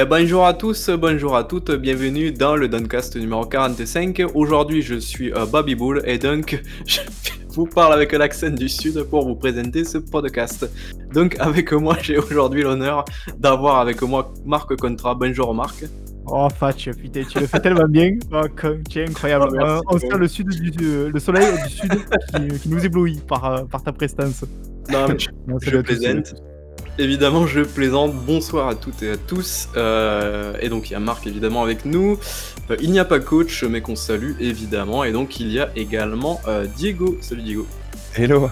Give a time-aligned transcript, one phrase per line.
[0.00, 4.22] Eh, bonjour à tous, bonjour à toutes, bienvenue dans le Duncast numéro 45.
[4.32, 7.00] Aujourd'hui, je suis euh, Bobby Bull et donc je
[7.48, 10.70] vous parle avec l'accent du Sud pour vous présenter ce podcast.
[11.12, 13.04] Donc, avec moi, j'ai aujourd'hui l'honneur
[13.38, 15.16] d'avoir avec moi Marc Contra.
[15.16, 15.84] Bonjour Marc.
[16.26, 18.12] Oh, Fatch, putain, tu le fais tellement bien.
[18.32, 18.46] Oh,
[18.88, 19.48] tu es incroyable.
[19.48, 21.92] Oh, merci, Euh, on sent le, sud du, euh, le soleil du sud
[22.36, 24.44] qui, qui nous éblouit par, euh, par ta prestance.
[24.92, 26.36] Non, mais je, je plaisante.
[27.00, 28.12] Évidemment, je plaisante.
[28.12, 29.68] Bonsoir à toutes et à tous.
[29.76, 32.18] Euh, et donc, il y a Marc évidemment avec nous.
[32.72, 35.04] Euh, il n'y a pas coach, mais qu'on salue évidemment.
[35.04, 37.16] Et donc, il y a également euh, Diego.
[37.20, 37.68] Salut Diego.
[38.16, 38.50] Hello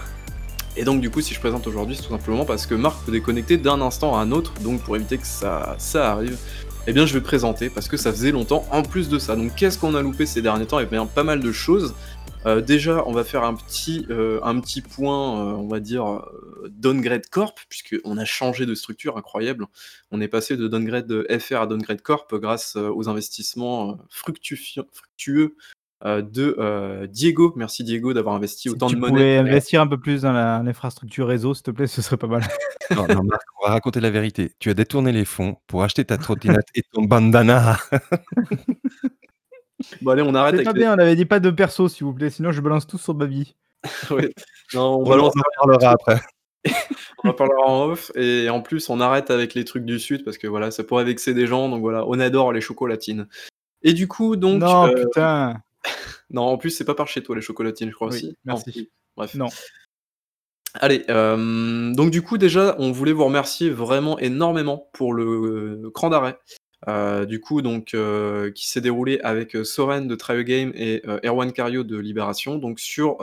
[0.77, 3.11] Et donc du coup si je présente aujourd'hui c'est tout simplement parce que Marc peut
[3.11, 6.37] déconnecter d'un instant à un autre, donc pour éviter que ça, ça arrive,
[6.85, 9.35] eh bien je vais présenter parce que ça faisait longtemps en plus de ça.
[9.35, 10.79] Donc qu'est-ce qu'on a loupé ces derniers temps?
[10.79, 11.95] Eh bien pas mal de choses.
[12.65, 16.21] Déjà on va faire un petit, un petit point, on va dire,
[16.69, 19.65] downgrade corp, puisqu'on a changé de structure incroyable.
[20.11, 25.55] On est passé de downgrade FR à downgrade corp grâce euh, aux investissements euh, fructueux
[26.05, 27.53] euh, de euh, Diego.
[27.55, 29.37] Merci Diego d'avoir investi Si autant tu de pouvais monnaie.
[29.37, 30.31] investir un peu plus dans
[30.63, 32.41] l'infrastructure réseau, s'il te plaît, ce serait pas mal.
[32.95, 34.53] non, non, Marc, on va raconter la vérité.
[34.59, 37.77] Tu as détourné les fonds pour acheter ta trottinette et ton bandana.
[40.01, 41.87] Bon allez on arrête C'est avec pas les- bien, on avait dit pas de perso,
[41.87, 43.55] s'il vous plaît, sinon je balance tout sur Babi.
[44.09, 44.33] Ouais.
[44.73, 46.19] Non, on On, balance, en parlera après.
[47.23, 48.11] on en parlera en off.
[48.15, 51.05] Et en plus, on arrête avec les trucs du Sud parce que voilà, ça pourrait
[51.05, 51.69] vexer des gens.
[51.69, 53.27] Donc voilà, on adore les chocolatines.
[53.83, 54.61] Et du coup, donc.
[54.61, 55.61] non, euh, putain.
[56.29, 58.37] non, en plus, c'est pas par chez toi les chocolatines, je crois Oui, aussi.
[58.45, 58.79] merci.
[58.79, 58.85] Non.
[59.15, 59.35] Bref.
[59.35, 59.49] Non.
[60.79, 65.23] Allez, euh, donc du coup, déjà, on voulait vous remercier vraiment énormément pour le
[65.85, 66.37] euh, cran d'arrêt.
[66.87, 67.95] Euh, du coup, donc,
[68.53, 73.17] qui s'est déroulé avec Soren de Try Game et Erwan Cario de Libération, donc sur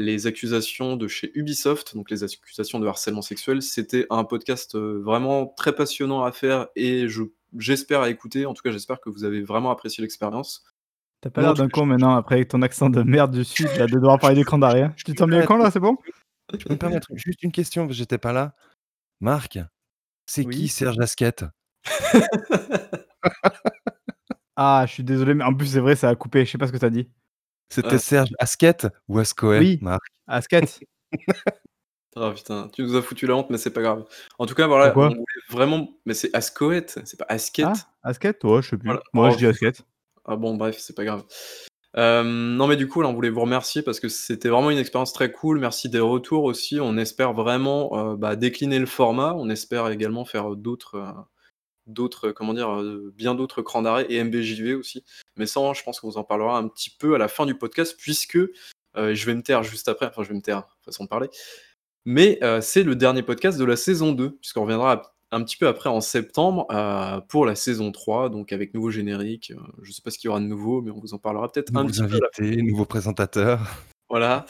[0.00, 3.62] les accusations de chez Ubisoft, donc les accusations de harcèlement sexuel.
[3.62, 7.22] C'était un podcast euh, vraiment très passionnant à faire et je
[7.58, 8.46] j'espère à écouter.
[8.46, 10.64] En tout cas, j'espère que vous avez vraiment apprécié l'expérience.
[11.20, 13.86] T'as pas l'air d'un con maintenant, après avec ton accent de merde du sud, là,
[13.86, 14.94] de devoir parler d'écran d'arrière.
[14.96, 15.98] Tu te sens bien con là, c'est bon
[16.58, 18.54] Tu peux me permettre juste une question, parce que j'étais pas là.
[19.20, 19.58] Marc,
[20.24, 20.56] c'est Oui.
[20.56, 21.44] qui Serge Lasquette
[24.56, 26.66] Ah, je suis désolé, mais en plus, c'est vrai, ça a coupé, je sais pas
[26.66, 27.10] ce que t'as dit.
[27.70, 27.98] C'était.
[27.98, 29.78] Serge Asquette ou Ascoé, Oui.
[29.80, 30.02] Marc?
[30.26, 30.80] Asket
[32.16, 34.04] Ah putain, tu nous as foutu la honte, mais c'est pas grave.
[34.40, 35.06] En tout cas, voilà, Pourquoi?
[35.06, 35.88] on voulait vraiment.
[36.06, 37.66] Mais c'est Ascoët, c'est pas Asket.
[37.68, 37.72] Ah,
[38.02, 38.86] Asket Ouais, je sais plus.
[38.88, 39.02] Voilà.
[39.12, 39.82] Moi, Oh, je dis Asket.
[40.24, 41.22] Ah bon, bref, c'est pas grave.
[41.96, 44.78] Euh, non, mais du coup, là, on voulait vous remercier parce que c'était vraiment une
[44.78, 45.60] expérience très cool.
[45.60, 46.80] Merci des retours aussi.
[46.80, 49.34] On espère vraiment euh, bah, décliner le format.
[49.36, 51.12] On espère également faire d'autres, euh,
[51.92, 55.04] d'autres, comment dire, euh, bien d'autres crans d'arrêt et MBJV aussi.
[55.36, 57.54] Mais ça, je pense qu'on vous en parlera un petit peu à la fin du
[57.54, 58.36] podcast puisque
[58.96, 60.06] euh, je vais me taire juste après.
[60.06, 61.28] Enfin, je vais me taire, façon de parler.
[62.04, 65.68] Mais euh, c'est le dernier podcast de la saison 2, puisqu'on reviendra un petit peu
[65.68, 69.52] après en septembre euh, pour la saison 3, donc avec nouveau générique.
[69.54, 71.50] Euh, je sais pas ce qu'il y aura de nouveau, mais on vous en parlera
[71.52, 72.06] peut-être un petit peu.
[72.16, 73.60] à la- invités, nouveaux présentateurs.
[74.08, 74.44] Voilà.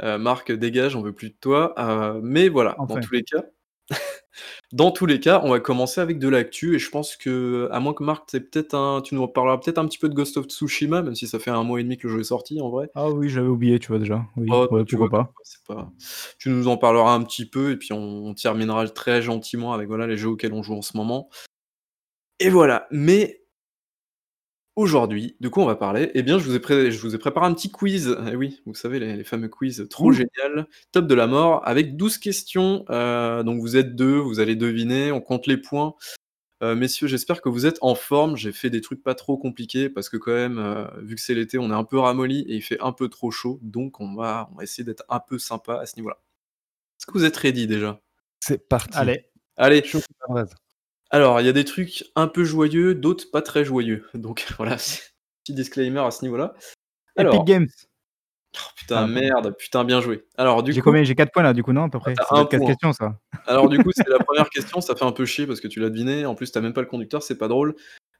[0.00, 1.72] Euh, Marc, dégage, on veut plus de toi.
[1.78, 3.00] Euh, mais voilà, dans Enfin.
[3.00, 3.44] tous les cas.
[4.72, 7.80] Dans tous les cas, on va commencer avec de l'actu et je pense que, à
[7.80, 10.36] moins que Marc, t'aies peut-être un, tu nous parleras peut-être un petit peu de Ghost
[10.36, 12.60] of Tsushima, même si ça fait un mois et demi que le jeu est sorti
[12.60, 12.90] en vrai.
[12.94, 14.24] Ah oui, j'avais oublié, tu vois déjà.
[14.36, 15.32] Oui, Oh, ouais, tu vois, pas.
[15.42, 15.90] c'est pas-
[16.38, 19.88] Tu nous en parleras un petit peu et puis on, on terminera très gentiment avec
[19.88, 21.28] voilà, les jeux auxquels on joue en ce moment.
[22.38, 23.42] Et voilà, mais
[24.76, 26.10] aujourd'hui, de quoi on va parler?
[26.14, 28.16] Eh bien, je vous ai, pré- je vous ai préparé un petit quiz.
[28.30, 31.96] Eh oui, vous savez, les, les fameux quiz trop génial, top de la mort, avec
[31.96, 32.84] 12 questions.
[32.90, 35.94] Euh, donc vous êtes deux, vous allez deviner, on compte les points.
[36.62, 38.36] Euh, messieurs, j'espère que vous êtes en forme.
[38.36, 41.34] J'ai fait des trucs pas trop compliqués parce que quand même, euh, vu que c'est
[41.34, 43.58] l'été, on est un peu ramolli et il fait un peu trop chaud.
[43.62, 46.18] Donc on va, on va essayer d'être un peu sympa à ce niveau-là.
[46.98, 48.00] Est-ce que vous êtes ready déjà?
[48.40, 48.96] C'est parti.
[48.96, 49.26] Allez,
[49.58, 50.54] Allez, Chaud comme la braise.
[51.10, 54.06] Alors il y a des trucs un peu joyeux, d'autres pas très joyeux.
[54.14, 55.12] Donc voilà, c'est-
[55.44, 56.54] petit disclaimer à ce niveau-là.
[57.16, 57.68] Alors, Epic Games.
[58.56, 60.24] oh, putain, Ah, merde, putain, bien joué.
[60.36, 61.04] Alors du J'ai coup, combien?
[61.04, 62.14] J'ai 4 points là, du coup, non, à peu près?
[62.14, 62.66] 4 point.
[62.66, 63.18] questions, ça.
[63.46, 65.80] Alors du coup, c'est la première question, ça fait un peu chier parce que tu
[65.80, 66.26] l'as deviné.
[66.26, 67.74] En plus, t'as même pas le conducteur, c'est pas drôle.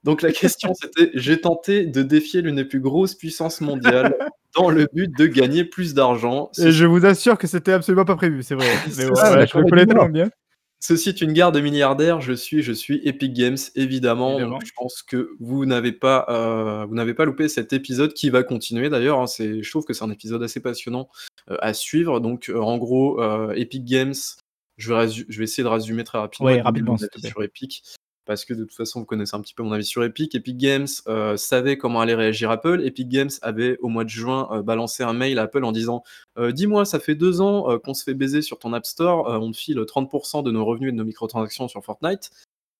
[0.04, 4.16] Donc la question c'était j'ai tenté de défier l'une des plus grosses puissances mondiales
[4.54, 6.50] dans le but de gagner plus d'argent.
[6.58, 8.66] Et je vous assure que c'était absolument pas prévu, c'est vrai.
[8.88, 10.30] C'est Mais ouais, ouais, je connais tellement bien.
[10.78, 12.20] Ceci est une guerre de milliardaires.
[12.20, 14.32] Je suis, je suis Epic Games, évidemment.
[14.32, 14.58] Évidemment.
[14.58, 18.30] Donc, je pense que vous n'avez pas, euh, vous n'avez pas loupé cet épisode qui
[18.30, 19.18] va continuer d'ailleurs.
[19.20, 19.26] hein.
[19.26, 21.08] c'est, je trouve que c'est un épisode assez passionnant
[21.50, 22.20] euh, à suivre.
[22.20, 23.20] Donc, euh, en gros,
[23.54, 24.14] Epic Games.
[24.76, 26.46] Je vais, résu- je vais essayer de résumer très rapidement.
[26.46, 26.98] Ouais, rapidement,
[27.30, 27.82] sur Epic.
[28.26, 30.34] Parce que de toute façon, vous connaissez un petit peu mon avis sur Epic.
[30.34, 32.82] Epic Games euh, savait comment allait réagir Apple.
[32.84, 36.02] Epic Games avait au mois de juin euh, balancé un mail à Apple en disant
[36.36, 39.52] euh, Dis-moi, ça fait deux ans qu'on se fait baiser sur ton App Store, on
[39.52, 42.30] te file 30% de nos revenus et de nos microtransactions sur Fortnite.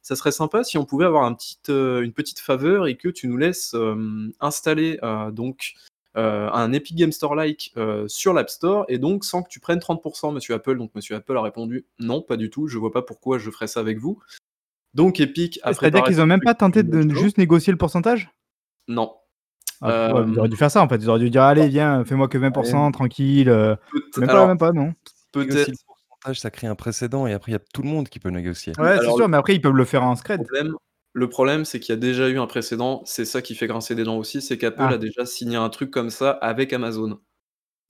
[0.02, 3.76] ça serait sympa si on pouvait avoir une petite faveur et que tu nous laisses
[4.40, 4.99] installer
[5.32, 5.75] donc
[6.14, 7.75] un Epic Game Store-like
[8.08, 10.76] sur l'App Store et donc sans que tu prennes 30%, monsieur Apple.
[10.76, 13.69] Donc monsieur Apple a répondu non, pas du tout, je vois pas pourquoi je ferais
[13.69, 14.20] ça avec vous.
[14.94, 18.30] Donc Epic a C'est-à-dire qu'ils ont même pas tenté de juste négocier le pourcentage?
[18.88, 19.14] Non.
[19.82, 22.28] Ah, ils auraient dû faire ça en fait, ils auraient dû dire allez viens, fais-moi
[22.28, 23.50] que 20%, tranquille.
[24.16, 24.92] Même pas, même pas, non.
[25.32, 25.70] Peut-être
[26.32, 28.72] ça crée un précédent et après il y a tout le monde qui peut négocier.
[28.78, 30.40] Ouais, c'est sûr, mais après ils peuvent le faire en scred.
[30.40, 30.74] Le problème,
[31.12, 33.94] le problème c'est qu'il y a déjà eu un précédent, c'est ça qui fait grincer
[33.94, 34.88] des dents aussi, c'est qu'Apple Ah.
[34.88, 37.20] a déjà signé un truc comme ça avec Amazon.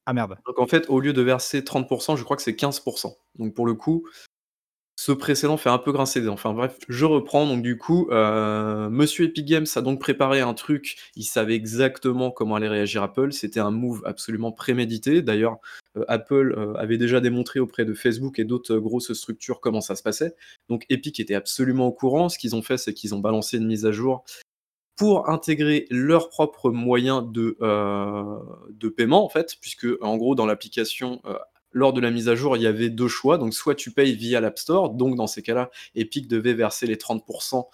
[0.07, 0.37] Ah merde.
[0.47, 3.17] Donc en fait, au lieu de verser 30%, je crois que c'est 15%.
[3.39, 4.07] Donc pour le coup,
[4.99, 6.29] ce précédent fait un peu grincer des.
[6.29, 7.47] Enfin bref, je reprends.
[7.47, 10.97] Donc du coup, euh, Monsieur Epic Games a donc préparé un truc.
[11.17, 13.33] Il savait exactement comment allait réagir Apple.
[13.33, 15.21] C'était un move absolument prémédité.
[15.21, 15.59] D'ailleurs,
[15.99, 19.97] euh, Apple euh, avait déjà démontré auprès de Facebook et d'autres grosses structures comment ça
[19.97, 20.35] se passait.
[20.71, 22.31] Donc Epic était absolument au courant.
[22.31, 24.25] Ce qu'ils ont fait, c'est qu'ils ont balancé une mise à jour
[24.97, 28.39] pour intégrer leurs propres moyens de, euh,
[28.97, 31.21] paiement, en fait, puisque en gros, dans l'application,
[31.77, 33.37] lors de la mise à jour, il y avait deux choix.
[33.37, 36.97] Donc, soit tu payes via l'App Store, donc dans ces cas-là, Epic devait verser les
[36.97, 37.67] 30%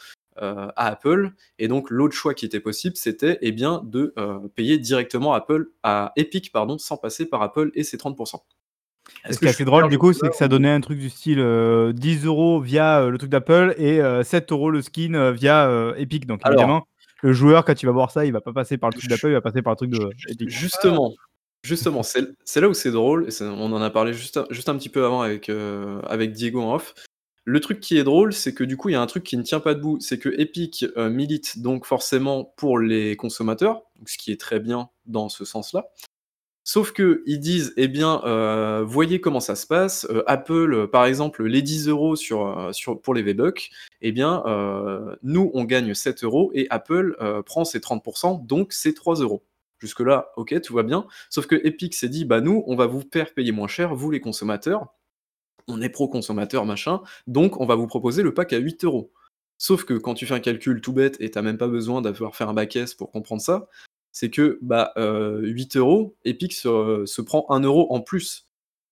[0.43, 1.31] euh, à Apple.
[1.61, 5.71] Et donc, l'autre choix qui était possible, c'était eh bien, de euh, payer directement Apple,
[5.85, 8.41] à Epic pardon, sans passer par Apple et ses 30%.
[9.31, 11.39] Ce qui est assez drôle, du coup, c'est que ça donnait un truc du style
[11.39, 15.31] euh, 10 euros via euh, le truc d'Apple et euh, 7 euros le skin euh,
[15.31, 16.27] via euh, Epic.
[16.27, 16.87] Donc, Alors- évidemment,
[17.23, 19.29] le joueur, quand il va voir ça, il va pas passer par le truc d'Apple,
[19.29, 20.49] il va passer par le truc de Epic.
[20.49, 21.13] Justement,
[21.63, 25.05] justement, c'est là où c'est drôle, et on en a parlé juste un, petit peu
[25.05, 26.95] avant avec, euh, avec Diego en off.
[27.45, 29.37] Le truc qui est drôle, c'est que du coup, il y a un truc qui
[29.37, 34.17] ne tient pas debout, c'est que Epic euh, milite donc forcément pour les consommateurs, ce
[34.17, 35.89] qui est très bien dans ce sens-là.
[36.65, 40.07] Sauf que ils disent, eh bien, euh, voyez comment ça se passe.
[40.29, 42.71] Apple, par exemple, les 10 euros sur,
[43.03, 43.71] pour les V-Bucks,
[44.01, 44.45] eh bien,
[45.25, 49.43] nous, on gagne 7 euros et Apple prend ses 30%, donc c'est 3 euros.
[49.83, 51.09] Jusque-là, ok, tout va bien.
[51.29, 54.13] Sauf que Epic s'est dit, bah nous, on va vous faire payer moins cher, vous
[54.13, 54.95] les consommateurs.
[55.67, 57.01] On est pro-consommateur, machin.
[57.27, 59.13] Donc, on va vous proposer le pack à 8 euros.
[59.59, 62.37] Sauf que quand tu fais un calcul tout bête et t'as même pas besoin d'avoir
[62.37, 63.69] fait un back S pour comprendre ça,
[64.13, 68.47] c'est que bah, euh, 8 euros, Epic se, se prend 1 euro en plus.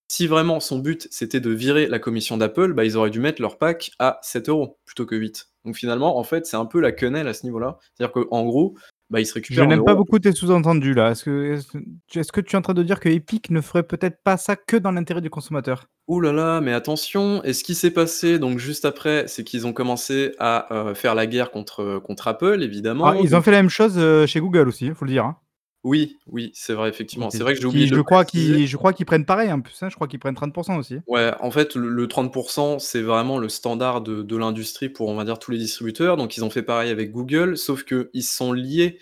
[0.08, 3.40] Si vraiment son but c'était de virer la commission d'Apple, bah, ils auraient dû mettre
[3.40, 5.50] leur pack à 7 euros plutôt que 8.
[5.64, 7.78] Donc finalement, en fait, c'est un peu la quenelle à ce niveau-là.
[7.94, 8.76] C'est-à-dire qu'en gros,
[9.10, 9.66] bah, se Je récupèrent.
[9.66, 11.10] n'aime pas beaucoup tes sous-entendus là.
[11.10, 13.60] Est-ce que, est-ce que- est-ce que tu es en train de dire que Epic ne
[13.60, 15.86] ferait peut-être pas ça que dans l'intérêt du consommateur?
[16.08, 19.66] Ouh là là, mais attention, et ce qui s'est passé donc juste après, c'est qu'ils
[19.66, 23.06] ont commencé à euh, faire la guerre contre, contre Apple, évidemment.
[23.06, 25.24] Ah, Ils ont fait la même chose euh, chez Google aussi, il faut le dire.
[25.24, 25.36] hein.
[25.82, 27.30] Oui, oui, c'est vrai, effectivement.
[27.30, 29.50] C'est vrai que j'ai qui, oublié de je crois qu'ils, je crois qu'ils prennent pareil
[29.62, 29.82] plus.
[29.82, 29.88] hein.
[29.88, 30.98] Je crois qu'ils prennent 30% aussi.
[31.06, 35.14] Ouais, en fait, le, le 30%, c'est vraiment le standard de, de l'industrie pour, on
[35.14, 36.16] va dire, tous les distributeurs.
[36.18, 38.98] Donc, ils ont fait pareil avec Google, sauf qu'ils sont liés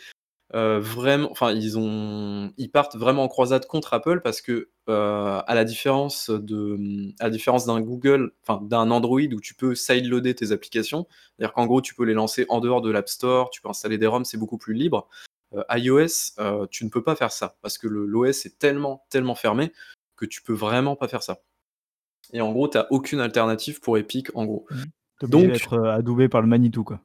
[0.55, 1.31] euh, vraiment.
[1.33, 5.64] Enfin, ils, ont, ils partent vraiment en croisade contre Apple parce que, euh, à la
[5.64, 6.79] différence de,
[7.21, 11.53] à la différence d'un Google, enfin, d'un Android où tu peux sideloader tes applications, c'est-à-dire
[11.53, 14.07] qu'en gros, tu peux les lancer en dehors de l'App Store, tu peux installer des
[14.07, 15.09] ROM, c'est beaucoup plus libre.
[15.55, 19.35] Euh, iOS, euh, tu ne peux pas faire ça parce que l'OS est tellement, tellement
[19.35, 19.73] fermé
[20.17, 21.40] que tu peux vraiment pas faire ça.
[22.33, 24.67] Et en gros, tu aucune alternative pour Epic, en gros.
[25.23, 27.00] Obligé Donc- d'être euh, adoubé par le Manitou quoi.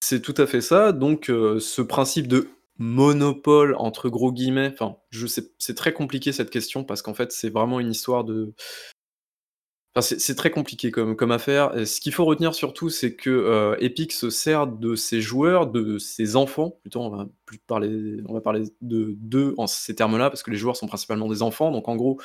[0.00, 0.92] C'est tout à fait ça.
[0.92, 6.32] Donc, euh, ce principe de monopole, entre gros guillemets, enfin, je sais, c'est très compliqué
[6.32, 8.52] cette question parce qu'en fait, c'est vraiment une histoire de.
[9.94, 11.76] Enfin, c'est très compliqué comme, comme affaire.
[11.76, 15.66] Et ce qu'il faut retenir surtout, c'est que euh, Epic se sert de ses joueurs,
[15.66, 16.78] de ses enfants.
[16.80, 20.50] Plutôt, on va plus parler, on va parler de d'eux en ces termes-là parce que
[20.50, 21.70] les joueurs sont principalement des enfants.
[21.70, 22.18] Donc, en gros,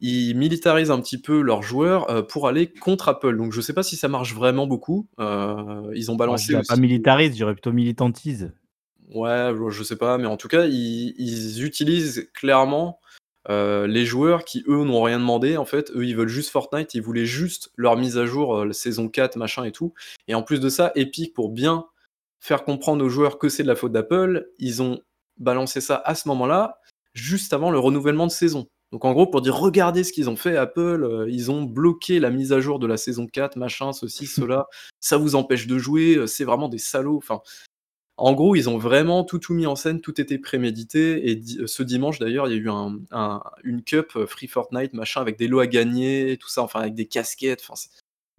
[0.00, 3.36] ils militarisent un petit peu leurs joueurs euh, pour aller contre Apple.
[3.36, 5.06] Donc, je sais pas si ça marche vraiment beaucoup.
[5.20, 6.68] Euh, ils ont Moi, je balancé dirais aussi.
[6.68, 8.52] pas militarise, je dirais plutôt militantise.
[9.14, 13.00] Ouais, je- je sais pas, mais en tout cas, ils, ils utilisent clairement
[13.48, 15.56] euh, les joueurs qui, eux, n'ont rien demandé.
[15.56, 18.72] En fait, eux, ils veulent juste Fortnite, ils voulaient juste leur mise à jour, euh,
[18.72, 19.94] saison 4, machin et tout.
[20.28, 21.86] Et en plus de ça, Epic, pour bien
[22.40, 25.00] faire comprendre aux joueurs que c'est de la faute d'Apple, ils ont
[25.38, 26.80] balancé ça à ce moment-là,
[27.14, 28.66] juste avant le renouvellement de saison.
[28.92, 32.20] Donc en gros, pour dire, regardez ce qu'ils ont fait, Apple, euh, ils ont bloqué
[32.20, 34.66] la mise à jour de la saison 4, machin, ceci, cela,
[35.00, 37.20] ça vous empêche de jouer, c'est vraiment des salauds.
[38.18, 41.28] En gros, ils ont vraiment tout, tout mis en scène, tout était prémédité.
[41.30, 44.48] Et di- ce dimanche, d'ailleurs, il y a eu un, un- une cup euh, Free
[44.48, 47.60] Fortnite, machin, avec des lots à gagner, tout ça, enfin, avec des casquettes.
[47.62, 47.90] Enfin, c'est-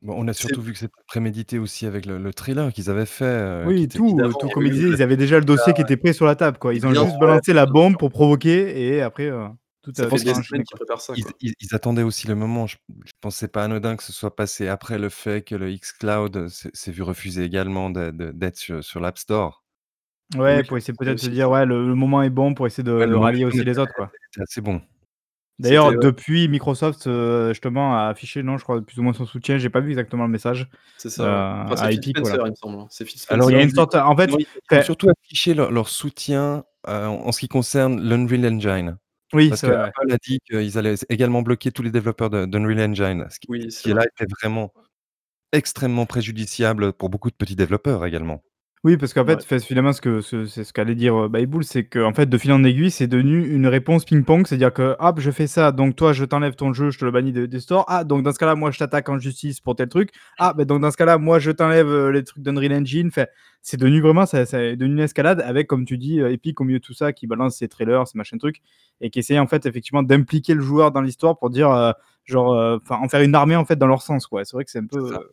[0.03, 3.07] Bon, on a surtout vu que c'était prémédité aussi avec le, le trailer qu'ils avaient
[3.07, 3.25] fait.
[3.25, 5.45] euh, qui Oui, était- tout, euh, évidemment, tout comme ils disaient, ils avaient déjà le
[5.45, 6.57] dossier qui était prêt sur la table.
[6.59, 6.73] Quoi.
[6.75, 7.97] Ils ont Bien juste sûr, balancé la bien bombe sûr.
[7.97, 9.47] pour provoquer et après, euh,
[9.83, 10.85] Tout Ça fait fait des enchaîner, semaines qu'ils quoi.
[10.85, 11.31] préparent ça, Ils quoi.
[11.41, 12.67] ils ils attendaient aussi le moment.
[12.67, 15.55] Je je pense que c'est pas anodin que ce soit passé après le fait que
[15.55, 19.63] le xCloud s'est s'est vu refuser également de de d'être sur sur l'App Store.
[20.35, 21.49] Ouais, Oui, pour essayer c'était peut-être se aussi dire.
[21.49, 23.79] «Ouais, le le moment est bon» pour essayer de Ouais, de le rallier aussi les
[23.79, 24.13] autres, quoi.
[24.31, 24.81] était assez bon.
[25.59, 26.07] D'ailleurs, C'était ouais.
[26.07, 29.71] depuis Microsoft, heu, justement a affiché, non, je crois plus ou moins son soutien, j'ai
[29.71, 30.69] pas vu exactement le message,
[30.99, 31.43] C'est heu, ça, ouais.
[31.65, 32.39] Enfin, c'est à Phil Epic, Spencer, voilà.
[32.45, 32.87] il me semble, hein.
[32.91, 34.81] C'est Phil Alors il y Spencer a une sorte en fait, Non, ils ils ont
[34.81, 38.97] enfin surtout affiché leur leur soutien, heu, en ce qui concerne l'Unreal Engine.
[39.33, 39.91] Oui, Parce c'est vrai, ouais.
[39.97, 43.39] qu'Apple a dit qu'ils allaient s également bloquer tous les développeurs de d'Unreal Engine, ce
[43.39, 44.07] qui Oui, ce c'est qui là vrai.
[44.07, 44.73] était vraiment
[45.53, 48.43] extrêmement préjudiciable pour beaucoup de petits développeurs également.
[48.83, 51.83] Oui, parce qu'en fait, finalement, ce que ce c'est ce qu'allait dire, heu, Bayboul, c'est
[51.85, 54.45] qu'en fait, de fil en aiguille, c'est devenu une réponse ping-pong.
[54.45, 57.09] C'est-à-dire que: «Hop, je fais ça, donc toi, je t'enlève ton jeu, je te le
[57.11, 57.85] bannis de des stores.
[57.87, 60.11] Ah, donc dans ce cas-là, moi, je t'attaque en justice pour tel truc.
[60.37, 63.07] Ah, bah, donc dans ce cas-là, moi, je t'enlève, heu, les trucs d'Unreal Engine».
[63.07, 63.25] Enfin,
[63.63, 66.61] c'est devenu vraiment ça ça est devenu une escalade avec, comme tu dis, heu, Epic
[66.61, 68.61] au milieu de tout ça, qui balance ses trailers, ses machins trucs
[69.01, 71.93] et qui essaye en fait, effectivement, d'impliquer le joueur dans l'histoire pour dire, heu,
[72.25, 74.45] genre, heu, enfin, en faire une armée, en fait, dans leur sens, quoi.
[74.45, 75.19] C'est vrai que c'est un peu, C'est ça.
[75.21, 75.29] heu,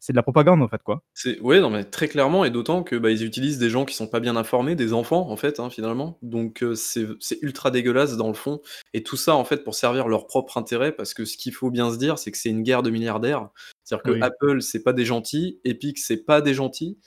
[0.00, 1.02] c'est de la propagande, en fait, quoi.
[1.14, 3.94] C'est ouais, non, mais très clairement et d'autant que, bah, ils utilisent des gens qui
[3.94, 6.18] sont pas bien informés, des enfants, en fait, hein, finalement.
[6.22, 7.06] Donc heu, c'est
[7.42, 8.60] ultra dégueulasse dans le fond
[8.92, 11.70] et tout ça, en fait, pour servir leur propre intérêt parce que ce qu'il faut
[11.70, 13.48] bien se dire, c'est que c'est une guerre de milliardaires.
[13.82, 14.22] C'est-à-dire que Oui.
[14.22, 16.98] Apple, c'est pas des gentils, Epic, c'est pas des gentils.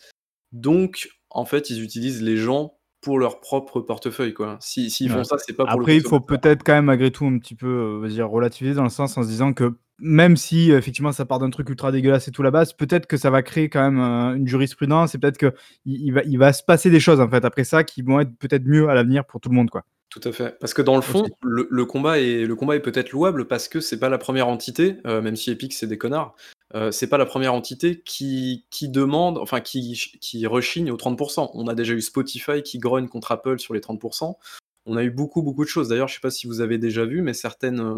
[0.51, 4.57] Donc en fait, ils utilisent les gens pour leur propre portefeuille, quoi.
[4.59, 7.11] Si s'ils font ça, c'est pas pour le Après, il faut peut-être quand même malgré
[7.11, 10.37] tout un petit peu, va dire relativiser dans le sens en se disant que même
[10.37, 13.29] si effectivement ça part d'un truc ultra dégueulasse et tout, la base, peut-être que ça
[13.29, 15.53] va créer quand même, heu, une jurisprudence et peut-être qu'il
[15.85, 18.35] il va il va se passer des choses, en fait, après ça qui vont être
[18.37, 19.83] peut-être mieux à l'avenir pour tout le monde, quoi.
[20.11, 20.57] Tout à fait.
[20.59, 23.67] Parce que dans le fond, le le combat est le combat est peut-être louable parce
[23.67, 26.33] que c'est pas la 1re entité, heu, même si Epic, c'est des connards,
[26.75, 31.51] heu, c'est pas la 1re entité qui qui demande, enfin qui qui rechigne aux 30%
[31.55, 34.37] On a déjà eu Spotify qui grogne contre Apple sur les 30%
[34.85, 35.89] On a eu beaucoup, beaucoup de choses.
[35.89, 37.93] D'ailleurs, je sais pas si vous avez déjà vu, mais certaines, heu,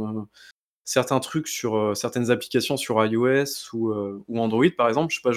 [0.90, 5.18] certains trucs sur, heu, certaines applications sur iOS ou, heu, ou Android, par exemple, je
[5.18, 5.32] sais pas,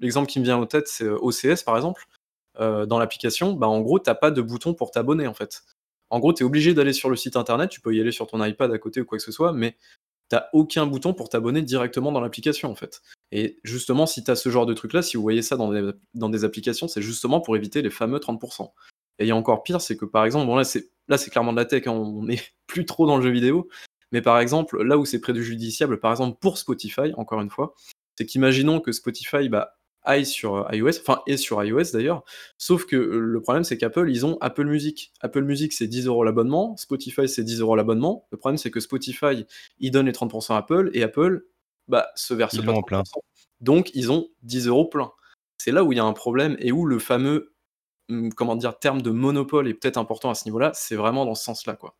[0.00, 2.06] l'exemple qui me vient en tête, c'est, heu, OCS, par exemple.
[2.60, 5.64] Dans l'application, bah, en gros, tu as pas de bouton pour t'abonner, en fait.
[6.10, 8.28] En gros, tu es obligé d'aller sur le site internet, tu peux y aller sur
[8.28, 9.76] ton iPad à côté ou quoi que ce soit, mais
[10.30, 13.02] tu as aucun bouton pour t'abonner directement dans l'application, en fait.
[13.32, 16.88] Et justement, si tu ce genre de truc-là, si vous voyez ça dans des applications,
[16.88, 18.72] c'est justement pour éviter les fameux 30%
[19.18, 21.30] Et il y a encore pire, c'est que, par exemple, bon là, c'est là, c'est
[21.30, 23.68] clairement de la tech, hein, on est plus trop dans le jeu vidéo,
[24.14, 27.74] mais par exemple, là où c'est préjudiciable, par exemple, pour Spotify, encore une fois,
[28.16, 32.24] c'est qu'imaginons que Spotify, bah, aille sur, heu, iOS, enfin est sur iOS d'ailleurs,
[32.58, 35.12] sauf que, heu, le problème, c'est qu'Apple, ils ont Apple Music.
[35.22, 38.26] Apple Music, c'est 10 € l'abonnement, Spotify, c'est 10 € l'abonnement.
[38.32, 39.46] Le problème, c'est que Spotify,
[39.80, 41.46] ils donnent les 30% à Apple et Apple,
[41.88, 43.02] bah, se verse Ils pas l'ont en 30 plein.
[43.60, 45.12] Donc ils ont 10 € plein.
[45.58, 47.54] C'est là où il y a un problème et où le fameux,
[48.10, 48.78] mmh, comment dire?
[48.78, 51.96] Terme de monopole est peut-être important à ce niveau-là, c'est vraiment dans ce sens-là, quoi.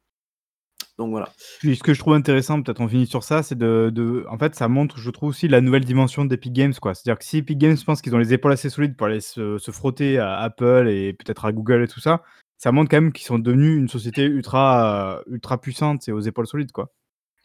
[0.99, 1.29] Donc voilà.
[1.37, 4.55] Ce que je trouve intéressant, peut-être on finit sur ça, c'est de de en fait,
[4.55, 6.95] ça montre, je trouve aussi la nouvelle dimension d'Epic Games, quoi.
[6.95, 9.59] C'est-à-dire que si Epic Games pense qu'ils ont les épaules assez solides pour aller se
[9.59, 12.23] se frotter à Apple et peut-être à Google et tout ça,
[12.59, 16.47] ça montre quand même qu'ils sont devenus une société ultra, ultra puissante et aux épaules
[16.47, 16.93] solides, quoi.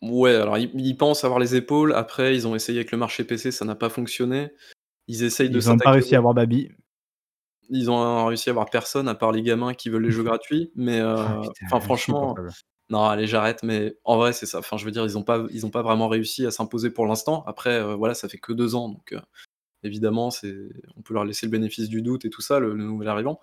[0.02, 3.24] Ouais, alors ils ils pensent avoir les épaules, après ils ont essayé avec le marché
[3.24, 4.52] PC, ça n'a pas fonctionné.
[5.08, 6.70] Ils essayent de Ils ont pas réussi à avoir Babi.
[7.72, 10.72] Ils ont réussi à avoir personne à part les gamins qui veulent les jeux gratuits,
[10.76, 12.36] mais heu, Ah putain, franchement.
[12.90, 14.60] Non allez j'arrête, mais en vrai c'est ça.
[14.60, 17.44] Enfin je veux dire, ils ont pas pas vraiment réussi à s'imposer pour l'instant.
[17.48, 19.20] Après, heu, voilà, ça fait que 2 ans, donc heu,
[19.84, 20.30] évidemment,
[20.98, 23.40] on peut leur laisser le bénéfice du doute et tout ça, le nouvel arrivant.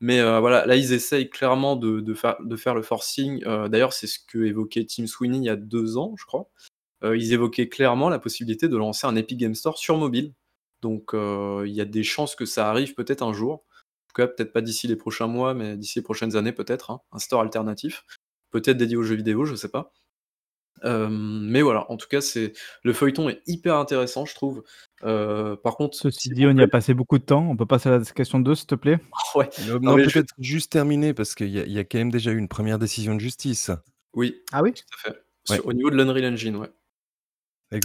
[0.00, 3.92] Mais heu, voilà, là ils essayent clairement de de faire de faire le forcing, d'ailleurs
[3.94, 6.50] c'est ce qu'évoquait Tim Sweeney il y a 2 ans, je crois.
[7.04, 10.34] Ils évoquaient clairement la possibilité de lancer un Epic Games Store sur mobile.
[10.82, 13.54] Donc il y a des chances que ça arrive peut-être un jour.
[13.54, 16.90] En tout cas, peut-être pas d'ici les prochains mois, mais d'ici les prochaines années peut-être,
[16.90, 18.04] hein, un store alternatif.
[18.50, 19.92] Peut-être dédié aux jeux vidéo, je sais pas.
[20.84, 22.52] Hem, mais voilà, en tout cas, c'est
[22.84, 24.64] le feuilleton est hyper intéressant, je trouve.
[25.04, 27.46] Heu, par contre, Ceci dit, on y a passé beaucoup de temps.
[27.50, 28.98] On peut passer à la question 2, s'il te plaît?
[29.34, 31.98] ouais, Non, non non, mais je peut-être juste terminer parce qu'il y y a quand
[31.98, 33.70] même déjà eu une 1re décision de justice.
[34.14, 34.72] Oui, Ah oui?
[34.72, 35.16] tout à fait.
[35.48, 35.56] Ouais.
[35.56, 36.68] Sur au niveau de l'Unreal Engine, ouais.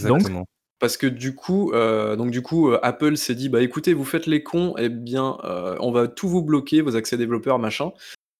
[0.01, 0.21] Donc?
[0.21, 0.45] Exactement.
[0.79, 4.27] Parce que du coup, heu, donc du coup, Apple s'est dit: «Bah écoutez, vous faites
[4.27, 5.37] les cons et bien,
[5.79, 7.91] on va tout vous bloquer, vos accès développeurs, machin».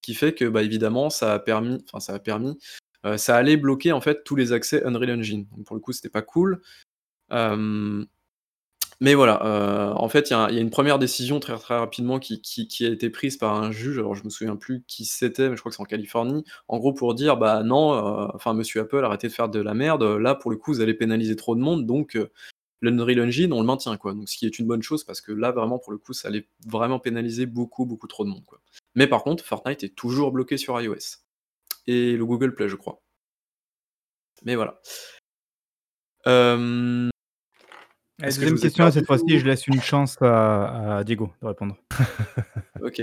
[0.05, 2.59] Qui fait que, bah, évidemment, ça a permis enfin ça a permis,
[3.07, 5.47] heu, ça allait bloquer en fait tous les accès Unreal Engine.
[5.57, 6.61] Donc pour le coup, c'était pas cool.
[7.31, 8.07] Hem,
[9.01, 12.41] mais voilà, heu, en fait, il y a une 1re décision très, très rapidement qui
[12.81, 15.61] a été prise par un juge, alors je me souviens plus qui c'était, mais je
[15.61, 16.45] crois que c'est en Californie.
[16.69, 17.91] En gros pour dire: «Bah non,
[18.35, 20.95] enfin monsieur Apple, arrêtez de faire de la merde, là pour le coup, vous allez
[20.95, 22.17] pénaliser trop de monde, donc
[22.81, 24.13] l'Unreal Engine, on le maintient, quoi».
[24.15, 26.29] Donc ce qui est une bonne chose parce que là, vraiment pour le coup, ça
[26.29, 28.59] allait vraiment pénaliser beaucoup, beaucoup trop de monde, quoi.
[28.95, 31.19] Mais par contre, Fortnite est toujours bloqué sur iOS
[31.87, 33.01] et le Google Play, je crois.
[34.43, 34.79] Mais voilà.
[36.25, 37.09] Hem
[38.21, 40.97] Allez, est-ce que je 2 vous ai question, cette fois-ci, je laisse une chance à
[40.99, 41.77] à Diego de répondre.
[42.81, 43.01] OK.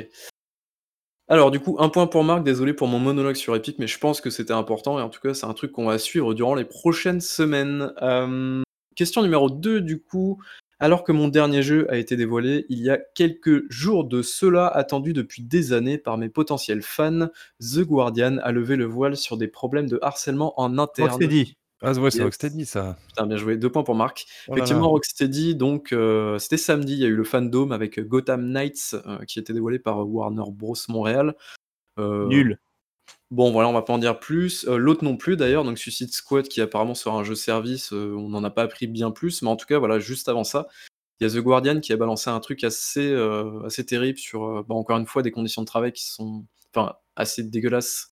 [1.28, 3.98] Alors du coup, 1 point pour Marc, désolé pour mon monologue sur Epic, mais je
[3.98, 6.54] pense que c'était important et en tout cas, c'est un truc qu'on va suivre durant
[6.54, 7.92] les prochaines semaines.
[8.00, 8.62] Hem,
[8.96, 10.42] question numéro 2 du coup,
[10.82, 14.66] alors que mon dernier jeu a été dévoilé il y a quelques jours de cela,
[14.66, 17.28] attendu depuis des années par mes potentiels fans,
[17.60, 21.10] The Guardian a levé le voile sur des problèmes de harcèlement en interne.
[21.10, 21.56] Rocksteady.
[21.82, 22.22] Ah ouais, c'est.
[22.22, 22.96] Rocksteady ça.
[23.08, 24.26] Putain, bien joué, 2 points pour Marc.
[24.48, 24.90] Oh Effectivement.
[24.90, 29.24] Rocksteady, donc heu, c'était samedi, il y a eu le Fandom avec Gotham Knights, heu,
[29.26, 31.34] qui a été dévoilé par Warner Bros Montréal.
[31.98, 32.58] Heu, Nul.
[33.32, 34.66] Bon voilà, on va pas en dire plus.
[34.68, 38.16] Heu, l'autre non plus d'ailleurs, donc Suicide Squad qui apparemment sera un jeu service, heu,
[38.16, 40.68] on n'en a pas appris bien plus, mais en tout cas voilà, juste avant ça,
[41.20, 44.64] il y a The Guardian qui a balancé un truc assez, heu, assez terrible sur,
[44.66, 48.11] bah, encore une fois des conditions de travail qui sont enfin assez dégueulasses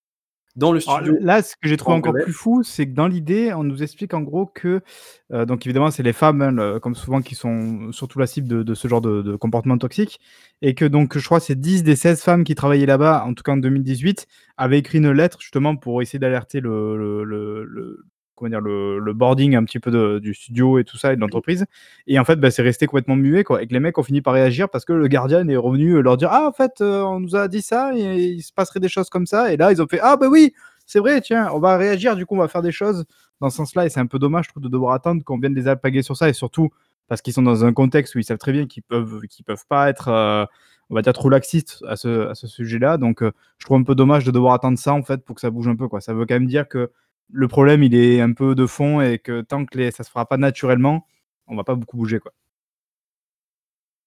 [0.57, 3.07] dans le Alors studio là, ce que j'ai trouvé encore plus fou, c'est que dans
[3.07, 4.81] l'idée, on nous explique en gros que,
[5.33, 8.49] heu, donc évidemment, c'est les femmes, hein, le comme souvent qui sont surtout la cible
[8.49, 10.21] de de ce genre de de comportement toxique.
[10.63, 13.43] Et que donc je crois c'est 10 des 16 femmes qui travaillaient là-bas, en tout
[13.43, 14.27] cas en 2018,
[14.57, 18.05] avaient écrit une lettre justement pour essayer d'alerter le le le le
[18.41, 18.61] comment dire?
[18.63, 21.67] Le le boarding un petit peu du studio et tout ça et de l'entreprise
[22.09, 24.23] et en fait, bah, c'est resté complètement muet quoi et que les mecs ont fini
[24.23, 27.05] par réagir parce que le Guardian est revenu, heu, leur dire: «Ah en fait, heu,
[27.05, 29.73] on nous a dit ça et il se passerait des choses comme ça» et là,
[29.73, 30.53] ils ont fait: «Ah bah oui,
[30.87, 33.05] c'est vrai, tiens, on va réagir, du coup, on va faire des choses
[33.41, 35.55] dans ce sens-là» et c'est un peu dommage, je trouve, de devoir attendre qu'on vienne
[35.55, 36.71] les alpaguer sur ça et surtout
[37.09, 39.65] parce qu'ils sont dans un contexte où ils savent très bien qu'ils peuvent qu'ils peuvent
[39.69, 40.47] pas être, heu,
[40.91, 44.31] on va dire trop laxistes à ce sujet-là donc je trouve un peu dommage de
[44.31, 46.01] devoir attendre ça, en fait, pour que ça bouge un peu, quoi.
[46.01, 46.91] Ça veut quand même dire que
[47.33, 50.11] le problème, il est un peu de fond et que tant que les ça se
[50.11, 51.07] fera pas naturellement,
[51.47, 52.33] on va pas beaucoup bouger, quoi.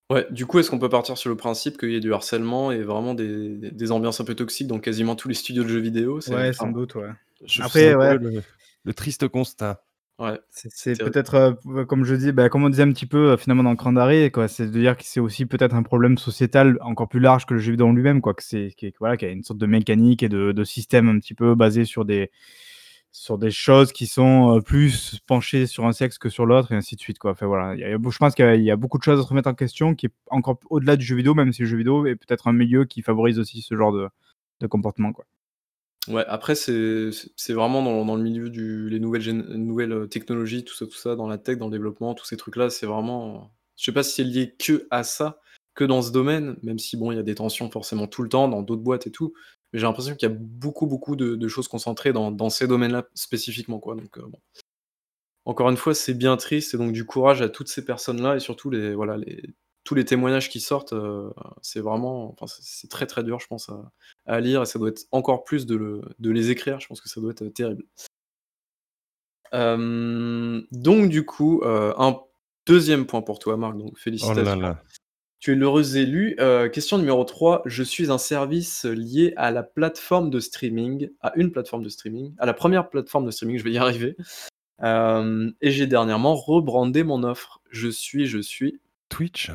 [0.09, 2.71] Ouais, du coup, est-ce qu'on peut partir sur le principe qu'il y ait du harcèlement
[2.71, 5.69] et vraiment des des des ambiances un peu toxiques dans quasiment tous les studios de
[5.69, 6.19] jeux vidéo?
[6.21, 7.09] C'est Ouais, sans enfin, doute, ouais.
[7.45, 8.17] je C'est Après, ouais.
[8.19, 8.43] le
[8.85, 9.83] le triste constat.
[10.19, 13.33] Ouais, C'est peut-être, heu, p comme je dis, bah, comme on disait un petit peu,
[13.33, 15.83] heu, finalement dans le Cran d'arrêt, quoi, c'est de dire que c'est aussi peut-être un
[15.83, 19.17] problème sociétal encore plus large que le jeu vidéo en lui-même, quoi, que c'est voilà,
[19.17, 21.85] qu'il y a une sorte de mécanique et de de système un petit peu basé
[21.85, 22.31] sur des
[23.13, 26.75] sur des choses qui sont, heu, plus penchées sur un sexe que sur l'autre et
[26.75, 27.31] ainsi de suite, quoi.
[27.31, 29.27] Enfin voilà, il y a je pense qu'il y a beaucoup de choses à se
[29.29, 32.05] remettre en question qui est encore au-delà du jeu vidéo, même si le jeu vidéo
[32.07, 34.09] est peut-être un milieu qui favorise aussi ce genre de
[34.61, 35.25] de comportement, quoi.
[36.09, 40.73] Ouais, après c'est vraiment dans dans le milieu du les nouvelles nouvelles, heu, technologies, tout
[40.75, 43.85] ça, tout ça, dans la tech, dans le développement, tous ces trucs-là, c'est vraiment je
[43.85, 45.39] sais pas si c'est lié que à ça,
[45.75, 48.27] que dans ce domaine, même si bon, il y a des tensions forcément tout le
[48.29, 49.33] temps dans d'autres boîtes et tout,
[49.73, 52.67] mais j'ai l'impression qu'il y a beaucoup, beaucoup de de choses concentrées dans dans ces
[52.67, 54.39] domaines-là spécifiquement, quoi, donc bon.
[55.45, 58.39] Encore une fois, c'est bien triste et donc du courage à toutes ces personnes-là et
[58.39, 59.43] surtout les voilà, les
[59.83, 63.67] tous les témoignages qui sortent, heu, c'est vraiment enfin, c'est très, très dur, je pense,
[63.69, 63.91] à
[64.25, 67.01] à lire et ça doit être encore plus de le de les écrire, je pense
[67.01, 67.83] que ça doit être, terrible.
[69.51, 72.19] Hem, donc du coup, un
[72.67, 74.59] 2e point pour toi, Marc, donc Oh là félicitations.
[74.61, 74.83] là.
[75.43, 76.37] Tu es l'heureux élu.
[76.39, 81.33] Heu, question numéro 3, je suis un service lié à la plateforme de streaming, à
[81.35, 84.15] une plateforme de streaming, à la 1re plateforme de streaming, je vais y arriver,
[84.81, 87.61] hem et j'ai dernièrement rebrandé mon offre.
[87.71, 88.79] Je suis je suis
[89.09, 89.51] Twitch?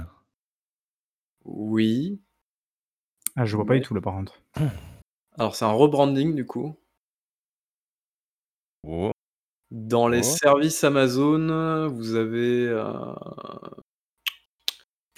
[1.45, 2.21] Oui.
[3.37, 4.41] Ah, je vois pas du tout là, par contre.
[5.39, 6.79] alors c'est un rebranding du coup.
[8.87, 9.11] Oh.
[9.71, 10.37] Dans les Oh.
[10.43, 12.85] services Amazon, vous avez, heu,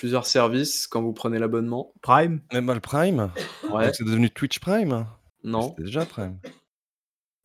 [0.01, 1.93] plusieurs services quand vous prenez l'abonnement.
[2.01, 2.41] Prime?
[2.55, 3.31] Même le Prime?
[3.71, 3.85] Ouais.
[3.85, 5.07] Donc c'est devenu Twitch Prime?
[5.45, 5.69] Non.
[5.69, 6.39] c'était déjà Prime.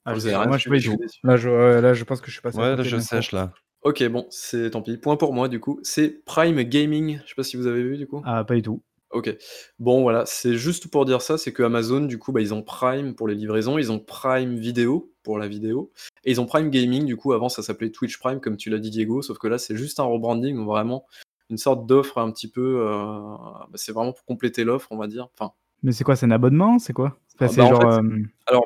[0.05, 0.91] Ah, Vous avez moi je.
[1.23, 3.51] Là je là je pense que je suis passé Ouais, là je sèche là.
[3.81, 4.95] OK, bon, c'est tant pis.
[4.95, 5.81] Point pour moi du coup.
[5.83, 8.21] C'est Prime Gaming, je sais pas si vous avez vu du coup?
[8.23, 8.81] Ah, pas du tout.
[9.11, 9.35] OK.
[9.77, 13.15] Bon voilà, c'est juste pour dire ça, c'est qu'Amazon du coup, bah, ils ont Prime
[13.15, 15.91] pour les livraisons, ils ont Prime Video pour la vidéo
[16.23, 18.79] et ils ont Prime Gaming du coup, avant ça s'appelait Twitch Prime comme tu l'as
[18.79, 21.05] dit Diego, sauf que là c'est juste un rebranding, donc vraiment
[21.49, 25.07] une sorte d'offre un petit peu, heu, bah, c'est vraiment pour compléter l'offre, on va
[25.07, 25.27] dire.
[25.37, 25.53] Enfin
[25.83, 26.15] Mais c'est quoi?
[26.15, 26.79] C'est un abonnement?
[26.79, 27.17] C'est quoi?
[27.35, 28.65] Enfin, Ah c'est bah, en genre, fait, hem alors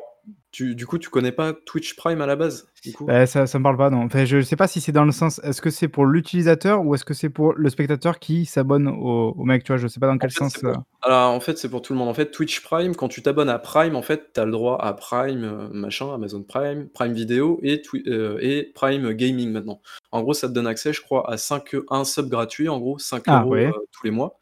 [0.51, 3.07] tu du coup, tu connais pas Twitch Prime à la base, du coup?
[3.07, 4.03] Bah, ça ça me parle pas, non.
[4.03, 6.93] Enfin, je sais pas si c'est dans le sens est-ce que c'est pour l'utilisateur ou
[6.95, 9.77] est-ce que c'est pour le spectateur qui s'abonne au au mec, tu vois?
[9.77, 11.93] Je sais pas dans En quel fait, sens, pour alors en fait, c'est pour tout
[11.93, 12.09] le monde.
[12.09, 14.77] En fait, Twitch Prime, quand tu t'abonnes à Prime, en fait, tu as le droit
[14.81, 19.81] à Prime, heu, machin, Amazon Prime, Prime Video et Twi heu et Prime Gaming maintenant.
[20.11, 22.79] En gros, ça te donne accès, je crois, à 5 heu, 1 sub gratuit, en
[22.79, 23.79] gros, 5 Ah, €, ouais.
[23.81, 24.37] heu, tous les mois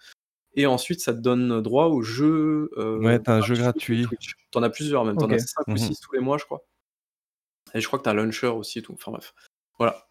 [0.58, 4.06] et ensuite ça te donne droit aux jeux, Ouais, heu, tu as un jeu gratuit.
[4.06, 4.34] Twitch.
[4.52, 5.40] Tu en as plusieurs même, tu en as OK.
[5.42, 5.78] 5 ou Mmh mh.
[5.78, 6.62] 6 tous les mois, je crois
[7.74, 9.34] et je crois que tu as un launcher aussi et tout, enfin bref.
[9.80, 10.08] Voilà.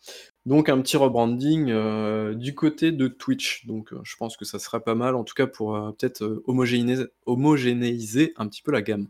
[0.46, 4.58] Donc un petit rebranding, heu, du côté de Twitch, donc heu, je pense que ça
[4.58, 9.08] serait pas mal en tout cas pour, peut-être, homogénéiser homogénéiser un petit peu la gamme.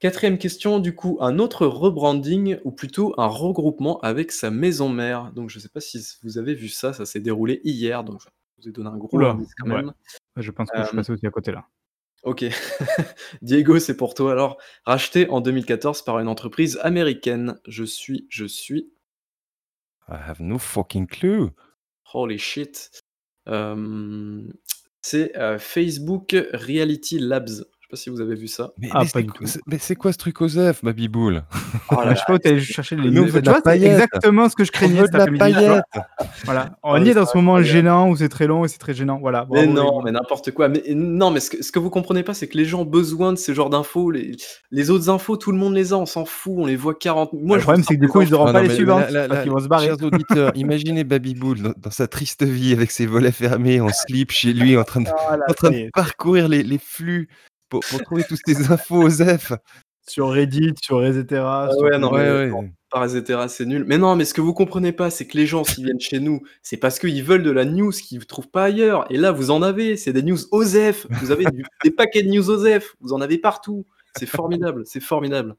[0.00, 5.32] Quatrième question, du coup, un autre rebranding ou plutôt un regroupement avec sa maison mère.
[5.32, 8.28] Donc je sais pas si vous avez vu ça, ça s'est déroulé hier, donc je
[8.62, 9.76] vous ai donné un gros Oula, indice quand ouais.
[9.82, 9.92] même.
[10.36, 11.66] Je pense que je suis Euh, passé aussi à côté là.
[12.24, 12.44] OK.
[13.42, 14.58] Diego, c'est pour toi alors.
[14.84, 17.58] Racheté en 2014 par une entreprise américaine.
[17.66, 18.92] Je suis je suis
[20.08, 21.50] I have no fucking clue.
[22.14, 22.90] holy shit.
[23.46, 24.52] Hem,
[25.02, 27.64] c'est, heu, Facebook Reality Labs.
[27.90, 28.70] Je sais pas si vous avez vu ça?
[28.76, 29.46] Mais Ah, mais c'est quoi tout.
[29.46, 31.42] c'est mais c'est quoi ce truc OSEF, Babyboule?
[31.90, 33.92] Oh là je sais pas où tu allé chercher les Nous, de la paillette.
[33.92, 35.66] exactement ce que je craignais cet de la après-midi.
[36.44, 37.64] Voilà, on y est dans ce moment incroyable.
[37.66, 39.18] gênant où c'est très long et c'est très gênant.
[39.18, 40.68] Voilà, Mais non, mais n'importe quoi.
[40.68, 42.84] Mais non, mais ce que ce que vous comprenez pas, c'est que les gens ont
[42.84, 44.10] besoin de ce genre d'infos.
[44.10, 44.36] Les
[44.70, 47.30] les autres infos, tout le monde les a, on s'en fout, on les voit 40
[47.32, 48.74] Bah, moi le problème, c'est que du des coup, ils infos auront Non, pas les
[48.74, 49.86] suivantes là qu'ils vont se barrer.
[49.86, 54.30] chers auditeurs, imaginez Babyboule dans dans sa triste vie avec ses volets fermés, en slip
[54.30, 57.30] chez lui, en train de Ah en train de parcourir les flux
[57.68, 59.52] pour pour trouver toutes ces infos OSEF.
[60.08, 62.70] Sur Reddit, sur Resetera, Ah sur ouais, non, Ouais, non, ouais.
[62.90, 63.84] par et cetera, c'est nul.
[63.86, 66.18] Mais non, mais ce que vous comprenez pas, c'est que les gens, s'ils viennent chez
[66.18, 69.04] nous, c'est parce qu'ils veulent de la news qu'ils trouvent pas ailleurs.
[69.12, 71.06] Et là, vous en avez, c'est des news OSEF.
[71.10, 73.84] Vous avez du des paquets de news OSEF, vous en avez partout.
[74.18, 75.56] C'est formidable, c'est formidable.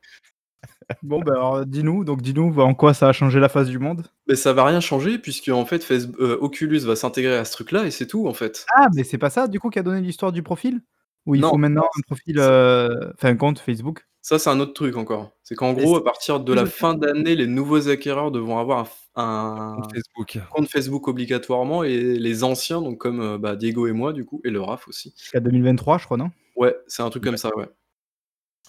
[1.04, 4.08] Bon, bah, alors dis-nous, donc dis-nous en quoi ça a changé la face du monde?
[4.28, 7.86] Mais ça va rien changer puisque en fait heu, Oculus va s'intégrer à ce truc-là
[7.86, 8.66] et c'est tout, en fait.
[8.76, 10.82] Ah, mais c'est pas ça du coup qui a donné l'histoire du profil?
[11.26, 14.06] Où il Non, faut maintenant un profil, heu, enfin un compte Facebook?
[14.22, 15.32] ça, c'est un autre truc encore.
[15.44, 19.76] C'est qu'en gros, à partir de la fin d'année, les nouveaux acquéreurs devront avoir un
[19.76, 20.40] Compte Facebook.
[20.50, 24.42] compte Facebook obligatoirement et les anciens, donc comme, heu, bah, Diego et moi du coup
[24.44, 25.14] et le Raph aussi.
[25.18, 26.32] Jusqu'à 2023, je crois, non?
[26.56, 27.68] Ouais, c'est un truc comme ça, ouais.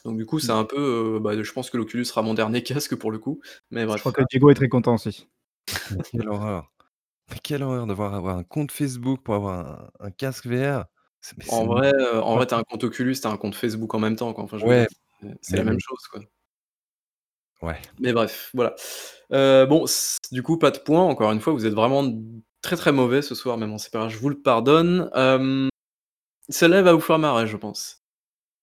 [0.04, 0.56] Donc du coup, c'est Mmh.
[0.56, 0.78] un peu,
[1.16, 4.00] heu, bah, je pense que l'Oculus sera mon dernier casque pour le coup, mais Je
[4.00, 4.12] crois bref.
[4.12, 5.28] que Diego est très content aussi.
[6.12, 6.72] Quelle horreur.
[7.44, 10.86] Quelle horreur de devoir avoir un compte Facebook pour avoir un un casque VR.
[11.48, 12.36] En vrai, en Ouais.
[12.36, 14.44] vrai, tu as un compte Oculus, tu as un compte Facebook en même temps, quoi.
[14.44, 14.86] Enfin, Ouais,
[15.42, 16.20] c'est la même chose, quoi.
[17.62, 17.76] Ouais.
[17.98, 18.74] Mais bref, voilà.
[19.32, 19.84] Heu, bon,
[20.32, 22.04] du coup, pas de points, encore une fois, vous êtes vraiment
[22.62, 25.10] très, très mauvais ce soir, c'est pas grave, je vous le pardonne.
[25.14, 25.68] Hem,
[26.50, 27.99] celle-là, elle va vous faire marrer, je pense.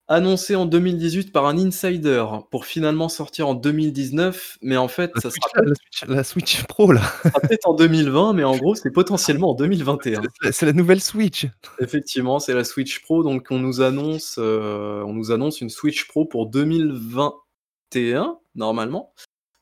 [0.10, 5.22] Annoncé en 2018 par un insider pour finalement sortir en 2019, mais en fait, La
[5.22, 7.02] ça Switch sera la Switch la Switch Pro là.
[7.24, 10.22] ça sera peut-être en 2020, mais en gros, c'est potentiellement en C'est 2021.
[10.43, 11.46] la c'est la nouvelle Switch.
[11.82, 16.08] Effectivement, c'est la Switch Pro, donc on nous annonce, heu, on nous annonce une Switch
[16.08, 19.13] Pro pour 2021, normalement.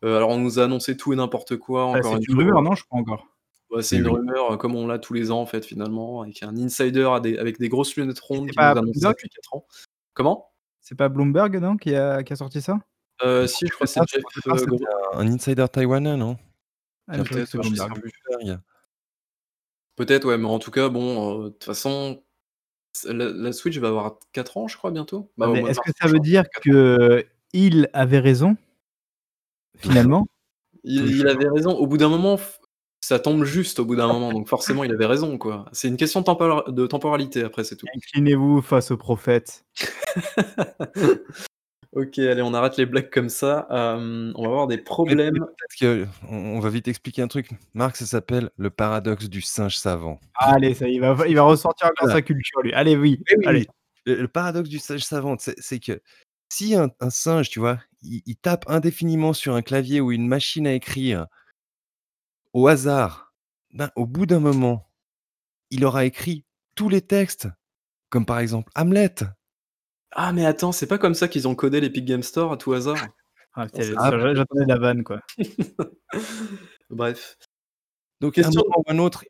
[0.04, 2.62] Heu, alors on nous a annoncé tout et n'importe quoi, Bah, encore c'est une rumeur,
[2.62, 2.76] non?
[2.76, 3.26] Je crois encore.
[3.72, 4.14] Ouais, c'est une oui.
[4.14, 7.20] rumeur, heu, comme on l'a tous les ans, en fait, finalement, avec un insider à
[7.20, 9.66] des avec des grosses lunettes Et rondes qui nous annonce depuis 4 ans.
[10.16, 10.50] Comment?
[10.82, 12.80] C'est pas Bloomberg, non, qui a qui a sorti ça?
[13.24, 14.80] Non, si, je crois que c'est départ Jeff, Gros
[15.14, 16.38] un insider taïwanais, non?
[17.08, 18.58] Ah, que
[19.96, 22.22] Peut-être, ouais, mais en tout cas, bon, heu, de toute façon,
[23.06, 25.32] la la Switch va avoir 4 ans, je crois, bientôt?
[25.38, 27.26] Bah, de est-ce que ça veut dire 4 ans.
[27.52, 28.58] qu'il avait raison?
[29.78, 30.28] Finalement?
[30.88, 31.72] Il il avait raison.
[31.72, 32.38] Au bout d'un moment,
[33.08, 35.66] ça tombe juste au bout d'un moment, donc forcément, il avait raison, quoi.
[35.72, 37.86] C'est une question de tempora de temporalité après, c'est tout.
[37.96, 39.64] Inclinez-vous face au prophète.
[41.96, 43.68] OK, allez, on arrête les blagues comme ça.
[43.70, 45.38] On va avoir des problèmes.
[45.80, 47.52] qu'on on va vite expliquer un truc.
[47.76, 50.20] Marc, ça s'appelle le paradoxe du singe savant.
[50.34, 52.16] Allez, ça il va il va ressortir encore Voilà.
[52.16, 52.74] sa culture, lui.
[52.74, 53.68] Allez, oui, allez.
[54.08, 56.02] Le le paradoxe du singe savant, c'est c'est que
[56.50, 60.28] si un un singe, tu vois, il il tape indéfiniment sur un clavier ou une
[60.28, 61.28] machine à écrire
[62.56, 63.34] au hasard,
[63.74, 64.90] ben, au bout d'un moment,
[65.72, 67.50] il aura écrit tous les textes,
[68.10, 69.14] comme par exemple Hamlet.
[70.12, 72.72] Ah, mais attends, c'est pas comme ça qu'ils ont codé l'Epic Game Store à tout
[72.72, 72.96] hasard?
[73.56, 75.20] Ah, Ah, j'attendais la vanne, quoi.
[76.90, 77.38] Bref.
[78.22, 79.26] Donc un Question moment ou un autre,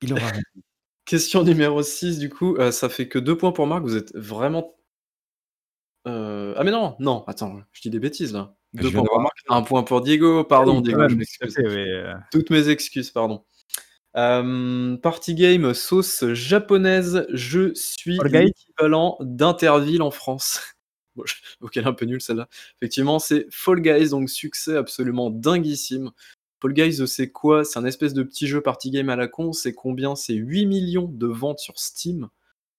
[0.00, 0.20] il aura
[1.04, 4.12] question numéro 6 du coup, heu, ça fait que 2 points pour Marc, vous êtes
[4.16, 4.75] vraiment
[6.06, 8.54] Heu, ah mais non, non, attends, je dis des bêtises là.
[8.74, 10.44] Je 2 viens points pour d'avoir Marc, 1 point pour Diego.
[10.44, 11.56] Pardon Oui, Diego, je m'excuse.
[11.58, 12.12] heu.
[12.30, 13.44] Toutes mes excuses, pardon.
[14.14, 20.60] Hem, party game sauce japonaise, je suis l'équivalent d'Interville en France.
[21.16, 22.46] Bon, je OK, elle est un peu nulle celle-là.
[22.78, 26.10] Effectivement, c'est Fall Guys, donc succès absolument dinguissime.
[26.60, 27.64] Fall Guys, c'est quoi?
[27.64, 29.54] C'est un espèce de petit jeu party game à la con.
[29.54, 30.14] C'est combien?
[30.14, 32.28] C'est 8 000 000 de ventes sur Steam.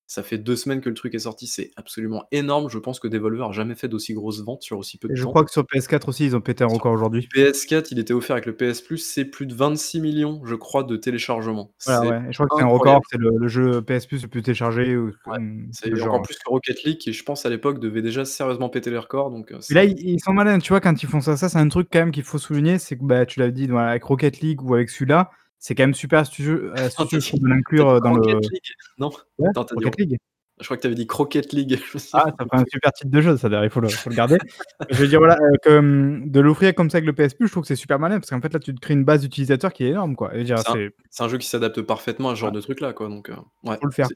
[0.09, 2.69] Ça fait 2 semaines que le truc est sorti, c'est absolument énorme.
[2.69, 5.17] Je pense que Devolver a jamais fait d'aussi grosses ventes sur aussi peu de Et
[5.17, 5.29] je temps.
[5.31, 7.27] crois que sur PS4 aussi, ils ont pété un record aujourd'hui.
[7.35, 10.55] PS4, il était offert avec le PS Plus, c'est plus de 26 000 000, je
[10.55, 11.73] crois, de téléchargements.
[11.85, 14.21] Voilà, ouais, et je crois que c'est un record, c'est le le jeu PS Plus
[14.23, 15.37] le plus téléchargé ou Ouais,
[15.73, 16.21] c'est le encore genre.
[16.21, 19.29] plus que Rocket League qui, je pense, à l'époque, devait déjà sérieusement péter les records,
[19.29, 20.79] donc heu, Mais là, ils ils sont malins, tu vois?
[20.79, 23.03] Quand ils font ça, ça, c'est un truc quand même qu'il faut souligner, c'est que,
[23.03, 26.19] bah, tu l'as dit, voilà, avec Rocket League ou avec celui-là, c'est quand même super
[26.19, 28.61] astucieux, je trouve, de l'inclure, heu, dans le Rocket League?
[28.97, 29.11] Non?
[29.39, 30.17] ouais, Attends, dit League.
[30.59, 31.79] Je crois que tu avais dit Croquette League.
[32.13, 34.15] Ah, ça ferait un super titre de jeu, ça d'ailleurs, il faut le, faut le
[34.15, 34.37] garder.
[34.89, 37.47] je veux dire, voilà, euh, que, hum, de l'offrir comme ça avec le PS Plus,
[37.47, 39.21] je trouve que c'est super malin parce qu'en fait, là, tu te crées une base
[39.21, 40.31] d'utilisateurs qui est énorme, quoi.
[40.33, 43.07] C'est un- jeu qui s'adapte parfaitement à ce genre de truc là, quoi.
[43.07, 44.07] Donc, euh, ouais, Faut le faire.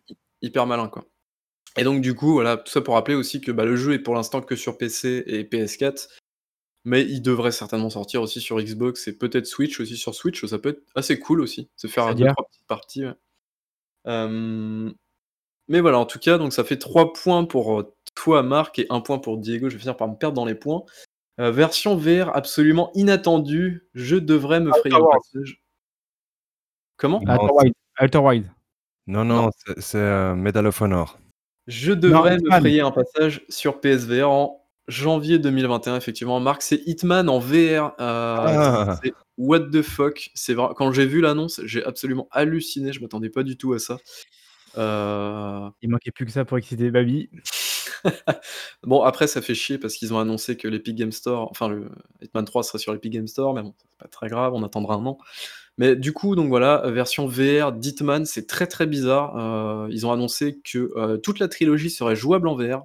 [0.41, 1.05] hyper malin, quoi.
[1.77, 3.99] Et donc, du coup, voilà, tout ça pour rappeler aussi que bah, le jeu est
[3.99, 6.09] pour l'instant que sur PC et PS4,
[6.83, 10.43] mais il devrait certainement sortir aussi sur Xbox et peut-être Switch aussi sur Switch.
[10.45, 13.05] Ça peut être assez cool aussi, se faire deux, trois petites parties.
[13.05, 13.13] ouais.
[14.07, 14.91] Euh,
[15.67, 18.87] Mais voilà, en tout cas, donc ça fait 3 points pour euh, toi, Marc, et
[18.89, 19.69] 1 point pour Diego.
[19.69, 20.83] Je vais finir par me perdre dans les points.
[21.39, 23.87] Euh, version VR absolument inattendue.
[23.93, 25.61] Je devrais me frayer un passage.
[26.97, 27.19] Comment?
[28.01, 28.51] Outer Wild.
[29.07, 31.19] Non, non, c'est- euh, Medal of Honor.
[31.67, 34.60] Je devrais me frayer un passage sur PSVR en
[34.91, 36.39] janvier 2021, effectivement.
[36.39, 37.93] Marc, c'est Hitman en VR.
[37.99, 38.99] euh, Ah.
[39.03, 40.29] C'est what the fuck.
[40.35, 40.69] C'est vrai.
[40.75, 42.93] Quand j'ai vu l'annonce, j'ai absolument halluciné.
[42.93, 43.97] Je m'attendais pas du tout à ça.
[44.77, 47.29] Euh, Il manquait plus que ça pour exciter Baby.
[48.83, 51.89] Bon, après, ça fait chier parce qu'ils ont annoncé que l'Epic Game Store, enfin, le
[52.21, 54.95] Hitman 3 serait sur l'Epic Game Store, mais bon, c'est pas très grave, on attendra
[54.95, 55.17] un an.
[55.77, 59.37] Mais du coup, donc voilà, version VR d'Hitman, c'est très très bizarre.
[59.37, 62.83] Euh, ils ont annoncé que euh, toute la trilogie serait jouable en VR.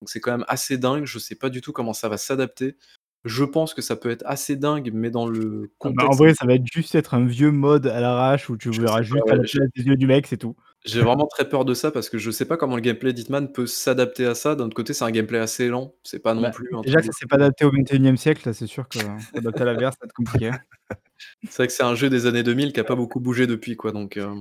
[0.00, 1.04] Donc c'est quand même assez dingue.
[1.04, 2.76] Je sais pas du tout comment ça va s'adapter.
[3.24, 6.08] Je pense que ça peut être assez dingue, mais dans le Ah bah, contexte.
[6.08, 8.80] en vrai, ça va être juste être un vieux mode à l'arrache où tu Je
[8.80, 10.54] verras juste pas, la des yeux du mec, c'est tout.
[10.84, 13.50] J'ai vraiment très peur de ça parce que je sais pas comment le gameplay d'Hitman
[13.50, 14.54] peut s'adapter à ça.
[14.54, 15.94] D'un autre côté, c'est un gameplay assez lent.
[16.04, 18.54] C'est pas non Bah, plus déjà que ça s'est pas adapté au 21 e siècle,
[18.54, 18.98] c'est sûr que
[19.36, 20.48] adapter à la VR, ça va être compliqué.
[20.48, 20.60] hein.
[21.42, 23.76] C'est vrai que c'est un jeu des années 2000 qui a pas beaucoup bougé depuis,
[23.76, 23.90] quoi.
[23.90, 24.34] Donc, euh,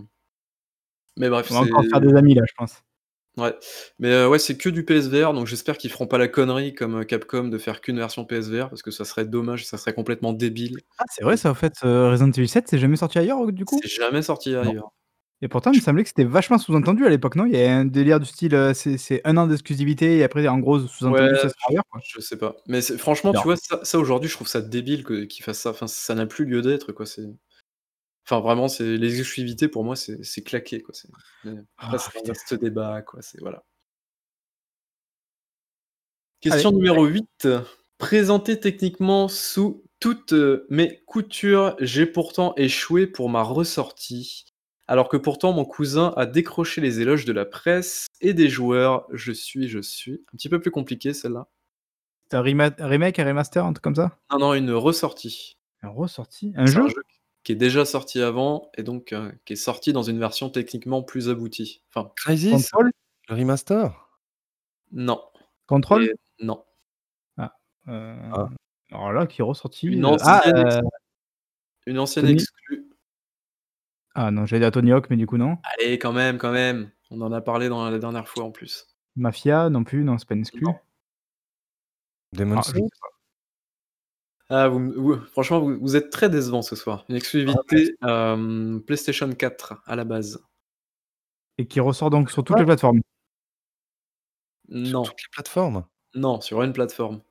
[1.17, 2.84] mais bref, On va encore faire des amis, là, je pense.
[3.38, 3.56] Ouais,
[4.00, 7.02] mais euh, ouais, c'est que du PSVR, donc j'espère qu'ils feront pas la connerie comme
[7.02, 10.34] euh, Capcom de faire qu'une version PSVR parce que ça serait dommage, ça serait complètement
[10.34, 10.78] débile.
[11.00, 13.65] Ah, c'est vrai, ça, en fait, euh, Resident Evil 7, c'est jamais sorti ailleurs, du
[13.65, 13.80] coup?
[13.82, 14.91] C'est jamais sorti ailleurs.
[15.43, 17.45] Et pourtant, il me semblait que c'était vachement sous-entendu à l'époque, non?
[17.45, 20.58] Il y a un délire du style, euh, c'est un an d'exclusivité et après, en
[20.58, 22.02] gros, sous-entendu, Ouais, ça sera ailleurs, quoi.
[22.04, 23.39] Je sais pas, mais franchement, Non.
[23.41, 25.69] tu vois, ça, ça, aujourd'hui, je trouve ça débile qu'ils fassent ça.
[25.69, 27.06] Enfin, ça n'a plus lieu d'être, quoi.
[27.06, 27.21] C'est,
[28.29, 30.93] enfin, vraiment, c'est les exclusivités pour moi, c'est claqué, quoi.
[30.93, 31.09] C'est...
[31.77, 31.91] Ah,
[32.25, 33.21] vaste débat, quoi.
[33.21, 33.63] C'est voilà.
[36.41, 37.47] Question numéro 8.
[37.97, 44.45] Présenté techniquement sous toutes euh, mes coutures, j'ai pourtant échoué pour ma ressortie.
[44.87, 49.07] Alors que pourtant mon cousin a décroché les éloges de la presse et des joueurs.
[49.11, 50.23] Je suis, je suis.
[50.31, 51.47] Un petit peu plus compliqué celle-là.
[52.29, 54.17] C'est un rema- un remake, un remaster, un truc comme ça?
[54.31, 55.57] Non, non, une ressortie.
[55.81, 56.83] Un ressorti Un jeu?
[56.83, 57.03] un jeu
[57.47, 61.01] qui est déjà sorti avant et donc euh, qui est sorti dans une version techniquement
[61.01, 61.81] plus aboutie.
[61.88, 62.91] Enfin, Crisis Control
[63.29, 64.10] Le remaster?
[64.91, 65.21] Non.
[65.65, 66.03] Control?
[66.03, 66.65] Et non.
[67.39, 68.49] Euh, Ah.
[68.91, 69.88] Alors là, qui est ressorti.
[69.88, 70.81] Une euh, ancienne, ah, euh,
[71.86, 72.89] une ancienne Tony exclue.
[74.13, 75.57] ah non, j'allais dire Tony Hawk, mais du coup, non.
[75.63, 76.91] Allez, quand même, quand même.
[77.12, 78.88] On en a parlé dans la dernière fois en plus.
[79.15, 80.65] Mafia, non plus, non, c'est pas une exclu.
[80.65, 80.75] Non.
[82.33, 82.89] Demon's Ah, Souls?
[84.49, 87.05] Ah, vous, franchement, vous, vous êtes très décevant ce soir.
[87.10, 90.41] Une exclusivité euh, PlayStation 4 à la base.
[91.57, 93.01] Et qui ressort donc sur toutes les plateformes.
[94.69, 95.86] Non, Sur toutes les plateformes?
[96.15, 97.21] Non, sur une plateforme.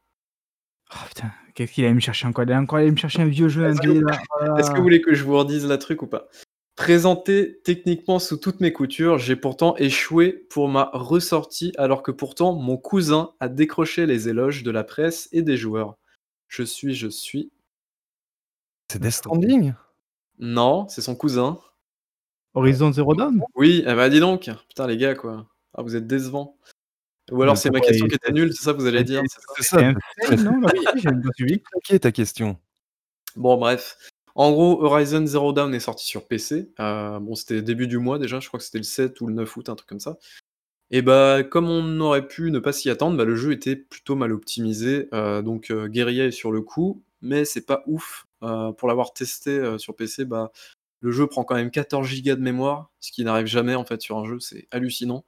[0.92, 2.44] Oh putain, qu'est-ce qu'il allait me chercher encore?
[2.44, 4.18] Il allait encore aller me chercher un vieux jeu Est-ce que indé vous- là.
[4.40, 4.76] Oh Est-ce que là.
[4.78, 6.28] vous voulez que je vous redise la truc ou pas?
[6.76, 12.52] Présenté techniquement sous toutes mes coutures, j'ai pourtant échoué pour ma ressortie alors que pourtant
[12.54, 15.96] mon cousin a décroché les éloges de la presse et des joueurs.
[16.48, 17.50] Je suis, je suis.
[18.90, 19.74] C'est Death Stranding
[20.38, 21.58] Non, c'est son cousin.
[22.54, 23.42] Horizon Zero Dawn?
[23.54, 24.50] Oui, eh bah dis donc.
[24.68, 25.46] Putain les gars quoi.
[25.74, 26.56] Ah vous êtes décevants.
[27.30, 29.22] Ou alors c'est ma question qui était nulle, c'est ça que vous allez dire
[29.56, 29.82] c'est ça
[30.36, 30.60] non
[30.94, 32.58] j'ai pas ta question.
[33.34, 33.98] Bon, bref.
[34.34, 36.70] En gros, Horizon Zero Dawn est sorti sur PC.
[36.78, 39.34] Euh, bon, c'était début du mois déjà, je crois que c'était le 7 ou le
[39.34, 40.18] 9 août, un truc comme ça.
[40.90, 44.14] Et bah, comme on aurait pu ne pas s'y attendre, bah, le jeu était plutôt
[44.14, 45.08] mal optimisé.
[45.12, 48.26] Euh, donc, euh, Guerrilla est sur le coup, mais c'est pas ouf.
[48.42, 50.52] Euh, pour l'avoir testé euh, sur PC, bah,
[51.00, 54.00] le jeu prend quand même 14 Go de mémoire, ce qui n'arrive jamais en fait
[54.00, 55.24] sur un jeu, c'est hallucinant.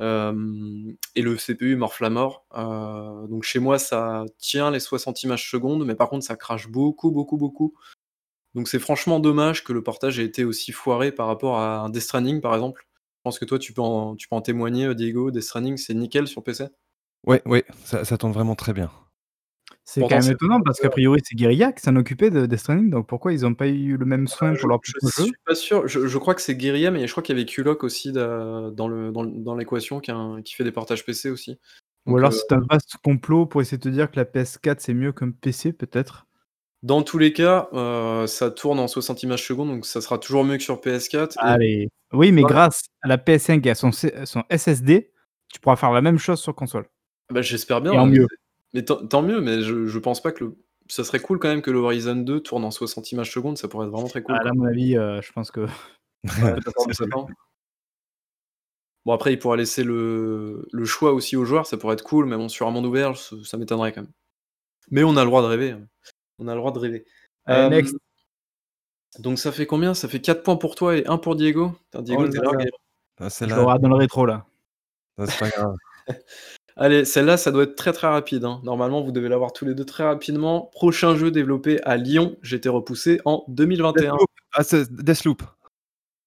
[0.00, 2.46] Et le CPU morfle à mort.
[3.28, 7.10] Donc chez moi, ça tient les 60 images secondes, mais par contre, ça crache beaucoup,
[7.10, 7.74] beaucoup, beaucoup.
[8.54, 11.90] Donc c'est franchement dommage que le portage ait été aussi foiré par rapport à un
[11.90, 12.87] Death par exemple.
[13.18, 15.30] Je pense que toi, tu peux en, tu peux en témoigner, euh, Diego.
[15.30, 16.66] Death Stranding, c'est nickel sur PC.
[17.26, 18.90] Ouais, ouais, ça, ça tourne vraiment très bien.
[19.84, 22.90] C'est quand même étonnant parce qu'a priori c'est Guerilla qui s'en occupait de Death Stranding,
[22.90, 25.24] donc pourquoi ils ont pas eu le même soin je, pour leur je propre jeu?
[25.24, 25.88] suis pas sûr.
[25.88, 28.70] Je, je crois que c'est Guerilla, mais je crois qu'il y avait Kulok aussi da-
[28.70, 31.58] dans l'équation qui, fait des portages PC aussi.
[32.06, 34.80] Ou alors euh, c'est un vaste complot pour essayer de te dire que la PS4
[34.80, 36.27] c'est mieux qu'un PC peut-être
[36.82, 40.44] dans tous les cas, euh, ça tourne en 60 images secondes, donc ça sera toujours
[40.44, 41.36] mieux que sur PS4.
[41.36, 41.88] et- Allez.
[42.12, 43.90] Oui, mais grâce à la PS5 et à son,
[44.48, 45.10] SSD,
[45.52, 46.86] tu pourras faire la même chose sur console.
[47.30, 48.26] Bah, j'espère bien, Et en mais mieux.
[48.72, 50.56] mais tant mieux, mais je je pense pas que le
[50.90, 53.68] ça serait cool quand même que le Horizon 2 tourne en 60 images secondes, ça
[53.68, 55.66] pourrait être vraiment très cool, Ah là, à mon avis, heu, je pense que.
[59.04, 62.26] Bon après, il pourra laisser le le choix aussi aux joueurs, ça pourrait être cool,
[62.26, 64.12] mais bon, sur un monde ouvert, ça m'étonnerait quand même.
[64.90, 65.86] Mais on a le droit de rêver, hein.
[66.38, 67.04] On a le droit de rêver.
[67.46, 67.96] Allez, Hem, next.
[69.18, 69.94] donc ça fait combien?
[69.94, 71.72] Ça fait 4 points pour toi et 1 pour Diego?
[72.00, 72.64] Diego, Oh tu es là là.
[73.20, 74.44] Ah, Je celle-là l'aurai dans le rétro là.
[75.18, 75.74] non, c'est pas grave.
[76.76, 78.60] Allez, celle-là, ça doit être très, très rapide, hein.
[78.62, 80.66] Normalement, vous devez l'avoir tous les 2 très rapidement.
[80.72, 84.12] Prochain jeu développé à Lyon, j'ai été repoussé en 2021.
[84.12, 84.28] Deathloop.
[84.54, 85.42] Ah, c'est Deathloop.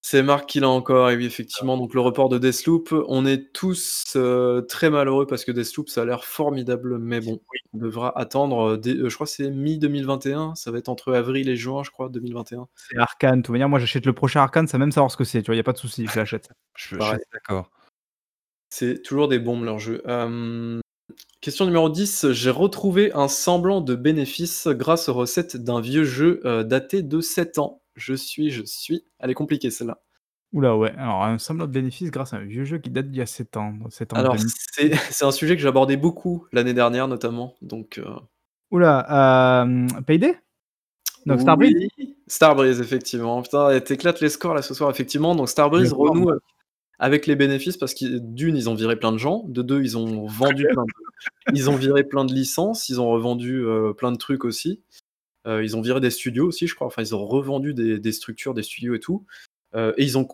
[0.04, 2.92] C'est Marc qui l'a encore et oui, effectivement, donc le report de Deathloop.
[3.08, 7.40] On est tous, heu, très malheureux parce que Deathloop, ça a l'air formidable, mais bon,
[7.74, 11.50] on devra attendre, dès heu, je crois que c'est mi-2021, ça va être entre avril
[11.50, 12.68] et juin, je crois, 2021.
[12.76, 15.24] C'est Arcane, de toute manière, moi j'achète le prochain Arcane sans même savoir ce que
[15.24, 15.56] c'est, tu vois?
[15.56, 16.50] Il y a pas de souci, je l'achète.
[16.76, 17.20] Je je Pareil.
[17.20, 17.70] suis d'accord.
[18.74, 20.02] C'est toujours des bombes leurs jeux.
[20.06, 20.80] Hem,
[21.42, 26.42] question numéro 10, j'ai retrouvé un semblant de bénéfice grâce aux recettes d'un vieux jeu,
[26.66, 27.81] daté de 7 ans.
[27.96, 30.02] Je suis, je suis elle est compliquée celle-là.
[30.54, 33.10] Ouh là, ouais, alors un semblant de bénéfice grâce à un vieux jeu qui date
[33.10, 34.50] d'il y a 7 ans, donc 7 ans Alors 2000.
[35.10, 38.02] c'est un sujet que j'abordais beaucoup l'année dernière notamment, donc
[38.72, 40.38] Ouh là, hem, Payday?
[41.26, 41.88] Donc Starbreeze?
[41.98, 42.82] Oui, Starbreeze?
[42.82, 43.42] Effectivement.
[43.42, 46.32] Putain, et tu éclates les scores là ce soir effectivement, donc Starbreeze renoue
[47.00, 49.98] avec les bénéfices parce qu'ils d'une, ils ont viré plein de gens, de 2, ils
[49.98, 50.92] ont vendu plein de
[51.54, 54.82] ils ont viré plein de licences, ils ont revendu, heu, plein de trucs aussi.
[55.48, 58.12] Heu, ils ont viré des studios aussi, je crois, enfin ils ont revendu des des
[58.12, 59.26] structures, des studios et tout.
[59.76, 60.28] Heu, et ils ont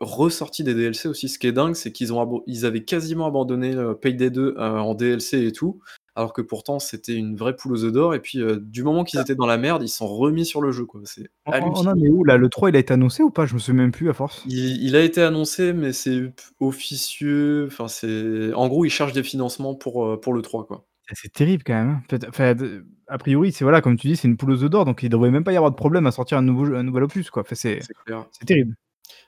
[0.00, 1.28] ressorti des DLC aussi.
[1.28, 4.60] Ce qui est dingue, c'est qu'ils ont ils avaient quasiment abandonné, heu, Payday 2, heu,
[4.60, 5.80] en DLC et tout,
[6.16, 9.20] alors que pourtant c'était une vraie poule aux œufs d'or et puis, du moment qu'ils
[9.20, 11.00] étaient dans la merde, ils sont remis sur le jeu, quoi.
[11.04, 11.92] C'est hallucinant.
[11.96, 12.36] où là?
[12.36, 13.46] Le 3 il a été annoncé ou pas?
[13.46, 14.42] Je me souviens même plus à force.
[14.48, 19.22] Il il a été annoncé, mais c'est officieux, enfin c'est en gros, ils cherchent des
[19.22, 20.86] financements pour, pour le 3, quoi.
[21.12, 22.02] C'est terrible quand même, hein.
[22.08, 24.70] Peut-être enfin de a priori, c'est voilà, comme tu dis, c'est une poule aux œufs
[24.70, 26.76] d'or, donc il devrait même pas y avoir de problème à sortir un nouveau jeu
[26.76, 27.42] un nouvel opus, quoi.
[27.42, 28.26] Enfin c'est C'est clair.
[28.32, 28.76] c'est terrible.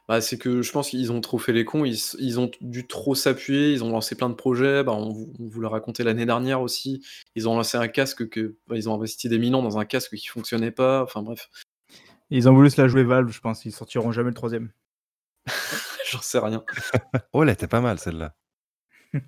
[0.09, 2.51] Bah, c'est que je pense qu'ils ont trop fait les cons, ils s ils ont
[2.61, 5.69] dû trop s'appuyer, ils ont lancé plein de projets, bah, on vous on vous l'a
[5.69, 7.03] raconté l'année dernière aussi.
[7.37, 10.15] Ils ont lancé un casque que bah, ils ont investi des millions dans un casque
[10.17, 11.49] qui fonctionnait pas, enfin bref.
[12.31, 14.69] Ils ont voulu se la jouer Valve, je pense, ils sortiront jamais le 3e.
[16.11, 16.65] J'en sais rien.
[17.33, 18.35] Oh, elle était pas mal celle-là.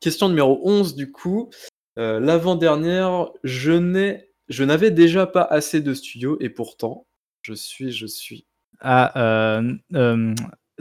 [0.00, 1.50] Question numéro 11 du coup,
[1.98, 7.06] heu, l'avant-dernière, je n'ai je n'avais déjà pas assez de studios et pourtant,
[7.42, 8.46] je suis, je suis
[8.80, 9.12] Ah,
[9.58, 10.34] hem, hem,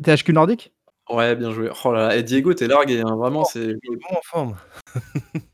[0.04, 0.74] THQ Nordic?
[1.10, 1.70] Ouais, bien joué.
[1.86, 4.22] Oh là là et Diego, tu es largué, hein, vraiment, c'est Il est bon en
[4.24, 4.58] forme.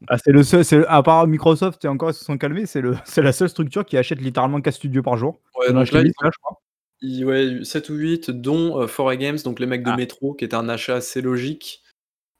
[0.07, 2.81] Ah, c'est le seul, c'est à part Microsoft et encore ils se sont calmés, c'est
[2.81, 5.41] le c'est la seule structure qui achète littéralement 4 studios par jour.
[5.59, 6.57] Ouais, donc là, ils 8 ont là, je crois.
[7.01, 9.97] ils ouais, 7 ou 8 dont, 4A Games, donc les mecs de Ah.
[9.97, 11.83] Metro, qui était un achat assez logique.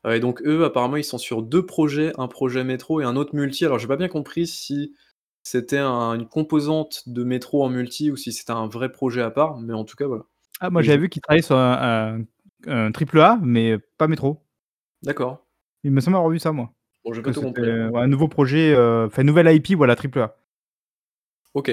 [0.05, 3.15] Heu, et donc eux, apparemment, ils sont sur 2 projets, un projet Metro et un
[3.15, 3.65] autre multi.
[3.65, 4.95] Alors j'ai pas bien compris si
[5.43, 9.31] c'était un une composante de Metro en multi ou si c'était un vrai projet à
[9.31, 10.23] part, mais en tout cas, voilà.
[10.59, 12.25] Ah, moi j'avais vu qu'ils travaillaient sur un un
[12.67, 14.43] un triple A, mais pas Metro.
[15.03, 15.45] D'accord.
[15.83, 16.73] Il me semble avoir vu ça moi.
[17.05, 17.61] Bon, j'ai pas tout compris.
[17.63, 20.35] ouais, un nouveau projet, heu, enfin une nouvelle IP, voilà, triple A.
[21.53, 21.71] OK.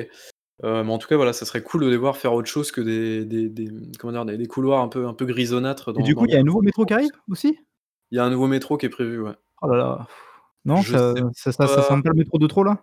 [0.63, 2.81] Mais en tout cas, voilà, ça serait cool de les voir faire autre chose que
[2.81, 4.25] des des des, comment dire?
[4.25, 6.45] Des des couloirs un peu un peu grisonnâtres Et du coup, il y a un
[6.45, 7.59] nouveau métro qui arrive aussi?
[8.13, 9.33] Il y a un nouveau métro qui est prévu, ouais.
[9.63, 10.07] Oh là là.
[10.65, 12.83] Non, Je ça ça ça ça sent pas le métro de trop là?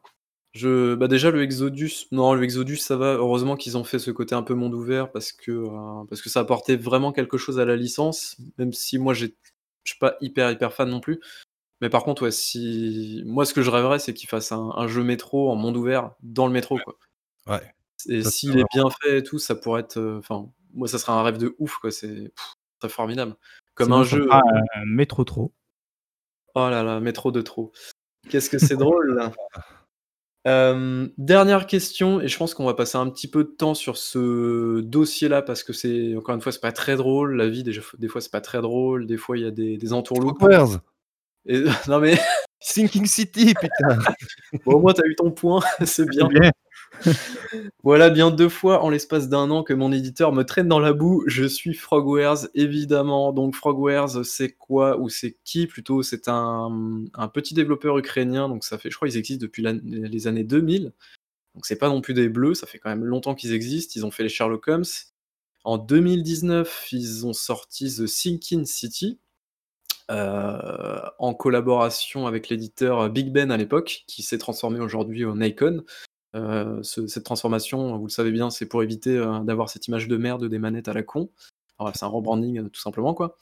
[0.53, 4.11] Je bah, déjà le Exodus non, le Exodus ça va, heureusement qu'ils ont fait ce
[4.11, 7.59] côté un peu monde ouvert parce que, heu, parce que ça apportait vraiment quelque chose
[7.59, 9.35] à la licence, même si moi j'ai
[9.85, 11.19] je suis pas hyper, hyper fan non plus.
[11.81, 14.87] Mais par contre, ouais, si moi ce que je rêverais, c'est qu'ils fassent un un
[14.87, 16.97] jeu métro en monde ouvert dans le métro, quoi.
[17.47, 17.61] Ouais.
[18.09, 21.13] Et s'il est bien fait et tout, ça pourrait être, heu, enfin, moi ça serait
[21.13, 22.33] un rêve de ouf, quoi, c'est
[22.81, 23.35] c'est formidable.
[23.75, 25.51] Comme Sinon un jeu, fera heu un métro trop.
[26.55, 27.71] Oh là là, métro de trop.
[28.29, 29.31] Qu'est-ce que c'est drôle!
[30.45, 33.97] Hem, dernière question et je pense qu'on va passer un petit peu de temps sur
[33.97, 37.37] ce dossier-là parce que c'est encore une fois, c'est pas très drôle.
[37.37, 39.07] La vie, f des fois, c'est pas très drôle.
[39.07, 40.43] Des fois, il y a des des entourloupes.
[41.45, 42.17] Et non mais
[42.59, 43.99] Sinking City, putain!
[44.65, 46.29] bon, au moins, tu as eu ton point, c'est bien.
[46.31, 46.51] C'est bien.
[47.83, 50.93] Voilà bien 2 fois en l'espace d'1 an que mon éditeur me traîne dans la
[50.93, 51.23] boue.
[51.27, 53.33] Je suis Frogwares, évidemment.
[53.33, 55.67] Donc Frogwares, c'est quoi ou c'est qui?
[55.67, 56.03] Plutôt?
[56.03, 60.43] C'est un, petit développeur ukrainien, donc ça fait je crois ils existent depuis les années
[60.43, 60.93] 2000.
[61.55, 63.93] Donc c'est pas non plus des bleus, ça fait quand même longtemps qu'ils existent.
[63.95, 64.85] Ils ont fait les Sherlock Holmes.
[65.65, 69.19] En 2019, ils ont sorti The Sinking City,
[70.11, 70.57] heu,
[71.19, 75.83] en collaboration avec l'éditeur Big Ben à l'époque, qui s'est transformé aujourd'hui en Nacon.
[76.33, 80.17] Ce cette transformation, vous le savez bien, c'est pour éviter, heu, d'avoir cette image de
[80.17, 81.29] merde des manettes à la con.
[81.79, 83.37] Voilà, c'est un rebranding, heu, tout simplement, quoi.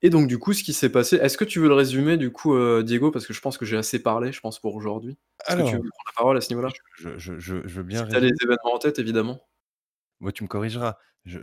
[0.00, 2.30] Et donc du coup, ce qui s'est passé est-ce que tu veux le résumer du
[2.30, 3.10] coup, Diego?
[3.10, 5.18] Parce que je pense que j'ai assez parlé, je pense pour aujourd'hui.
[5.40, 6.68] Est-ce que tu Alors veux prendre la parole à ce niveau-là?
[6.94, 9.40] je je je je veux bien Si tu as les événements en tête évidemment.
[10.20, 10.98] Ouais, tu me corrigeras.
[11.24, 11.38] Je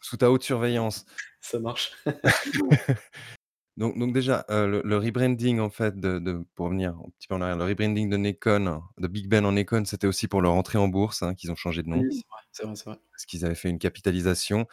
[0.00, 1.06] sous ta haute surveillance.
[1.40, 1.92] Ça marche.
[3.76, 7.26] Donc donc déjà, heu, le le rebranding en fait de de pour revenir un petit
[7.28, 10.42] peu en arrière, le rebranding de Nikon, de Big Ben en Nikon, c'était aussi pour
[10.42, 11.98] leur entrée en bourse, hein, qu'ils ont changé de nom.
[12.00, 12.98] Oui, c'est vrai, c'est vrai, c'est vrai.
[13.12, 14.66] Parce qu'ils avaient fait une capitalisation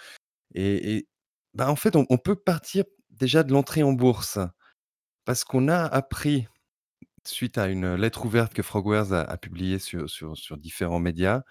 [0.55, 1.07] et et
[1.55, 4.39] bah, en fait, on on peut partir déjà de l'entrée en bourse.
[5.25, 6.47] Parce qu'on a appris,
[7.25, 11.43] suite à une lettre ouverte que Frogwares a a publiée sur sur sur différents médias,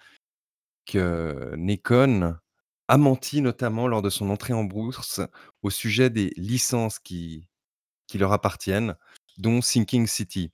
[0.85, 2.37] que Nikon
[2.91, 5.21] a menti notamment lors de son entrée en bourse
[5.63, 7.47] au sujet des licences qui
[8.07, 8.97] qui leur appartiennent,
[9.37, 10.51] dont Sinking City.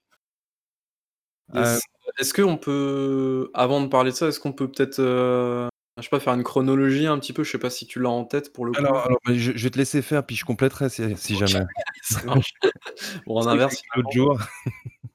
[1.52, 1.82] Yes.
[2.20, 5.68] Est-ce qu'on peut avant de parler de ça, est-ce qu'on peut peut-être, heu,
[5.98, 7.44] je sais pas, faire une chronologie un petit peu?
[7.44, 9.08] Je sais pas si tu l'as en tête pour le Alors coup?
[9.08, 11.66] alors, bah, je je vais te laisser faire, puis je compléterai si si jamais.
[13.26, 14.40] Bon, en inverse l'autre jour.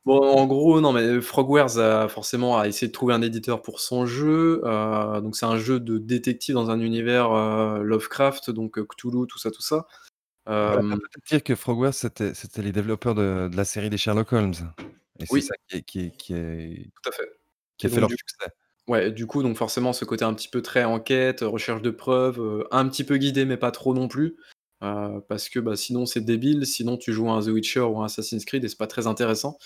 [0.05, 3.79] Bon, en gros, non, mais Frogwares a forcément a essayé de trouver un éditeur pour
[3.79, 8.79] son jeu, heu, donc c'est un jeu de détective dans un univers, heu, Lovecraft, donc
[8.79, 9.87] heu, Cthulhu, tout ça, tout ça.
[10.65, 13.99] Voilà, Hem peut-être dire que Frogwares, c'était c'était les développeurs de de la série des
[13.99, 14.55] Sherlock Holmes
[15.19, 15.43] et c'est Oui.
[15.43, 17.29] ça qui est qui est qui est Tout à fait
[17.79, 18.53] qui et a fait donc leur du succès.
[18.89, 22.67] ouais, du coup, donc forcément, ce côté un petit peu très enquête, recherche de preuves,
[22.73, 24.37] un petit peu guidé, mais pas trop non plus,
[24.81, 28.07] parce que, bah, sinon c'est débile, sinon tu joues à un The Witcher ou un
[28.07, 29.59] Assassin's Creed et c'est pas très intéressant.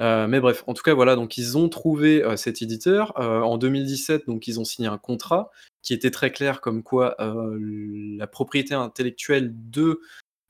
[0.00, 3.44] Heu, mais bref, en tout cas, voilà, donc ils ont trouvé, heu, cet éditeur, heu,
[3.44, 5.50] en 2017, donc ils ont signé un contrat
[5.82, 10.00] qui était très clair comme quoi, la propriété intellectuelle de,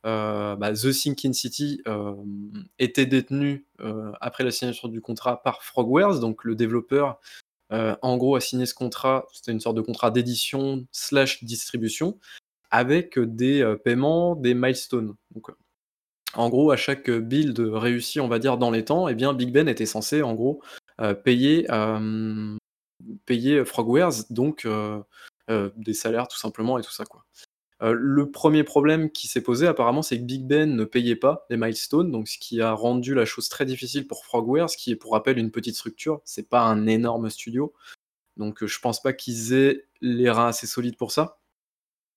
[0.04, 1.82] bah, The Sinking City,
[2.78, 3.66] était détenue,
[4.20, 7.18] après la signature du contrat par Frogwares, donc le développeur,
[7.70, 12.18] en gros a signé ce contrat, c'était une sorte de contrat d'édition/distribution
[12.70, 15.14] avec des, paiements, des milestones.
[16.36, 19.52] En gros, à chaque build réussi, on va dire dans les temps et bien Big
[19.52, 20.62] Ben était censé en gros,
[21.24, 22.58] payer, hem,
[23.26, 25.02] payer Frogwares donc heu,
[25.76, 27.24] des salaires tout simplement et tout ça, quoi.
[27.80, 31.58] Le 1er problème qui s'est posé apparemment, c'est que Big Ben ne payait pas les
[31.58, 35.12] milestones, donc ce qui a rendu la chose très difficile pour Frogwares, qui est pour
[35.12, 37.74] rappel une petite structure, c'est pas un énorme studio,
[38.38, 41.38] donc je pense pas qu'ils aient les reins assez solides pour ça.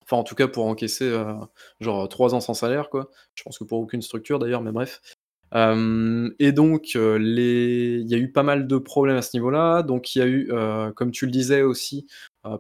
[0.10, 1.26] Enfin, en tout cas, pour encaisser, heu,
[1.82, 3.10] genre 3 ans sans salaire, quoi.
[3.36, 5.02] Je pense que pour aucune structure d'ailleurs, mais bref.
[6.40, 10.16] Et donc les il y a eu pas mal de problèmes à ce niveau-là, donc
[10.16, 12.08] il y a eu, heu, comme tu le disais aussi,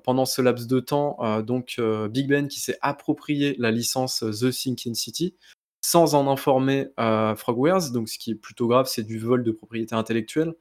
[0.03, 1.79] pendant ce laps de temps, donc
[2.09, 5.35] Big Ben qui s'est approprié la licence The Sinking City,
[5.81, 6.87] sans en informer,
[7.35, 10.53] Frogwares, donc ce qui est plutôt grave, c'est du vol de propriété intellectuelle.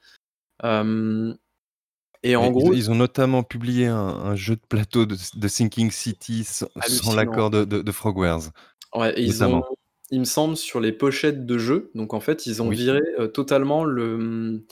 [2.23, 5.91] Et en ils gros ils ont notamment publié un un jeu de plateau de Sinking
[5.91, 8.51] City sans l'accord de de de Frogwares,
[8.95, 9.63] Ouais ils ont,
[10.11, 12.77] il me semble, sur les pochettes de jeux, donc en fait, ils ont Oui.
[12.77, 14.65] viré, heu, totalement le,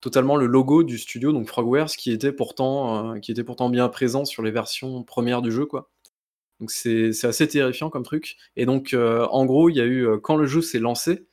[0.00, 3.88] totalement le logo du studio, donc Frogwares, qui était pourtant, heu, qui était pourtant bien
[3.88, 5.90] présent sur les versions 1res du jeu, quoi.
[6.60, 10.08] Donc c'est assez terrifiant comme truc et donc heu, en gros, il y a eu,
[10.22, 11.26] quand le jeu s'est lancé,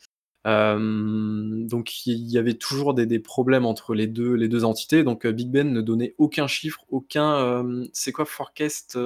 [0.45, 5.25] donc il y avait toujours des des problèmes entre les 2 les 2 entités, donc
[5.25, 8.97] heu, Big Ben ne donnait aucun chiffre, aucun, hem, c'est quoi forecast,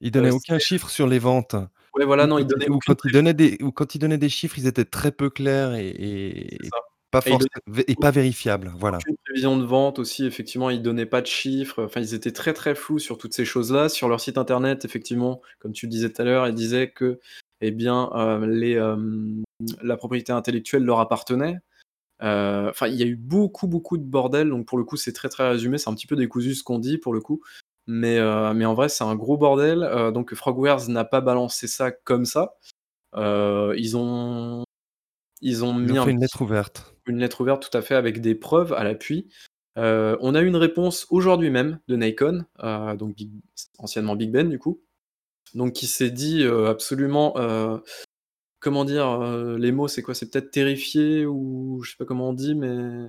[0.00, 1.56] Il donnait aucun chiffre sur les ventes
[1.94, 4.28] Ouais, voilà, non, il donnait ou quand il donnait des ou quand il donnait des
[4.28, 6.58] chiffres, ils étaient très peu clairs et
[7.10, 8.98] pas et vé et pas vérifiables, voilà.
[8.98, 12.52] aucune prévision de vente aussi, effectivement, ils donnaient pas de chiffres, enfin, ils étaient très,
[12.52, 13.88] très flous sur toutes ces choses-là.
[13.88, 17.18] Sur leur site internet, effectivement, comme tu le disais tout à l'heure, ils disaient que,
[17.60, 18.10] eh bien,
[18.46, 19.42] les, hem,
[19.82, 21.58] la propriété intellectuelle leur appartenait.
[22.22, 25.12] Heu, enfin, il y a eu beaucoup, beaucoup de bordel, donc pour le coup, c'est
[25.12, 27.40] très, très résumé, c'est un petit peu décousu ce qu'on dit, pour le coup,
[27.86, 28.18] mais
[28.54, 32.54] mais en vrai, c'est un gros bordel, donc Frogwares n'a pas balancé ça comme ça.
[33.16, 34.64] Ils ont
[35.40, 36.94] ils ont Ils ont mis fait un une lettre ouverte.
[37.06, 39.28] une lettre ouverte, tout à fait, avec des preuves à l'appui.
[39.76, 42.44] On a eu une réponse aujourd'hui même de Nikon,
[42.98, 43.30] donc Big
[43.78, 44.82] anciennement Big Ben, du coup,
[45.54, 47.34] donc qui s'est dit, absolument,
[48.60, 49.20] comment dire?
[49.58, 50.14] Les mots, c'est quoi?
[50.14, 53.08] C'est peut-être terrifié ou je sais pas comment on dit, mais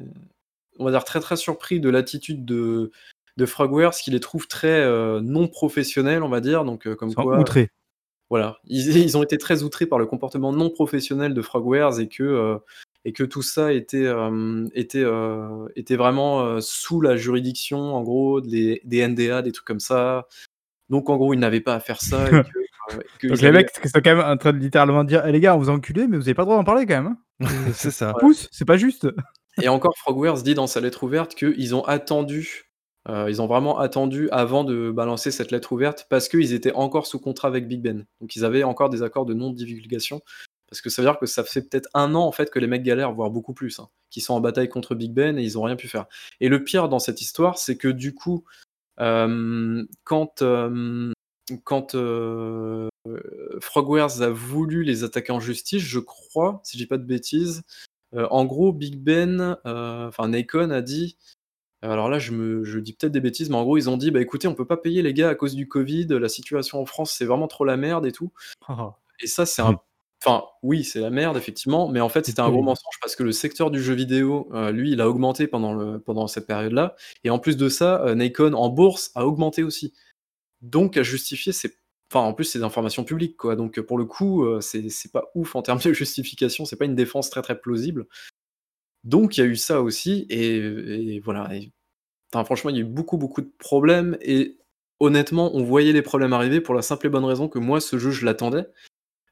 [0.79, 2.91] on va dire très, très surpris de l'attitude de
[3.37, 4.85] de Frogwares, qui les trouve très,
[5.21, 7.69] non professionnels, on va dire, donc comme quoi outrés.
[8.29, 12.07] voilà, ils ils ont été très outrés par le comportement non professionnel de Frogwares et
[12.07, 12.57] que,
[13.05, 14.05] et que tout ça était,
[15.95, 20.27] vraiment, sous la juridiction, en gros, des des NDA, des trucs comme ça.
[20.91, 22.43] Donc en gros, ils n'avaient pas à faire ça et que, heu,
[23.23, 25.39] et Donc les avaient mecs sont quand même en train de littéralement dire: «Eh les
[25.39, 27.47] gars, on vous a mais vous avez pas le droit d'en parler quand même, hein.
[27.73, 28.13] C'est ça.
[28.19, 29.07] Pousse, c'est pas juste».
[29.61, 32.71] Et encore, Frogwares dit dans sa lettre ouverte qu'ils ont attendu,
[33.09, 37.07] heu, ils ont vraiment attendu avant de balancer cette lettre ouverte, parce qu'ils étaient encore
[37.07, 38.05] sous contrat avec Big Ben.
[38.19, 40.21] Donc ils avaient encore des accords de non divulgation,
[40.69, 42.67] Parce que ça veut dire que ça fait peut-être un an en fait que les
[42.67, 45.57] mecs galèrent, voire beaucoup plus, hein, qui sont en bataille contre Big Ben et ils
[45.57, 46.05] ont rien pu faire.
[46.41, 50.43] Et le pire dans cette histoire, c'est que du coup, euh, quand,
[51.63, 51.95] quand
[53.59, 57.61] Frogwares a voulu les attaquer en justice, je crois, si je dis pas de bêtises,
[58.13, 61.17] en gros, Big Ben, enfin Nacon a dit
[61.83, 64.11] alors là, je, me, je dis peut-être des bêtises, mais en gros, ils ont dit
[64.11, 66.85] bah écoutez, on peut pas payer les gars à cause du Covid, la situation en
[66.85, 68.31] France, c'est vraiment trop la merde et tout.
[69.23, 69.79] Et ça, c'est un.
[70.23, 73.23] Enfin, oui, c'est la merde, effectivement, mais en fait, c'était un gros mensonge parce que
[73.23, 76.95] le secteur du jeu vidéo, euh, lui, il a augmenté pendant, le, pendant cette période-là.
[77.23, 79.93] Et en plus de ça, euh, Nikon en bourse a augmenté aussi.
[80.61, 81.75] Donc, à justifier, c'est.
[82.11, 83.55] Enfin, en plus, c'est des informations publiques, quoi.
[83.55, 86.95] Donc, pour le coup, euh, c'est pas ouf en termes de justification, c'est pas une
[86.95, 88.05] défense très très plausible.
[89.03, 91.49] Donc, il y a eu ça aussi, et, voilà.
[92.45, 94.59] franchement, il y a eu beaucoup, beaucoup de problèmes, et
[94.99, 97.97] honnêtement, on voyait les problèmes arriver pour la simple et bonne raison que moi, ce
[97.97, 98.67] jeu, je l'attendais.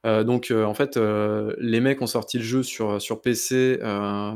[0.05, 3.79] Euh, donc, euh, en fait, euh, les mecs ont sorti le jeu sur, sur PC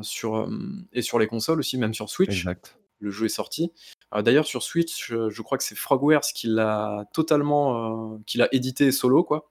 [0.01, 0.49] sur,
[0.91, 2.39] et sur les consoles aussi, même sur Switch.
[2.39, 2.77] Exact.
[2.99, 3.71] Le jeu est sorti.
[4.15, 9.23] D'ailleurs, sur Switch, je, crois que c'est Frogwares qui l'a totalement, qui l'a édité solo,
[9.23, 9.49] quoi.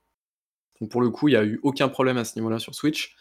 [0.81, 3.17] Donc pour le coup, il n'y a eu aucun problème à ce niveau-là sur Switch.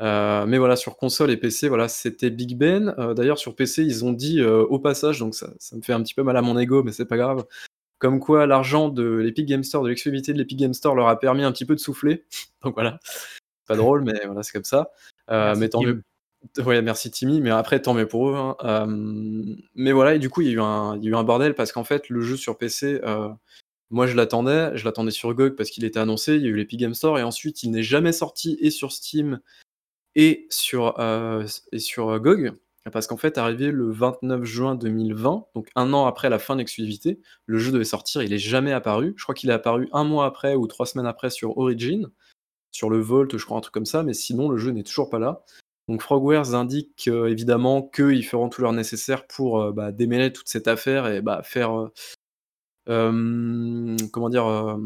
[0.00, 2.94] Mais voilà, sur console et PC, voilà, c'était Big Ben.
[3.16, 6.14] D'ailleurs, sur PC, ils ont dit au passage, donc ça, ça, me fait un petit
[6.14, 7.44] peu mal à mon ego, mais c'est pas grave.
[7.98, 11.18] Comme quoi, l'argent de l'Epic Game Store, de l'exclusivité de l'Epic Game Store, leur a
[11.18, 12.24] permis un petit peu de souffler.
[12.62, 12.98] donc voilà,
[13.66, 14.90] pas drôle, mais voilà, c'est comme ça.
[15.28, 16.02] mais tant mieux.
[16.58, 18.36] Ouais, merci Timmy, mais après, tant mieux pour eux.
[18.36, 18.86] Hein.
[19.74, 21.24] mais voilà, et du coup, il y, a eu un, il y a eu un
[21.24, 23.00] bordel parce qu'en fait, le jeu sur PC,
[23.90, 26.56] moi je l'attendais, je l'attendais sur GOG parce qu'il était annoncé, il y a eu
[26.56, 29.40] l'Epic Game Store, et ensuite, il n'est jamais sorti et sur Steam
[30.16, 32.52] et sur, euh, et sur euh, GOG,
[32.92, 36.64] parce qu'en fait, arrivé le 29 juin 2020, donc un an après la fin de
[37.46, 39.14] le jeu devait sortir, il est jamais apparu.
[39.16, 42.10] Je crois qu'il est apparu un mois après ou trois semaines après sur Origin,
[42.72, 45.08] sur le Volt, je crois, un truc comme ça, mais sinon, le jeu n'est toujours
[45.08, 45.42] pas là.
[45.88, 50.68] Donc Frogwares indique euh, évidemment qu'ils feront tout leur nécessaire pour bah, démêler toute cette
[50.68, 51.90] affaire et bah, faire,
[52.86, 54.78] comment dire,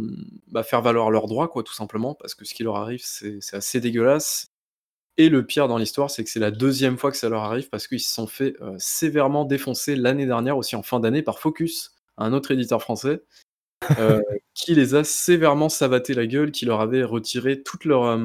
[0.48, 3.40] bah, faire valoir leurs droits, quoi, tout simplement, parce que ce qui leur arrive, c'est
[3.54, 4.46] assez dégueulasse.
[5.20, 7.68] Et le pire dans l'histoire, c'est que c'est la deuxième fois que ça leur arrive
[7.70, 11.40] parce qu'ils se sont fait euh, sévèrement défoncer l'année dernière, aussi en fin d'année, par
[11.40, 13.24] Focus, un autre éditeur français,
[13.98, 14.22] euh,
[14.54, 18.16] qui les a sévèrement savaté la gueule, qui leur avait retiré toute leur,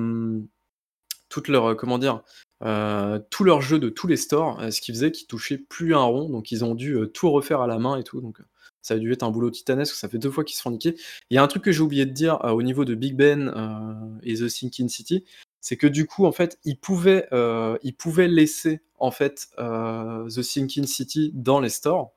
[1.29, 2.21] toute leur comment dire,
[2.63, 6.03] euh, tout leur jeu de tous les stores, ce qui faisait qu'ils touchaient plus un
[6.03, 8.21] rond, donc ils ont dû tout refaire à la main et tout.
[8.21, 8.37] Donc
[8.83, 10.95] ça a dû être un boulot titanesque, ça fait deux fois qu'ils se font niquer.
[11.31, 14.19] Il y a un truc que j'ai oublié de dire au niveau de Big Ben
[14.21, 15.23] et The Sinking City,
[15.63, 17.77] c'est que du coup, en fait, ils pouvaient, euh,
[18.17, 22.11] laisser en fait euh, The Sinking City dans les stores.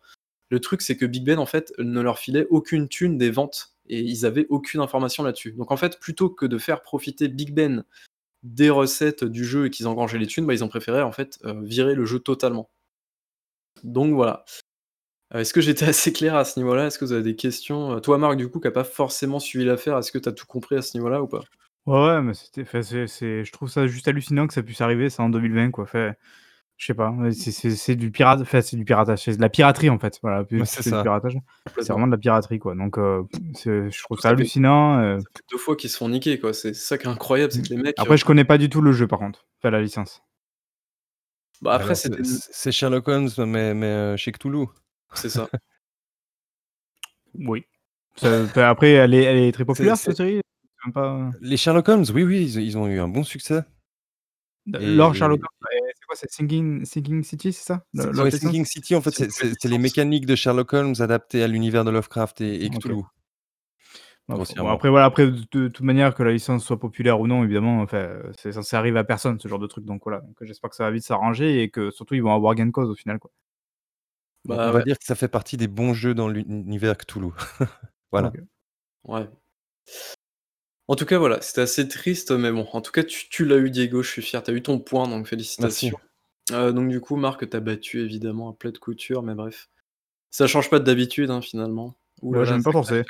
[0.50, 3.76] Le truc, c'est que Big Ben, en fait, ne leur filait aucune thune des ventes
[3.88, 5.52] et ils avaient aucune information là-dessus.
[5.52, 7.84] Donc, en fait, plutôt que de faire profiter Big Ben
[8.42, 11.38] des recettes du jeu et qu'ils engrangeaient les thunes, bah, ils ont préféré en fait
[11.44, 12.68] euh, virer le jeu totalement.
[13.84, 14.44] Donc voilà.
[15.32, 16.88] Est-ce que j'étais assez clair à ce niveau-là?
[16.88, 18.00] Est-ce que vous avez des questions?
[18.00, 20.46] Toi, Marc, du coup, qui n'a pas forcément suivi l'affaire, est-ce que tu as tout
[20.46, 21.44] compris à ce niveau-là ou pas?
[21.86, 25.08] Ouais, ouais, mais c'était c'est c'est je trouve ça juste hallucinant que ça puisse arriver,
[25.08, 25.86] ça, en 2020, quoi.
[25.86, 26.18] Fait,
[26.76, 29.88] je sais pas, c'est c'est du pirate enfin, c'est du piratage, c'est de la piraterie,
[29.88, 31.02] en fait, voilà, c'est ça.
[31.02, 31.38] piratage.
[31.78, 33.22] C'est vraiment de la piraterie, quoi, donc euh,
[33.64, 35.18] je trouve ça hallucinant, euh.
[35.20, 36.52] Ça fait 2 fois qu'ils se font niquer, quoi.
[36.52, 38.68] C'est ça qui est incroyable, c'est que les mecs, Après, euh je connais pas du
[38.68, 40.22] tout le jeu, par contre, enfin, la licence.
[41.62, 44.66] Bah, après, c'est Sherlock Holmes, mais mais chez Cthulhu.
[45.14, 45.48] C'est ça.
[47.38, 47.64] Oui.
[48.56, 50.40] après, elle est elle est très populaire, cette série?
[50.96, 51.30] Euh.
[51.40, 53.62] Les Sherlock Holmes, oui, oui, ils ont eu un bon succès
[54.66, 56.16] Lors Sherlock Holmes, c'est quoi?
[56.16, 56.84] C'est Sinking
[57.22, 57.84] City, c'est ça?
[57.94, 62.40] Sinking City, en fait, c'est les mécaniques de Sherlock Holmes adaptées à l'univers de Lovecraft
[62.40, 63.02] et Cthulhu.
[64.28, 68.18] après voilà, après de toute manière que la licence soit populaire ou non, évidemment, enfin,
[68.38, 70.20] c'est censé arriver à personne ce genre de truc, donc voilà.
[70.20, 72.72] Donc j'espère que ça va vite s'arranger et que surtout ils vont avoir gain de
[72.72, 73.30] cause au final, quoi.
[74.46, 77.30] Bah, on va dire que ça fait partie des bons jeux dans l'univers Cthulhu.
[78.12, 78.32] Voilà.
[79.04, 79.28] Ouais.
[80.88, 83.56] En tout cas, voilà, c'était assez triste, mais bon, en tout cas, tu tu l'as
[83.56, 85.98] eu Diego, je suis fier, tu as eu ton point, donc félicitations.
[86.52, 89.68] Euh, donc du coup, Marc, tu as battu évidemment à plat de couture, mais bref.
[90.30, 91.96] Ça change pas d'habitude, hein, finalement.
[92.22, 93.02] Ouh j'aime pas forcer.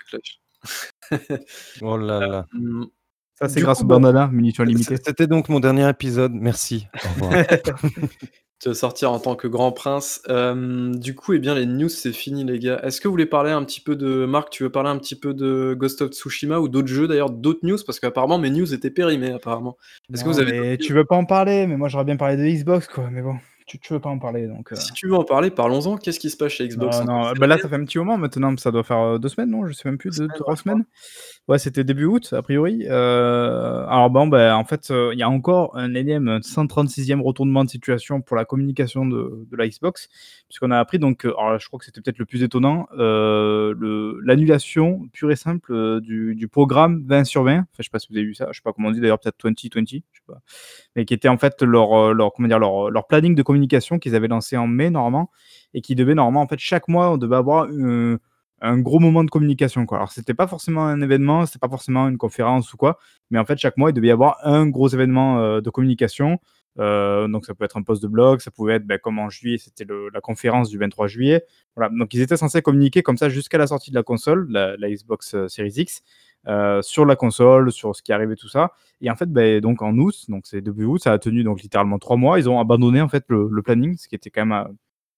[1.82, 2.46] Oh là là.
[3.34, 4.96] Ça, c'est grâce au bandana, munitions limitées.
[4.96, 6.88] c'était donc mon dernier épisode, merci.
[7.04, 7.44] Au revoir.
[8.64, 10.22] Vas sortir en tant que grand prince.
[10.26, 12.80] du coup, eh bien, les news, c'est fini, les gars.
[12.82, 14.24] Est-ce que vous voulez parler un petit peu de.
[14.26, 17.30] Marc, tu veux parler un petit peu de Ghost of Tsushima ou d'autres jeux, d'ailleurs,
[17.30, 17.78] d'autres news?
[17.86, 19.76] Parce qu'apparemment, mes news étaient périmées, apparemment.
[20.12, 20.78] Est-ce que vous avez.
[20.78, 23.08] tu veux pas en parler, mais moi, j'aurais bien parlé de Xbox, quoi.
[23.10, 23.36] Mais bon,
[23.66, 24.72] tu, tu veux pas en parler, donc.
[24.72, 24.76] Euh.
[24.76, 25.96] Si tu veux en parler, parlons-en.
[25.96, 27.32] Qu'est-ce qui se passe chez Xbox Non, non.
[27.32, 28.56] Bah là, ça fait un petit moment maintenant.
[28.56, 29.66] Ça doit faire euh, deux semaines, non?
[29.66, 30.84] Je sais même plus, deux, trois semaines.
[31.48, 32.86] Ouais, c'était début août, a priori.
[32.90, 37.62] Euh, alors bon, ben, en fait, euh, il y a encore un énième 136e retournement
[37.62, 40.08] de situation pour la communication de, de la Xbox,
[40.48, 44.18] puisqu'on a appris, donc, euh, alors, je crois que c'était peut-être le plus étonnant, le,
[44.24, 47.58] l'annulation pure et simple du, du, programme 20 sur 20.
[47.58, 49.00] Enfin, je sais pas si vous avez vu ça, je sais pas comment on dit
[49.00, 50.40] d'ailleurs, peut-être 2020, je sais pas.
[50.96, 54.16] Mais qui était en fait leur, leur, comment dire, leur, leur planning de communication qu'ils
[54.16, 55.30] avaient lancé en mai, normalement,
[55.74, 58.18] et qui devait normalement, en fait, chaque mois, on devait avoir une
[58.60, 59.86] un gros moment de communication.
[59.86, 59.98] Quoi.
[59.98, 62.98] Alors, c'était pas forcément un événement, c'était pas forcément une conférence ou quoi,
[63.30, 66.38] mais en fait, chaque mois, il devait y avoir un gros événement euh, de communication.
[66.78, 69.30] Euh, donc, ça peut être un post de blog, ça pouvait être, ben, comme en
[69.30, 71.44] juillet, c'était la conférence du 23 juillet.
[71.74, 71.90] Voilà.
[71.96, 75.34] Donc, ils étaient censés communiquer comme ça jusqu'à la sortie de la console, la, Xbox
[75.34, 76.02] euh, Series X,
[76.82, 78.72] sur la console, sur ce qui arrivait, tout ça.
[79.00, 81.62] Et en fait, ben, donc en août, donc c'est début août, ça a tenu donc
[81.62, 82.38] littéralement trois mois.
[82.38, 84.66] Ils ont abandonné en fait le, le planning, ce qui était quand même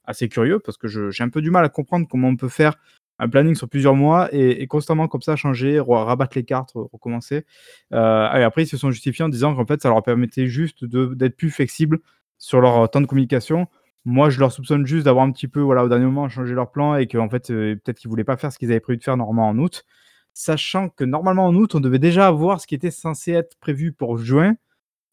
[0.09, 2.75] assez curieux parce que j'ai un peu du mal à comprendre comment on peut faire
[3.19, 7.45] un planning sur plusieurs mois et, constamment comme ça changer, rabattre les cartes, recommencer.
[7.93, 10.85] Euh, et après, ils se sont justifiés en disant qu'en fait, ça leur permettait juste
[10.85, 11.99] d'être plus flexibles
[12.39, 13.67] sur leur temps de communication.
[14.05, 16.71] Moi, je leur soupçonne juste d'avoir un petit peu, voilà, au dernier moment, changé leur
[16.71, 19.05] plan et qu'en fait, euh, peut-être qu'ils voulaient pas faire ce qu'ils avaient prévu de
[19.05, 19.85] faire normalement en août.
[20.33, 23.93] Sachant que normalement en août, on devait déjà avoir ce qui était censé être prévu
[23.93, 24.55] pour juin.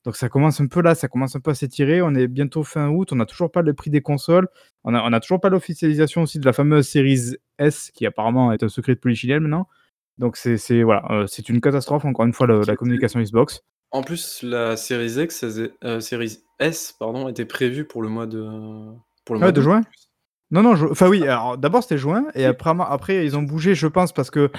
[0.05, 2.01] Donc ça commence un peu là, ça commence un peu à s'étirer.
[2.01, 4.47] On est bientôt fin août, on n'a toujours pas le prix des consoles.
[4.83, 8.61] On n'a a toujours pas l'officialisation aussi de la fameuse Series S, qui apparemment est
[8.61, 9.67] un secret de polichinelle maintenant.
[10.19, 13.61] Donc c'est voilà, euh, c'est une catastrophe, encore une fois, la communication Xbox.
[13.91, 15.43] En plus, la Series X,
[15.83, 18.43] euh, Series S, pardon, était prévue pour le mois de,
[19.25, 19.81] pour le mois de juin?
[20.51, 23.87] Non, non, enfin oui, alors d'abord c'était juin, et après, après ils ont bougé, je
[23.87, 24.51] pense, parce que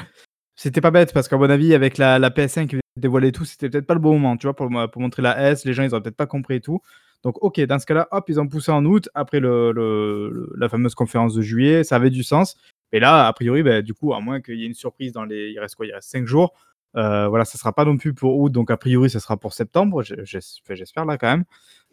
[0.56, 3.68] c'était pas bête, parce qu'à mon avis, avec la, la PS5 qui dévoiler tout, c'était
[3.68, 5.92] peut-être pas le bon moment, tu vois, pour, pour montrer la S, les gens, ils
[5.92, 6.80] auraient peut-être pas compris et tout.
[7.22, 10.94] Donc, ok, dans ce cas-là, hop, ils ont poussé en août, après le, la fameuse
[10.94, 12.56] conférence de juillet, ça avait du sens.
[12.92, 15.24] Et là, a priori, bah, du coup, à moins qu'il y ait une surprise dans
[15.24, 15.50] les.
[15.50, 16.54] Il reste quoi Il reste 5 jours.
[16.96, 19.52] Euh, voilà, ça sera pas non plus pour août, donc a priori, ça sera pour
[19.52, 20.02] septembre.
[20.02, 21.44] J'espère là quand même.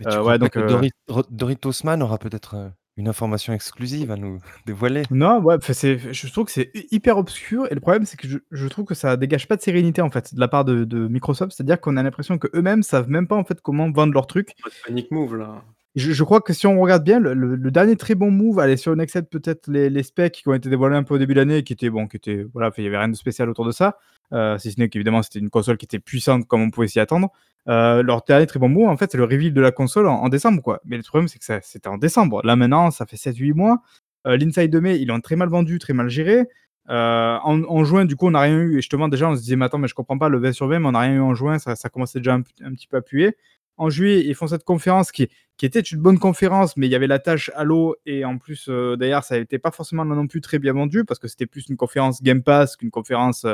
[0.06, 0.68] Euh, ouais, donc, euh...
[0.68, 1.58] Dorit,
[2.00, 5.04] aura peut-être une information exclusive à nous dévoiler.
[5.12, 8.86] Non, ouais, je trouve que c'est hyper obscur et le problème c'est que je, trouve
[8.86, 11.98] que ça dégage pas de sérénité en fait de la part de, Microsoft, c'est-à-dire qu'on
[11.98, 14.56] a l'impression que eux-mêmes savent même pas en fait comment vendre leur truc.
[14.86, 15.64] Panic move là.
[15.96, 19.06] Je, crois que si on regarde bien, le, dernier très bon move, allez, sur une
[19.06, 21.92] peut-être les, specs qui ont été dévoilés un peu au début de l'année, qui étaient
[21.92, 23.98] bon, qui étaient voilà, il y avait rien de spécial autour de ça,
[24.34, 27.00] euh, si ce n'est qu'évidemment c'était une console qui était puissante comme on pouvait s'y
[27.00, 27.30] attendre.
[27.70, 30.28] Euh, leur dernier très bon mot, en fait, c'est le reveal de la console en,
[30.30, 30.82] décembre, quoi.
[30.84, 32.42] Mais le problème, c'est que c'était en décembre.
[32.44, 33.82] Là, maintenant, ça fait 7-8 mois.
[34.26, 36.46] Euh, L'inside de mai, ils l'ont très mal vendu, très mal géré.
[36.90, 38.74] En, juin, du coup, on n'a rien eu.
[38.74, 40.68] Et justement, déjà, on se disait, mais attends, mais je comprends pas le 20 sur
[40.68, 41.60] 20, mais on n'a rien eu en juin.
[41.60, 43.38] Ça, ça commençait déjà un, petit peu à puer.
[43.78, 45.30] En juillet, ils font cette conférence qui,
[45.62, 47.96] était une bonne conférence, mais il y avait la tâche Halo.
[48.06, 51.28] Et en plus, d'ailleurs, ça n'était pas forcément non plus très bien vendu parce que
[51.28, 53.46] c'était plus une conférence Game Pass qu'une conférence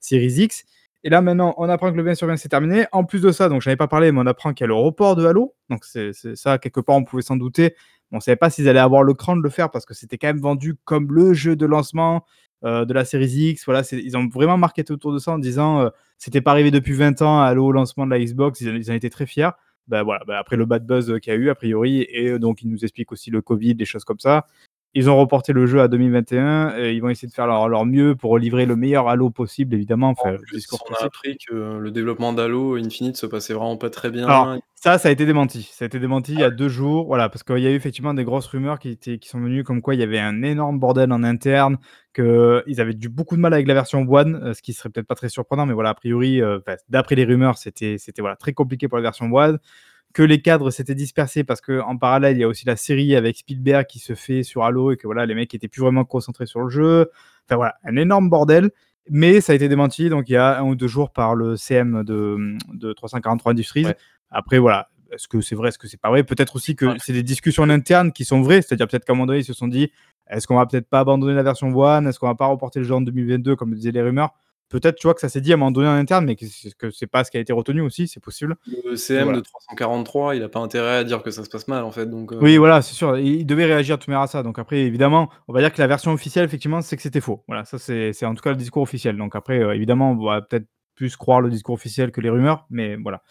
[0.00, 0.64] Series X.
[1.04, 2.86] Et là, maintenant, on apprend que le 20 sur 20 c'est terminé.
[2.92, 4.68] En plus de ça, donc j'en avais pas parlé, mais on apprend qu'il y a
[4.68, 5.54] le report de Halo.
[5.70, 7.74] Donc, c'est ça, quelque part, on pouvait s'en douter.
[8.10, 10.18] On ne savait pas s'ils allaient avoir le cran de le faire parce que c'était
[10.18, 12.24] quand même vendu comme le jeu de lancement
[12.64, 13.64] euh, de la série X.
[13.64, 16.94] Voilà, ils ont vraiment marketé autour de ça en disant euh, c'était pas arrivé depuis
[16.94, 18.60] 20 ans, Halo au lancement de la Xbox.
[18.60, 19.50] Ils, ils ont été très fiers.
[19.88, 22.62] Ben voilà, ben après le bad buzz qu'il y a eu, a priori, et donc
[22.62, 24.46] ils nous expliquent aussi le Covid, des choses comme ça.
[24.94, 28.16] Ils ont reporté le jeu à 2021 et ils vont essayer de faire leur, mieux
[28.16, 30.08] pour livrer le meilleur Halo possible, évidemment.
[30.08, 30.36] Enfin,
[30.72, 34.60] on a appris que le développement d'Halo Infinite se passait vraiment pas très bien.
[34.74, 35.70] ça, ça a été démenti.
[35.74, 37.06] Ça a été démenti il y a deux jours.
[37.06, 39.62] Voilà, parce qu'il y a eu effectivement des grosses rumeurs qui, étaient, qui sont venues
[39.62, 41.76] comme quoi il y avait un énorme bordel en interne,
[42.14, 45.06] qu'ils avaient du beaucoup de mal avec la version One, euh, ce qui serait peut-être
[45.06, 48.88] pas très surprenant, mais voilà, a priori, euh, d'après les rumeurs, c'était voilà, très compliqué
[48.88, 49.58] pour la version One
[50.14, 53.36] que les cadres s'étaient dispersés parce qu'en parallèle, il y a aussi la série avec
[53.36, 56.46] Spielberg qui se fait sur Halo et que voilà, les mecs étaient plus vraiment concentrés
[56.46, 57.10] sur le jeu.
[57.46, 58.70] Enfin voilà, un énorme bordel.
[59.10, 61.56] Mais ça a été démenti donc il y a un ou deux jours par le
[61.56, 63.86] CM de, de 343 Industries.
[64.30, 66.24] Après, voilà, est-ce que c'est vrai, est-ce que c'est pas vrai?
[66.24, 69.26] Peut-être aussi que c'est des discussions internes qui sont vraies, c'est-à-dire peut-être qu'à un moment
[69.26, 69.90] donné, ils se sont dit
[70.28, 72.06] est-ce qu'on va peut-être pas abandonner la version One?
[72.06, 74.34] Est-ce qu'on va pas reporter le jeu en 2022 comme disaient les rumeurs?
[74.68, 76.44] Peut-être tu vois que ça s'est dit à un moment donné en interne, mais que,
[76.76, 78.56] que c'est pas ce qui a été retenu aussi, c'est possible.
[78.84, 81.84] Le CM de 343, il a pas intérêt à dire que ça se passe mal
[81.84, 82.06] en fait.
[82.06, 82.38] Donc, euh.
[82.40, 83.18] Oui, voilà, c'est sûr.
[83.18, 84.42] Il devait réagir tout à ça.
[84.42, 87.44] Donc après, évidemment, on va dire que la version officielle, effectivement, c'est que c'était faux.
[87.46, 89.16] Voilà, ça c'est en tout cas le discours officiel.
[89.16, 92.66] Donc après, euh, évidemment, on va peut-être plus croire le discours officiel que les rumeurs,
[92.70, 93.22] mais voilà.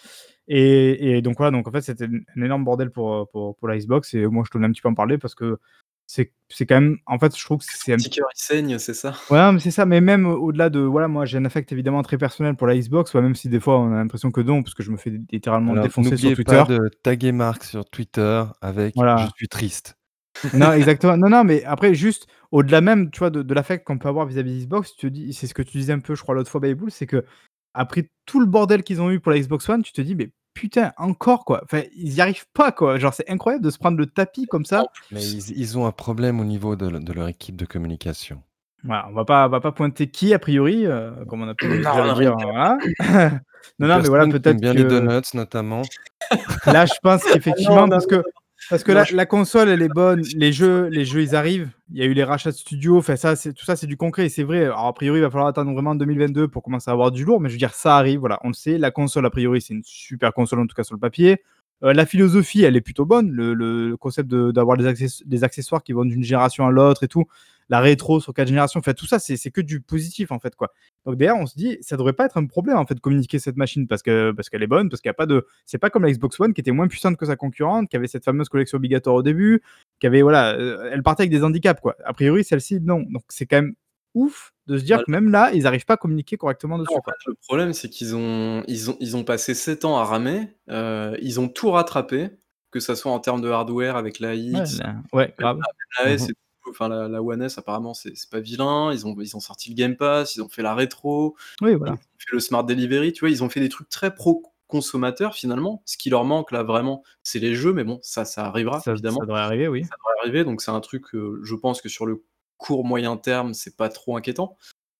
[0.50, 4.14] Et, donc voilà, donc en fait, c'était un énorme bordel pour, pour, pour la Xbox.
[4.14, 5.60] Et moi, je tenais un petit peu en parler parce que
[6.08, 8.80] c'est c'est quand même en fait je trouve que c'est un petit cœur il saigne
[8.80, 9.14] c'est ça.
[9.30, 12.18] Ouais mais c'est ça mais même au-delà de voilà moi j'ai un affect évidemment très
[12.18, 14.84] personnel pour la Xbox même si des fois on a l'impression que non parce que
[14.84, 16.44] je me fais littéralement défoncer sur Twitter.
[16.46, 19.98] pas de taguer Marc sur Twitter avec je suis triste
[20.54, 21.18] Non, exactement.
[21.18, 24.26] Non, non, mais après, juste au-delà même, tu vois, de, de l'affect qu'on peut avoir
[24.26, 26.36] vis-à-vis de Xbox, tu te dis, c'est ce que tu disais un peu, je crois,
[26.36, 27.26] l'autre fois, Baybull, c'est que
[27.78, 30.32] après tout le bordel qu'ils ont eu pour la Xbox One, tu te dis, mais
[30.54, 31.62] putain, encore quoi.
[31.64, 32.98] Enfin, ils y arrivent pas quoi.
[32.98, 34.86] Genre, c'est incroyable de se prendre le tapis comme ça.
[35.12, 38.42] Mais ils, ils ont un problème au niveau de, de leur équipe de communication.
[38.84, 41.56] Voilà, on va pas, on va pas pointer qui a priori, euh, comme on a
[41.56, 42.36] pu non, dire.
[42.36, 42.78] voilà.
[43.80, 45.82] non, non, mais voilà, peut-être bien que les donuts notamment.
[46.66, 48.24] là, je pense qu'effectivement, non, parce que
[48.70, 51.36] parce que Non, la, je- la console, elle est bonne, les jeux, les jeux, ils
[51.36, 51.70] arrivent.
[51.92, 53.98] Il y a eu les rachats de studios, enfin ça, c'est tout ça, c'est du
[53.98, 54.26] concret.
[54.26, 54.64] Et c'est vrai.
[54.66, 57.40] Alors a priori, il va falloir attendre vraiment 2022 pour commencer à avoir du lourd,
[57.40, 58.20] mais je veux dire, ça arrive.
[58.20, 58.78] Voilà, on le sait.
[58.78, 61.42] La console, a priori, c'est une super console en tout cas sur le papier.
[61.84, 63.30] Euh, la philosophie, elle est plutôt bonne.
[63.32, 67.26] Le, concept de- d'avoir des accessoires qui vont d'une génération à l'autre et tout.
[67.70, 70.56] La rétro sur quatre générations, enfin tout ça, c'est c'est que du positif en fait
[70.56, 70.72] quoi.
[71.06, 73.40] Donc derrière, on se dit, ça devrait pas être un problème en fait de communiquer
[73.40, 75.78] cette machine parce que parce qu'elle est bonne, parce qu'il y a pas de, c'est
[75.78, 78.24] pas comme la Xbox One qui était moins puissante que sa concurrente, qui avait cette
[78.24, 79.62] fameuse collection obligatoire au début,
[80.00, 81.96] qui avait voilà, euh, elle partait avec des handicaps quoi.
[82.06, 83.02] A priori, celle-ci non.
[83.02, 83.74] Donc c'est quand même
[84.14, 86.92] ouf de se dire que même là, ils arrivent pas à communiquer correctement dessus.
[86.94, 90.06] En fait, le problème, c'est qu'ils ont, ils ont, ils ont passé 7 ans à
[90.06, 90.56] ramer.
[90.70, 92.30] euh, ils ont tout rattrapé,
[92.72, 95.60] que ça soit en termes de hardware avec la Ouais, X, là, ouais, grave.
[96.04, 96.34] la S, et tout,
[96.70, 98.92] enfin la, la One S apparemment c'est pas vilain.
[98.94, 101.78] Ils ont, ils ont sorti le Game Pass, ils ont fait la rétro, Oui, ils
[101.78, 101.94] voilà.
[101.94, 103.14] ont fait le Smart Delivery.
[103.14, 105.82] Tu vois, ils ont fait des trucs très pro consommateurs finalement.
[105.86, 107.72] Ce qui leur manque là vraiment, c'est les jeux.
[107.74, 109.20] Mais bon, ça, ça arrivera Ça, évidemment.
[109.20, 109.84] ça devrait arriver, oui.
[109.84, 110.44] ça devrait arriver.
[110.44, 112.24] Donc c'est un truc, euh, je pense que sur le
[112.58, 114.58] court moyen terme, c'est pas trop inquiétant.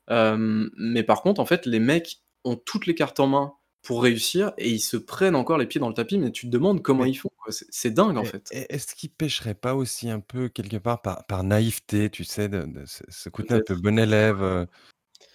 [0.10, 3.54] Euh, mais par contre, en fait, les mecs ont toutes les cartes en main
[3.88, 6.18] pour réussir et ils se prennent encore les pieds dans le tapis.
[6.18, 7.30] Mais tu te demandes comment Mais- ils font.
[7.38, 7.54] quoi.
[7.54, 8.48] C'est c'est dingue en fait.
[8.52, 12.64] Est-ce qu'ils pêcheraient pas aussi un peu quelque part par, par naïveté, tu sais, de,
[12.64, 13.82] de ce, ce côté un peu Peut-être.
[13.82, 14.66] bon élève euh,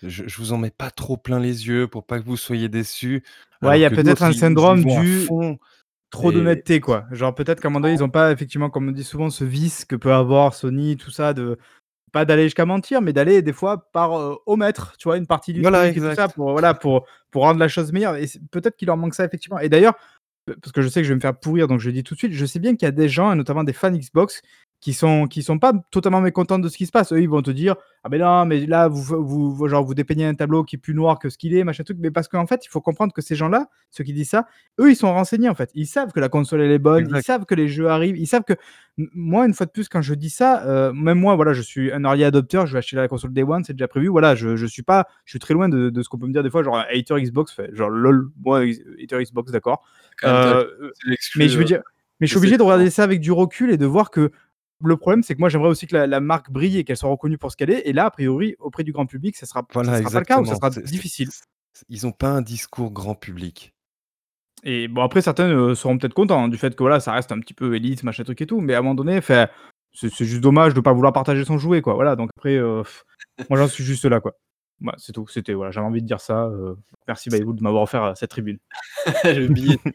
[0.02, 2.68] je, je vous en mets pas trop plein les yeux pour pas que vous soyez
[2.68, 3.22] déçus.
[3.62, 5.20] Ouais, il y a que peut-être d'autres, un ils- ils y syndrome vont à du-
[5.24, 5.58] fond.
[6.10, 7.06] trop Et- d'honnêteté quoi.
[7.10, 9.44] Genre peut-être qu'à un moment donné, ils ont pas effectivement, comme on dit souvent, ce
[9.44, 11.56] vice que peut avoir Sony, tout ça, de
[12.12, 15.52] pas d'aller jusqu'à mentir, mais d'aller des fois par euh, omettre, tu vois, une partie
[15.52, 18.16] du Voilà, truc et tout ça pour voilà pour pour rendre la chose meilleure.
[18.16, 19.58] Et peut-être qu'il leur manque ça effectivement.
[19.58, 19.94] Et d'ailleurs,
[20.46, 22.14] parce que je sais que je vais me faire pourrir, donc je le dis tout
[22.14, 24.42] de suite, je sais bien qu'il y a des gens, et notamment des fans Xbox,
[24.82, 27.12] qui sont qui sont pas totalement mécontents de ce qui se passe.
[27.12, 30.26] Eux, ils vont te dire ah ben non, mais là vous vous, genre vous dépeignez
[30.26, 31.98] un tableau qui est plus noir que ce qu'il est, machin truc.
[32.00, 34.48] Mais parce qu'en fait, il faut comprendre que ces gens-là, ceux qui disent ça,
[34.80, 35.70] eux, ils sont renseignés en fait.
[35.74, 38.26] Ils savent que la console elle est bonne, ils savent que les jeux arrivent, ils
[38.26, 38.54] savent que
[38.96, 41.92] moi une fois de plus quand je dis ça, euh, même moi voilà, je suis
[41.92, 44.08] un early adopter, je vais acheter la console Day One, c'est déjà prévu.
[44.08, 46.32] Voilà, je, je suis pas, je suis très loin de, de ce qu'on peut me
[46.32, 48.62] dire des fois, genre hater Xbox, fait, genre lol, moi
[49.00, 49.84] hater Xbox, d'accord.
[50.24, 50.64] Euh,
[51.36, 51.82] mais je veux euh, dire,
[52.18, 54.32] mais je suis obligé de regarder ça avec du recul et de voir que
[54.82, 57.10] le problème, c'est que moi, j'aimerais aussi que la, la marque brille et qu'elle soit
[57.10, 57.88] reconnue pour ce qu'elle est.
[57.88, 60.24] Et là, a priori, auprès du grand public, ça sera, Voilà, ça sera pas le
[60.24, 61.28] cas ou ça sera difficile.
[61.88, 63.72] Ils ont pas un discours grand public.
[64.64, 67.32] Et bon, après, certains euh, seront peut-être contents hein, du fait que voilà, ça reste
[67.32, 68.60] un petit peu élite, machin truc et tout.
[68.60, 71.94] Mais à un moment donné, c'est juste dommage de pas vouloir partager son jouet, quoi.
[71.94, 72.82] Voilà, donc après, euh,
[73.50, 74.34] moi, j'en suis juste là, quoi.
[74.80, 75.26] Voilà, c'est tout.
[75.28, 76.44] C'était, voilà, j'avais envie de dire ça.
[76.44, 76.74] euh,
[77.08, 78.58] merci, Baywood, de m'avoir offert cette tribune.
[79.24, 79.92] le billet de.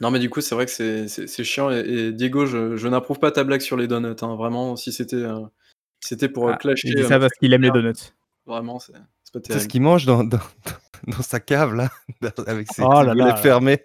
[0.00, 1.70] Non, mais du coup, c'est vrai que c'est- c'est c'est chiant.
[1.70, 4.16] Et, et Diego, je, je n'approuve pas ta blague sur les donuts.
[4.22, 4.34] hein.
[4.36, 5.40] Vraiment, si c'était euh,
[6.00, 7.92] c'était pour euh, Ah, clasher, il dit euh, ça parce qu'il aime les donuts.
[8.46, 9.70] vraiment, c'est c'est pas C'est ce terrible.
[9.70, 10.40] qu'il mange dans, dans,
[11.06, 11.90] dans sa cave, là,
[12.46, 13.36] avec ses Oh là là.
[13.36, 13.84] fermés.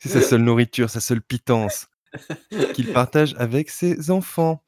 [0.00, 1.88] C'est sa seule nourriture, sa seule pitance
[2.74, 4.62] qu'il partage avec ses enfants.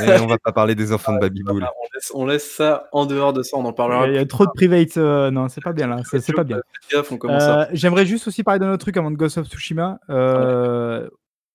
[0.00, 1.64] Mais on va pas parler des enfants de Babyboul.
[1.64, 4.06] Ah, on, laisse, on laisse ça en dehors de ça, on en parlera.
[4.08, 4.96] il y a trop de private.
[4.96, 5.98] euh, non, c'est pas bien là.
[6.04, 6.56] C'est pas bien.
[6.56, 7.62] Faites gaffe, on commence à.
[7.62, 9.98] Euh, J'aimerais juste aussi parler d'un autre truc avant de Ghost of Tsushima.
[10.10, 11.08] Euh,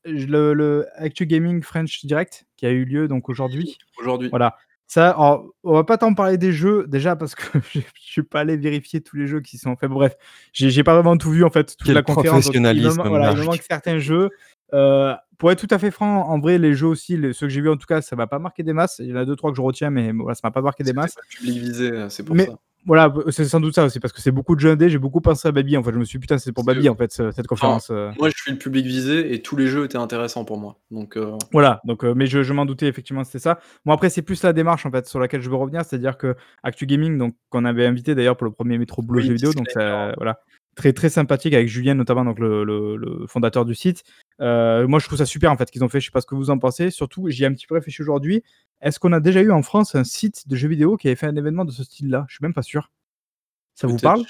[0.06, 3.78] le, le Actu Gaming French Direct qui a eu lieu donc aujourd'hui.
[3.98, 4.30] Aujourd'hui.
[4.30, 4.58] Voilà.
[4.86, 7.44] Ça, alors, on va pas tant parler des jeux déjà parce que
[7.74, 9.72] je je suis pas allé vérifier tous les jeux qui sont.
[9.72, 10.16] Enfin bref,
[10.52, 12.46] j'ai pas vraiment tout vu en fait toute Quel la conférence.
[12.46, 14.30] donc il, me, voilà, il me manque certains jeux.
[14.74, 17.54] Euh, pour être tout à fait franc, en vrai, les jeux aussi, les- ceux que
[17.54, 18.98] j'ai vus en tout cas, ça m'a pas marqué des masses.
[19.00, 20.84] Il y en a deux trois que je retiens, mais voilà, ça m'a pas marqué
[20.84, 21.16] des masses.
[21.16, 22.54] pas le public visé, euh, c'est pour Mais- ça.
[22.86, 24.90] Voilà, c'est sans doute ça aussi parce que c'est beaucoup de jeux indés.
[24.90, 25.94] J'ai beaucoup pensé à Baby en fait.
[25.94, 27.90] Je me suis dit, putain, c'est pour Baby en fait ce- cette conférence.
[27.92, 28.12] euh.
[28.20, 30.76] Moi, je suis le public visé et tous les jeux étaient intéressants pour moi.
[30.92, 33.58] Donc, euh, Voilà, donc, euh, mais je, je m'en doutais effectivement, c'était ça.
[33.86, 36.36] Bon, après, c'est plus la démarche en fait sur laquelle je veux revenir, c'est-à-dire que
[36.62, 39.70] Actu Gaming, donc qu'on avait invité d'ailleurs pour le premier métro boulot Oui, vidéo, donc
[39.70, 40.40] ça, voilà,
[40.76, 44.04] très très sympathique avec Julien notamment, donc le, le- le fondateur du site.
[44.42, 46.00] Euh, moi, je trouve ça super en fait qu'ils ont fait.
[46.00, 46.90] Je sais pas ce que vous en pensez.
[46.90, 48.44] Surtout, j'y ai un petit peu réfléchi aujourd'hui.
[48.82, 51.28] Est-ce qu'on a déjà eu en France un site de jeux vidéo qui avait fait
[51.28, 52.26] un événement de ce style-là?
[52.28, 52.92] Je suis même pas sûr.
[53.76, 54.24] Ça vous parle?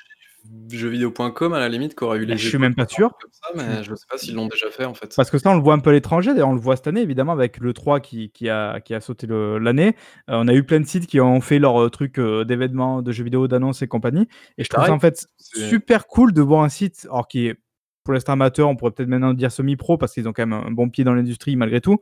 [0.70, 2.38] Jeuxvideo.com à la limite, qui aurait eu les.
[2.38, 3.12] Je suis même pas sûr.
[3.32, 5.14] Ça, mais je sais pas s'ils l'ont déjà fait en fait.
[5.16, 6.32] Parce que ça, on le voit un peu à l'étranger.
[6.32, 9.02] D'ailleurs, on le voit cette année, évidemment, avec le 3 qui, qui, a, qui a
[9.02, 9.96] sauté l'année.
[10.30, 13.02] Euh, on a eu plein de sites qui ont fait leur euh, truc euh, d'événements,
[13.02, 14.28] de jeux vidéo, d'annonces et compagnie.
[14.58, 17.58] Et je trouve ça, en fait, super cool de voir un site alors, qui est
[18.04, 20.72] pour l'instant amateur, on pourrait peut-être maintenant dire semi-pro parce qu'ils ont quand même un
[20.72, 22.00] bon pied dans l'industrie malgré tout,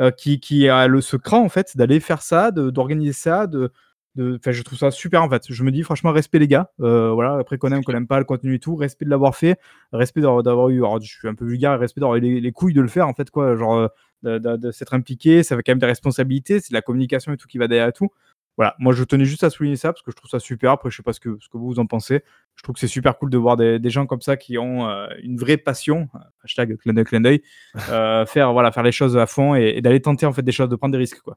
[0.00, 3.72] euh, qui, qui a le, ce cran en fait d'aller faire ça, d'organiser ça, de,
[4.16, 5.44] de, je trouve ça super en fait.
[5.48, 6.70] Je me dis franchement respect les gars.
[6.80, 9.36] Euh, voilà, après qu'on aime, qu'on n'aime pas le contenu et tout, respect de l'avoir
[9.36, 9.58] fait,
[9.92, 12.74] respect d'avoir eu, alors, je suis un peu vulgaire, respect d'avoir eu les, les, couilles
[12.74, 13.90] de le faire en fait quoi, genre
[14.22, 17.36] de, de s'être impliqué, ça fait quand même des responsabilités, c'est de la communication et
[17.36, 18.10] tout qui va derrière tout
[18.56, 20.72] voilà, moi je tenais juste à souligner ça parce que je trouve ça super.
[20.72, 22.22] Après, je sais pas ce que, ce que vous en pensez.
[22.54, 24.88] Je trouve que c'est super cool de voir des, des, gens comme ça qui ont
[24.88, 26.08] euh, une vraie passion,
[26.42, 27.42] hashtag clin d'œil, clin d'œil,
[27.90, 30.70] euh, faire, voilà, faire les choses à fond et, d'aller tenter en fait des choses,
[30.70, 31.20] de prendre des risques.
[31.20, 31.36] Quoi.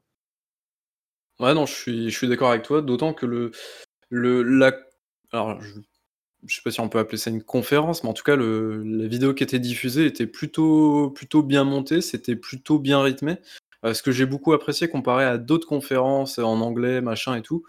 [1.40, 3.50] Ouais, non, je suis, je suis d'accord avec toi, d'autant que le,
[4.10, 4.72] le, la,
[5.32, 5.74] alors, je,
[6.46, 8.82] je sais pas si on peut appeler ça une conférence, mais en tout cas, le,
[8.84, 13.38] la vidéo qui était diffusée était plutôt, plutôt bien montée, c'était plutôt bien rythmé.
[13.84, 17.64] Euh, ce que j'ai beaucoup apprécié comparé à d'autres conférences en anglais, machin et tout,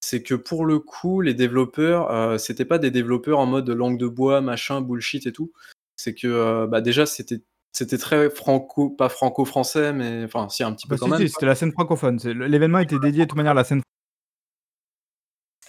[0.00, 3.98] c'est que pour le coup, les développeurs, euh, c'était pas des développeurs en mode langue
[3.98, 5.52] de bois, machin, bullshit et tout.
[5.96, 7.40] C'est que euh, bah déjà, c'était
[7.72, 11.28] c'était très franco, pas franco-français, mais enfin, si, un petit peu bah, quand même.
[11.28, 12.18] C'était la scène francophone.
[12.24, 13.82] L'événement était dédié de toute manière à la scène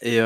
[0.01, 0.17] et,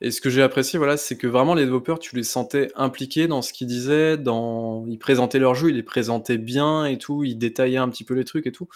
[0.00, 3.28] et ce que j'ai apprécié, voilà, c'est que vraiment les développeurs, tu les sentais impliqués
[3.28, 7.22] dans ce qu'ils disaient, dans ils présentaient leur jeu, ils les présentaient bien et tout,
[7.22, 8.68] ils détaillaient un petit peu les trucs et tout.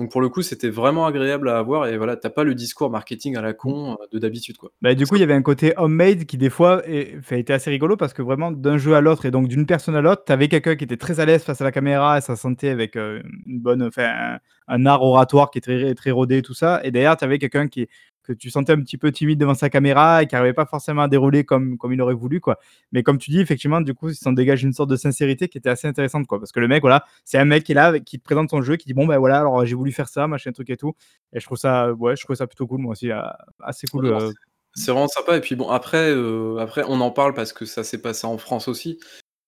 [0.00, 2.88] Donc pour le coup, c'était vraiment agréable à avoir et voilà, t'as pas le discours
[2.88, 4.70] marketing à la con, de d'habitude, quoi.
[4.80, 7.68] Bah, du coup, il y avait un côté homemade qui des fois est était assez
[7.68, 10.48] rigolo parce que vraiment d'un jeu à l'autre et donc d'une personne à l'autre, t'avais
[10.48, 13.60] quelqu'un qui était très à l'aise face à la caméra et ça sentait avec, une
[13.60, 14.38] bonne enfin
[14.68, 17.86] un art oratoire qui est très très rodé tout ça et derrière, t'avais quelqu'un qui
[18.22, 21.02] que tu sentais un petit peu timide devant sa caméra et qui n'arrivait pas forcément
[21.02, 22.40] à dérouler comme, comme il aurait voulu.
[22.40, 22.58] Quoi.
[22.92, 25.58] Mais comme tu dis, effectivement, du coup, il s'en dégage une sorte de sincérité qui
[25.58, 26.26] était assez intéressante.
[26.26, 28.50] Quoi, parce que le mec, voilà, c'est un mec qui est là, qui te présente
[28.50, 30.76] son jeu, qui dit Bon, ben voilà, alors j'ai voulu faire ça, machin, truc et
[30.76, 30.94] tout.
[31.32, 33.20] Et je trouve ça, ouais, je trouve ça plutôt cool, moi aussi, euh,
[33.60, 34.06] assez cool.
[34.06, 34.30] Euh.
[34.74, 35.36] C'est vraiment sympa.
[35.36, 38.38] Et puis bon, après, euh, après, on en parle parce que ça s'est passé en
[38.38, 38.98] France aussi.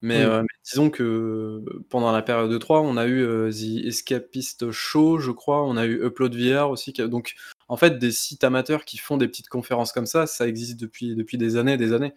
[0.03, 0.27] Mais,
[0.65, 5.65] disons que pendant la période de 3, on a eu The Escapist Show, je crois,
[5.65, 6.93] on a eu Upload VR aussi.
[6.93, 7.35] Donc,
[7.69, 11.15] en fait, des sites amateurs qui font des petites conférences comme ça, ça existe depuis,
[11.15, 12.13] depuis des années et des années.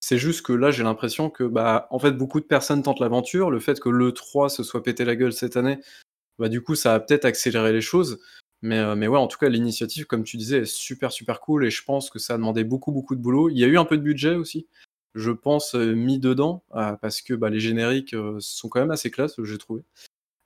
[0.00, 3.50] C'est juste que là, j'ai l'impression que, bah, en fait, beaucoup de personnes tentent l'aventure.
[3.50, 5.80] Le fait que l'E3 se soit pété la gueule cette année,
[6.38, 8.20] bah, du coup, ça a peut-être accéléré les choses.
[8.62, 11.66] Mais, euh, mais ouais, en tout cas, l'initiative, comme tu disais, est super, super cool.
[11.66, 13.48] Et je pense que ça a demandé beaucoup, beaucoup de boulot.
[13.50, 14.66] Il y a eu un peu de budget aussi,
[15.16, 19.10] je pense, euh, mis dedans, euh, parce que bah, les génériques sont quand même assez
[19.10, 19.82] classe, j'ai trouvé.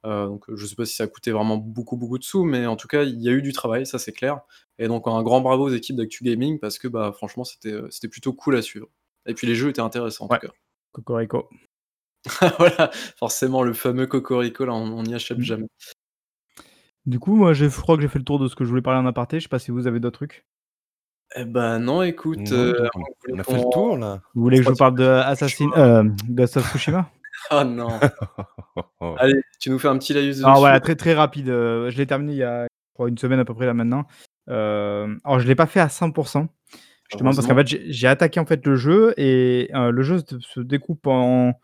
[0.07, 2.67] Euh, donc je sais pas si ça a coûté vraiment beaucoup, beaucoup de sous, mais
[2.67, 4.41] en tout cas, il y a eu du travail, ça c'est clair.
[4.79, 7.89] Et donc un grand bravo aux équipes d'Actu Gaming parce que bah, franchement, c'était, euh,
[8.11, 8.89] plutôt cool à suivre.
[9.27, 10.53] Et puis les jeux étaient intéressants en tout cas.
[10.93, 11.49] Cocorico.
[12.59, 15.43] voilà, forcément le fameux Cocorico, là, on n'y achète mmh.
[15.43, 15.67] jamais.
[17.07, 18.83] Du coup, moi, je crois que j'ai fait le tour de ce que je voulais
[18.83, 19.39] parler en aparté.
[19.39, 20.45] Je sais pas si vous avez d'autres trucs.
[21.37, 22.89] Eh ben non, écoute, euh,
[23.33, 24.21] on a fait le tour là.
[24.35, 27.09] Vous voulez que je vous parle de Assassin, euh, Ghost of Tsushima?
[27.51, 27.89] Oh non.
[29.19, 31.49] Allez, tu nous fais un petit laïus Ah voilà, très très rapide.
[31.49, 32.67] Euh, je l'ai terminé il y a
[33.07, 34.05] une semaine à peu près là maintenant.
[34.49, 36.49] Euh, alors je l'ai pas fait à 100%.
[37.11, 40.61] Justement parce qu'en fait j'ai attaqué en fait le jeu et euh, le jeu se
[40.61, 41.55] découpe en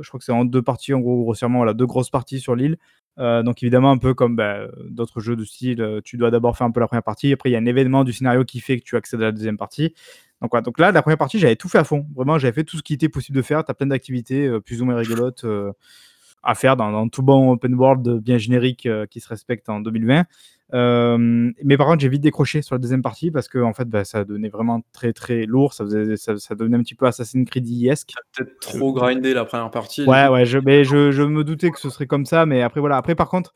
[0.00, 2.56] je crois que c'est en deux parties en gros grossièrement voilà deux grosses parties sur
[2.56, 2.78] l'île.
[3.18, 6.70] Donc évidemment un peu comme bah, d'autres jeux de style, tu dois d'abord faire un
[6.70, 8.84] peu la première partie, après il y a un événement du scénario qui fait que
[8.84, 9.92] tu accèdes à la deuxième partie.
[10.40, 12.06] Donc, donc là, la première partie, j'avais tout fait à fond.
[12.14, 13.64] Vraiment, j'avais fait tout ce qui était possible de faire.
[13.64, 15.72] Tu as plein d'activités euh, plus ou moins rigolotes euh,
[16.42, 20.24] à faire dans, tout bon open world bien générique euh, qui se respecte en 2020.
[20.72, 24.04] mais par contre, j'ai vite décroché sur la deuxième partie parce que en fait, bah,
[24.04, 25.72] ça devenait vraiment très très lourd.
[25.72, 28.12] Ça, faisait, ça, devenait un petit peu Assassin's Creed-esque.
[28.36, 30.04] Peut-être trop grindé la première partie.
[30.04, 32.46] Ouais, ouais, je, mais je, je, me doutais que ce serait comme ça.
[32.46, 32.96] Mais après, voilà.
[32.96, 33.54] Après, par contre,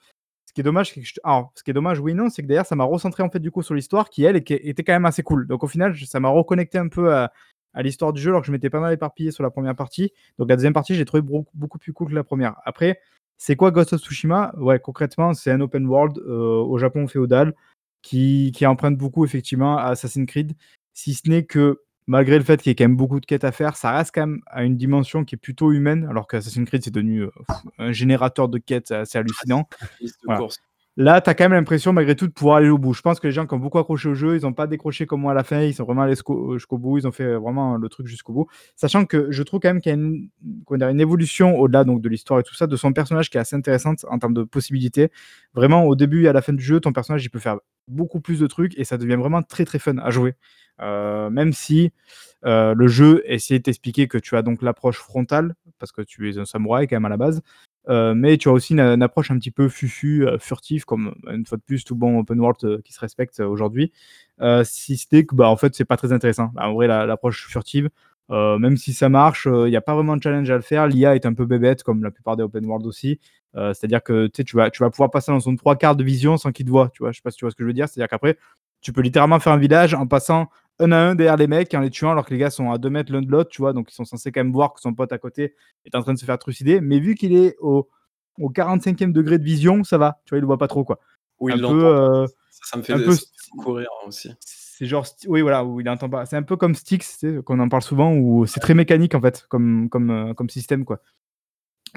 [0.52, 2.76] ce qui est dommage, que ce qui est dommage, oui non, c'est que d'ailleurs ça
[2.76, 5.46] m'a recentré en fait du coup sur l'histoire qui elle était quand même assez cool.
[5.46, 7.32] Donc au final, ça m'a reconnecté un peu à,
[7.80, 10.12] l'histoire du jeu alors que je m'étais pas mal éparpillé sur la première partie.
[10.38, 12.56] Donc la deuxième partie, j'ai trouvé beaucoup, plus cool que la première.
[12.64, 13.00] Après,
[13.38, 14.52] c'est quoi Ghost of Tsushima?
[14.58, 17.54] Ouais, concrètement, c'est un open world euh, au Japon féodal
[18.02, 20.52] qui, qui emprunte beaucoup effectivement à Assassin's Creed,
[20.92, 23.44] si ce n'est que malgré le fait qu'il y ait quand même beaucoup de quêtes
[23.44, 26.68] à faire, ça reste quand même à une dimension qui est plutôt humaine, alors qu'Assassin's
[26.68, 27.30] Creed, c'est devenu euh,
[27.78, 29.68] un générateur de quêtes assez hallucinant.
[30.98, 32.92] Là, tu as quand même l'impression, malgré tout, de pouvoir aller au bout.
[32.92, 35.06] Je pense que les gens qui ont beaucoup accroché au jeu, ils n'ont pas décroché
[35.06, 37.34] comme moi à la fin, ils sont vraiment allés euh, jusqu'au bout, ils ont fait
[37.36, 38.46] vraiment le truc jusqu'au bout.
[38.76, 42.40] Sachant que je trouve quand même qu'il y a une, évolution au-delà donc, de l'histoire
[42.40, 45.10] et tout ça, de son personnage qui est assez intéressante en termes de possibilités.
[45.54, 48.20] Vraiment, au début et à la fin du jeu, ton personnage, il peut faire beaucoup
[48.20, 50.34] plus de trucs et ça devient vraiment très très fun à jouer.
[50.80, 51.90] Euh, même si
[52.44, 56.30] euh, le jeu essaie de t'expliquer que tu as donc l'approche frontale, parce que tu
[56.30, 57.40] es un samouraï quand même à la base,
[57.88, 61.58] euh, mais tu as aussi une, approche un petit peu fufu, furtive, comme une fois
[61.58, 63.92] de plus tout bon open world qui se respecte aujourd'hui.
[64.64, 66.50] si c'était que bah, en fait c'est pas très intéressant.
[66.54, 67.90] Bah, en vrai l'approche furtive,
[68.30, 70.86] Euh, même si ça marche, il n'y a pas vraiment de challenge à le faire.
[70.86, 73.20] L'IA est un peu bébête, comme la plupart des open world aussi.
[73.54, 76.52] C'est-à-dire que tu vas, tu vas pouvoir passer dans son trois quarts de vision sans
[76.52, 76.90] qu'il te voit.
[76.94, 77.88] Tu vois, je sais pas si tu vois ce que je veux dire.
[77.88, 78.38] C'est-à-dire qu'après,
[78.80, 80.48] tu peux littéralement faire un village en passant
[80.78, 82.78] un à un derrière les mecs en les tuant alors que les gars sont à
[82.78, 84.80] 2 mètres l'un de l'autre, tu vois, donc ils sont censés quand même voir que
[84.80, 85.54] son pote à côté
[85.84, 86.80] est en train de se faire trucider.
[86.80, 87.88] Mais vu qu'il est au,
[88.38, 90.98] au 45e degré de vision, ça va, tu vois, il le voit pas trop quoi.
[91.40, 93.16] Oui, il euh, ça, me fait un peu
[93.58, 94.30] courir aussi.
[94.40, 96.24] C'est genre, oui, voilà, où il entend pas.
[96.24, 99.46] C'est un peu comme Styx, qu'on en parle souvent, où c'est très mécanique en fait,
[99.48, 101.00] comme, comme, euh, comme système quoi.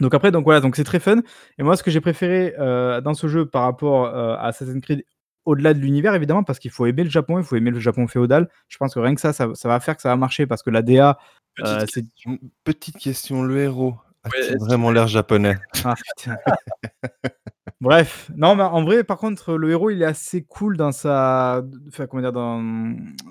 [0.02, 1.22] Donc après, donc voilà, donc c'est très fun.
[1.58, 5.06] Et moi, ce que j'ai préféré euh, dans ce jeu par rapport à Assassin's Creed
[5.46, 8.08] au-delà de l'univers, évidemment, parce qu'il faut aimer le Japon, il faut aimer le Japon
[8.08, 8.50] féodal.
[8.68, 10.70] Je pense que rien que ça, ça, va faire que ça va marcher, parce que
[10.70, 11.18] la DA,
[11.56, 14.30] petite, question, petite question, le héros a
[14.60, 15.58] vraiment l'air japonais?
[15.86, 15.96] Ah,
[17.82, 21.62] Bref, non, mais en vrai, par contre, le héros, il est assez cool dans sa,
[21.90, 22.64] enfin, comment dire, dans,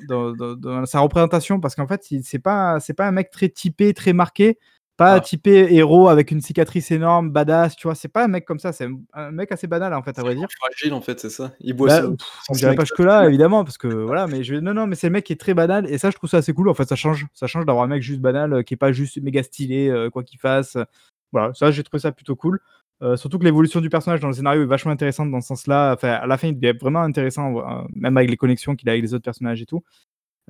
[0.07, 4.13] dans, sa représentation, parce qu'en fait, c'est pas, c'est pas un mec très typé, très
[4.13, 4.59] marqué.
[4.97, 5.21] Pas ah.
[5.21, 7.97] typé héros avec une cicatrice énorme, badass, tu vois.
[7.97, 10.37] C'est pas un mec comme ça, c'est un, mec assez banal en fait, à vrai
[10.37, 10.47] dire.
[10.57, 11.53] fragile en fait, c'est ça.
[11.59, 12.09] Il boit bah,
[12.49, 15.09] on dirait pas que là, évidemment, parce que voilà, mais je non, non, mais c'est
[15.09, 16.69] le mec qui est très banal et ça, je trouve ça assez cool.
[16.69, 18.93] En fait, ça change, ça change d'avoir un mec juste banal, euh, qui est pas
[18.93, 20.77] juste méga stylé, euh, quoi qu'il fasse.
[21.33, 22.61] Voilà, ça, j'ai trouvé ça plutôt cool.
[23.03, 25.95] Euh, surtout que l'évolution du personnage dans le scénario est vachement intéressante dans ce sens-là.
[25.95, 29.03] Enfin, à la fin, il devient vraiment intéressant, même avec les connexions qu'il a avec
[29.03, 29.83] les autres personnages et tout.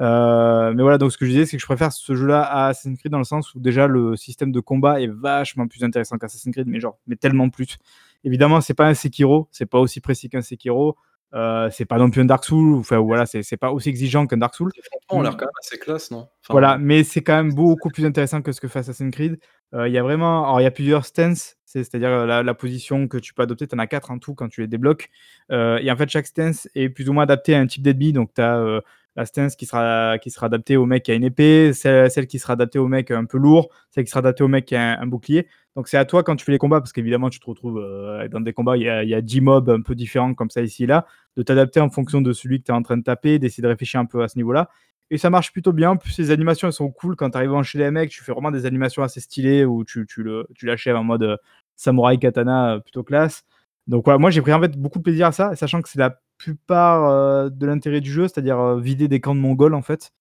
[0.00, 2.68] Euh, mais voilà, donc ce que je disais, c'est que je préfère ce jeu-là à
[2.68, 6.18] Assassin's Creed dans le sens où déjà le système de combat est vachement plus intéressant
[6.18, 7.78] qu'Assassin's Creed, mais genre, mais tellement plus.
[8.24, 10.96] Évidemment, c'est pas un Sekiro, c'est pas aussi précis qu'un Sekiro.
[11.34, 14.36] Euh, c'est pas non plus un Dark Souls, enfin voilà, c'est pas aussi exigeant qu'un
[14.36, 14.70] Dark Souls.
[15.10, 16.28] on a l'air quand même assez classe, non?
[16.48, 19.40] Voilà, mais c'est quand même beaucoup plus intéressant que ce que fait Assassin's Creed.
[19.74, 23.08] Euh, il y a vraiment, alors il y a plusieurs stances, c'est-à-dire la, la, position
[23.08, 25.10] que tu peux adopter, tu en as quatre en tout quand tu les débloques.
[25.50, 28.32] et en fait, chaque stance est plus ou moins adapté à un type d'ennemi, donc
[28.32, 28.80] tu as
[29.16, 32.26] la stance qui sera, qui sera adaptée au mec qui a une épée, celle, celle,
[32.26, 34.76] qui sera adaptée au mec un peu lourd, celle qui sera adaptée au mec qui
[34.76, 35.46] a un, bouclier.
[35.76, 38.28] Donc c'est à toi quand tu fais les combats, parce qu'évidemment tu te retrouves euh,
[38.28, 40.50] dans des combats, il y, a, il y a 10 mobs un peu différents comme
[40.50, 41.06] ça ici et là,
[41.36, 43.68] de t'adapter en fonction de celui que tu es en train de taper, d'essayer de
[43.68, 44.68] réfléchir un peu à ce niveau-là.
[45.10, 45.96] Et ça marche plutôt bien.
[45.96, 48.50] Plus ces animations elles sont cool quand tu arrives enchaîner les mecs, tu fais vraiment
[48.50, 51.36] des animations assez stylées où tu, tu, le, tu l'achèves en mode euh,
[51.76, 53.44] samouraï katana euh, plutôt classe.
[53.86, 55.98] Donc voilà, moi j'ai pris en fait beaucoup de plaisir à ça, sachant que c'est
[55.98, 59.82] la plupart euh, de l'intérêt du jeu, c'est-à-dire euh, vider des camps de Mongols en
[59.82, 60.12] fait.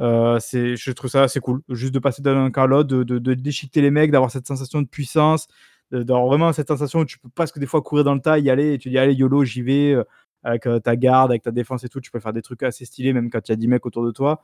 [0.00, 3.34] Euh, c'est, je trouve ça assez cool, juste de passer d'un camp à l'autre, de,
[3.34, 5.48] déchiqueter les mecs, d'avoir cette sensation de puissance,
[5.90, 8.50] d'avoir vraiment cette sensation où tu peux presque des fois courir dans le tas, y
[8.50, 9.96] aller et tu dis allez YOLO, j'y vais,
[10.44, 13.12] avec ta garde, avec ta défense et tout, tu peux faire des trucs assez stylés
[13.12, 14.40] même quand il y a 10 mecs autour de toi.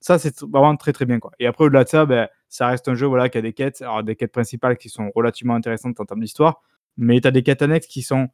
[0.00, 1.18] Ça, c'est vraiment très très bien.
[1.20, 1.32] Quoi.
[1.38, 3.82] Et après, au-delà de ça, ben, ça reste un jeu voilà, qui a des quêtes,
[3.82, 6.62] alors des quêtes principales qui sont relativement intéressantes en termes d'histoire,
[6.96, 8.28] mais tu as des quêtes annexes qui sont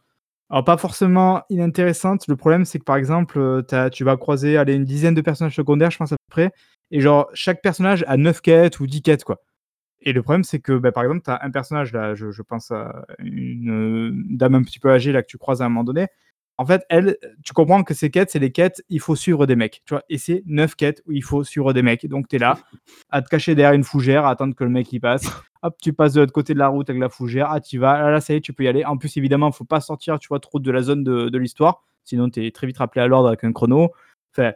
[0.53, 2.29] alors, pas forcément inintéressantes.
[2.29, 5.91] Le problème, c'est que par exemple, euh, tu vas croiser une dizaine de personnages secondaires,
[5.91, 6.51] je pense à peu près.
[6.91, 9.41] Et genre, chaque personnage a 9 quêtes ou 10 quêtes, quoi.
[10.03, 12.71] Et le problème, c'est que, bah, par exemple, tu as un personnage, là, je, pense
[12.71, 16.09] à une dame un petit peu âgée, là, que tu croises à un moment donné
[16.59, 19.57] en fait, elle, tu comprends que ces quêtes, c'est les quêtes, il faut suivre des
[19.57, 19.83] mecs.
[19.87, 22.07] Tu vois, et c'est neuf quêtes où il faut suivre des mecs.
[22.07, 22.59] Donc, tu es là,
[23.11, 25.25] à te cacher derrière une fougère, à attendre que le mec y passe.
[25.63, 27.49] Hop, tu passes de l'autre côté de la route avec la fougère.
[27.51, 28.01] Ah, tu vas.
[28.01, 28.85] Là, là, ça y est, tu peux y aller.
[28.85, 31.85] En plus, évidemment, il faut pas sortir, tu vois, trop de la zone de, l'histoire.
[32.05, 33.91] Sinon, tu es très vite rappelé à l'ordre avec un chrono.
[34.33, 34.53] Enfin,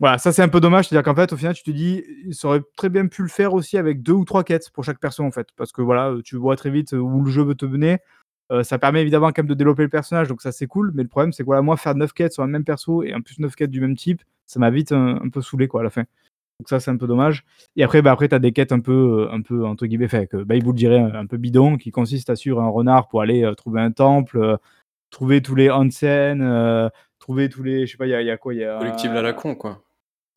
[0.00, 0.88] voilà, ça, c'est un peu dommage.
[0.88, 3.54] C'est-à-dire qu'en fait, au final, tu te dis, il aurait très bien pu le faire
[3.54, 5.48] aussi avec deux ou trois quêtes pour chaque perso, en fait.
[5.56, 7.98] Parce que voilà, tu vois très vite où le jeu veut te mener.
[8.52, 10.92] Euh, ça permet évidemment quand même de développer le personnage, donc ça c'est cool.
[10.94, 13.22] Mais le problème, c'est que moi, faire 9 quêtes sur un même perso et en
[13.22, 15.90] plus 9 quêtes du même type, ça m'a vite un, peu saoulé quoi à la
[15.90, 16.04] fin.
[16.62, 17.44] Donc ça, c'est un peu dommage.
[17.74, 20.06] Et après, bah, après tu as des quêtes un peu, euh, un peu entre guillemets,
[20.06, 23.42] fait, que Bible dirait un, peu bidon, qui consiste à suivre un renard pour aller
[23.42, 24.58] euh, trouver un temple,
[25.10, 26.88] trouver tous les onsen,
[27.18, 27.84] trouver tous les.
[27.84, 29.82] Je sais pas, il y, a quoi y a, Collectif à la con, quoi.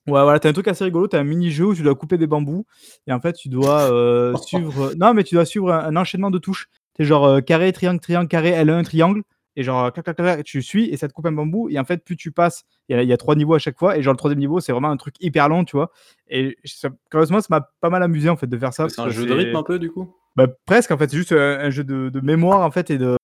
[0.07, 2.25] Ouais, voilà, t'as un truc assez rigolo, t'as un mini-jeu où tu dois couper des
[2.25, 2.65] bambous,
[3.05, 4.93] et en fait, tu dois suivre.
[4.97, 6.69] Non, mais tu dois suivre un enchaînement de touches.
[6.97, 9.21] C'est genre euh, carré, triangle, triangle, carré, L1, triangle.
[9.55, 11.69] Et genre, clac, clac, clac, tu suis et ça te coupe un bambou.
[11.69, 13.97] Et en fait, plus tu passes, il y, a trois niveaux à chaque fois.
[13.97, 15.91] Et genre, le troisième niveau, c'est vraiment un truc hyper long, tu vois.
[16.27, 16.57] Et
[17.09, 18.89] curieusement, ça m'a pas mal amusé en fait de faire ça.
[18.89, 20.13] C'est un jeu de rythme un peu, du coup?
[20.35, 21.09] Bah, Presque, en fait.
[21.09, 23.15] C'est juste un, jeu de, mémoire en fait et de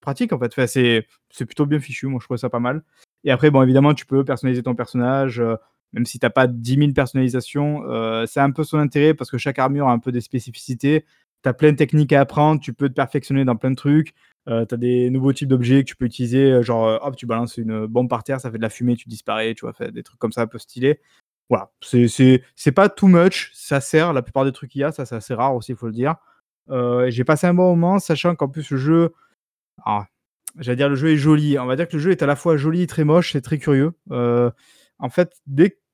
[0.00, 0.52] pratique en fait.
[0.56, 1.06] Enfin, c'est
[1.46, 2.06] plutôt bien fichu.
[2.06, 2.82] Moi, je trouve ça pas mal.
[3.24, 5.40] Et après, bon, évidemment, tu peux personnaliser ton personnage.
[5.40, 5.56] Euh,
[5.92, 9.30] même si tu n'as pas 10 000 personnalisations, euh, c'est un peu son intérêt parce
[9.30, 11.04] que chaque armure a un peu des spécificités
[11.42, 14.14] tu as plein de techniques à apprendre, tu peux te perfectionner dans plein de trucs.
[14.48, 17.14] Euh, tu as des nouveaux types d'objets que tu peux utiliser, euh, genre euh, hop,
[17.14, 19.90] tu balances une bombe par terre, ça fait de la fumée, tu disparais, tu vois,
[19.90, 21.00] des trucs comme ça un peu stylés.
[21.50, 25.04] Voilà, c'est pas too much, ça sert, la plupart des trucs qu'il y a, ça
[25.04, 26.14] c'est assez rare aussi, il faut le dire.
[27.08, 29.14] J'ai passé un bon moment, sachant qu'en plus le jeu,
[29.84, 30.06] ah,
[30.58, 32.36] j'allais dire le jeu est joli, on va dire que le jeu est à la
[32.36, 33.92] fois joli très moche, c'est très curieux.
[34.10, 35.34] en fait,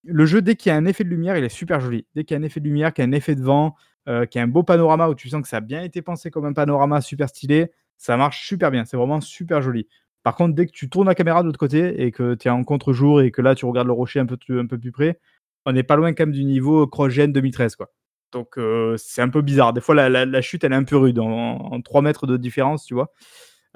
[0.05, 2.07] le jeu, dès qu'il y a un effet de lumière, il est super joli.
[2.15, 3.77] Dès qu'il y a un effet de lumière, qu'il y a un effet de vent,
[4.09, 6.03] euh, qu'il y a un beau panorama où tu sens que ça a bien été
[6.03, 8.85] pensé comme un panorama super stylé, ça marche super bien.
[8.85, 9.89] C'est vraiment super joli.
[10.23, 12.51] Par contre, dès que tu tournes la caméra de l'autre côté et que tu es
[12.51, 15.21] en contre-jour et que là, tu regardes le rocher un peu, plus près,
[15.67, 17.77] on n'est pas loin quand même du niveau CrossGen 2013.
[17.77, 17.93] Quoi.
[18.33, 19.73] Donc, euh, c'est un peu bizarre.
[19.73, 22.95] Des fois, la, chute, elle est un peu rude, en, 3 mètres de différence, tu
[22.95, 23.13] vois.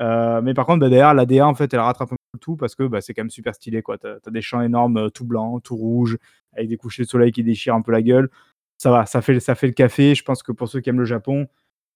[0.00, 2.56] Euh, mais par contre, bah, derrière, la DA, en fait, elle rattrape un peu tout
[2.56, 3.82] parce que bah, c'est quand même super stylé.
[3.82, 6.18] Tu as, des champs énormes, tout blanc, tout rouge,
[6.54, 8.30] avec des couchers de soleil qui déchirent un peu la gueule.
[8.80, 10.14] Ça va, ça fait, le café.
[10.14, 11.46] Je pense que pour ceux qui aiment le Japon,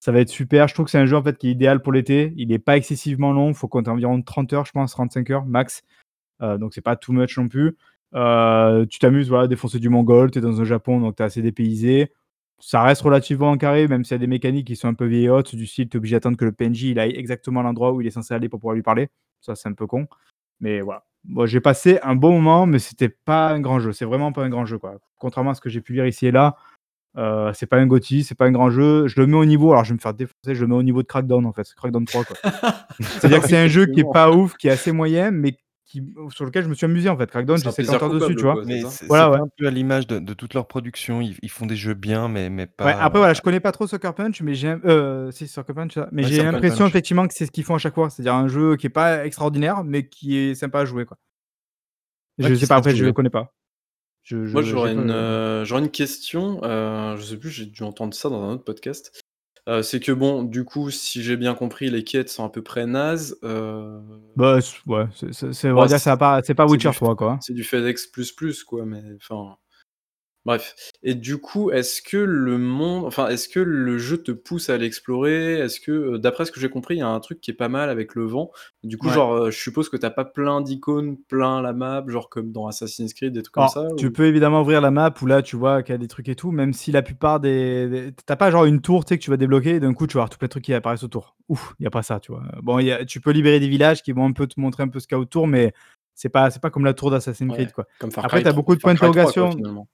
[0.01, 0.69] ça va être super.
[0.69, 2.35] Je trouve que c'est un jeu qui est idéal pour l'été.
[2.37, 3.49] Il n'est pas excessivement long.
[3.49, 5.83] Il faut compter environ 30 heures, je pense, 35 heures max.
[6.43, 7.75] Euh, donc c'est pas too much non plus.
[8.15, 10.31] Euh, tu t'amuses voilà, à défoncer du mongol.
[10.31, 12.13] Tu es dans un Japon, donc tu es assez dépaysé.
[12.59, 15.55] Ça reste relativement carré, même s'il y a des mécaniques qui sont un peu vieillottes,
[15.55, 18.03] du style, tu es obligé d'attendre que le PNJ il aille exactement à l'endroit où
[18.03, 19.09] il est censé aller pour pouvoir lui parler.
[19.41, 20.07] Ça, c'est un peu con.
[20.61, 21.05] Mais voilà.
[21.47, 23.93] J'ai passé un bon moment, mais c'était pas un grand jeu.
[23.93, 24.79] C'est vraiment pas un grand jeu.
[25.19, 26.57] Contrairement à ce que j'ai pu lire ici et là,
[27.17, 29.07] euh, c'est pas un GOTY, c'est pas un grand jeu.
[29.07, 30.83] Je le mets au niveau, alors je vais me faire défoncer, je le mets au
[30.83, 32.37] niveau de Crackdown en fait, Crackdown 3 quoi.
[33.01, 36.03] C'est-à-dire que c'est un jeu qui est pas ouf, qui est assez moyen, mais qui,
[36.31, 37.31] sur lequel je me suis amusé en fait.
[37.31, 38.65] Crackdown, j'ai 50 heures dessus, tu vois.
[38.65, 39.39] Mais c'est voilà, ouais.
[39.39, 42.29] un peu à l'image de, de, toute leur production, ils, ils, font des jeux bien,
[42.29, 42.87] mais, mais pas.
[42.87, 47.29] Ouais, après voilà, je connais pas trop Sucker Punch, mais j'ai euh, j'ai l'impression effectivement
[47.29, 49.85] que c'est ce qu'ils font à chaque fois, c'est-à-dire un jeu qui est pas extraordinaire,
[49.85, 51.17] mais qui est sympa à jouer quoi.
[52.39, 53.53] je sais pas, après je le connais pas.
[54.31, 56.61] Moi, j'aurais une, euh, une question.
[56.65, 59.21] Euh, je sais plus, j'ai dû entendre ça dans un autre podcast.
[59.69, 62.63] Euh, c'est que bon, du coup, si j'ai bien compris, les quêtes sont à peu
[62.63, 63.37] près nazes.
[63.43, 65.71] Bah, ouais, c'est, c'est
[66.17, 67.39] pas, c'est pas Witcher 3, quoi.
[67.41, 69.57] C'est du FedEx plus plus, quoi, mais enfin.
[70.45, 70.75] Bref.
[71.03, 74.77] Et du coup, est-ce que le monde, enfin, est-ce que le jeu te pousse à
[74.77, 75.55] l'explorer?
[75.55, 77.55] Est-ce que, euh, d'après ce que j'ai compris, il y a un truc qui est
[77.55, 78.51] pas mal avec le vent.
[78.83, 82.29] Du coup, genre, euh, je suppose que t'as pas plein d'icônes, plein la map, genre
[82.29, 83.89] comme dans Assassin's Creed, des trucs comme ça.
[83.97, 86.29] Tu peux évidemment ouvrir la map où là, tu vois qu'il y a des trucs
[86.29, 89.25] et tout, même si la plupart des, t'as pas genre une tour, tu sais, que
[89.25, 91.37] tu vas débloquer, et d'un coup, tu vas avoir tous les trucs qui apparaissent autour.
[91.49, 92.43] Ouf, il y a pas ça, tu vois.
[92.63, 93.07] Bon, y a...
[93.07, 95.17] tu peux libérer des villages qui vont un peu te montrer un peu ce qu'il
[95.17, 95.73] y a autour, mais
[96.15, 97.87] c'est pas, c'est pas comme la tour d'Assassin's Creed, quoi.
[97.99, 99.87] Comme Après, t'as beaucoup de points d'interrogation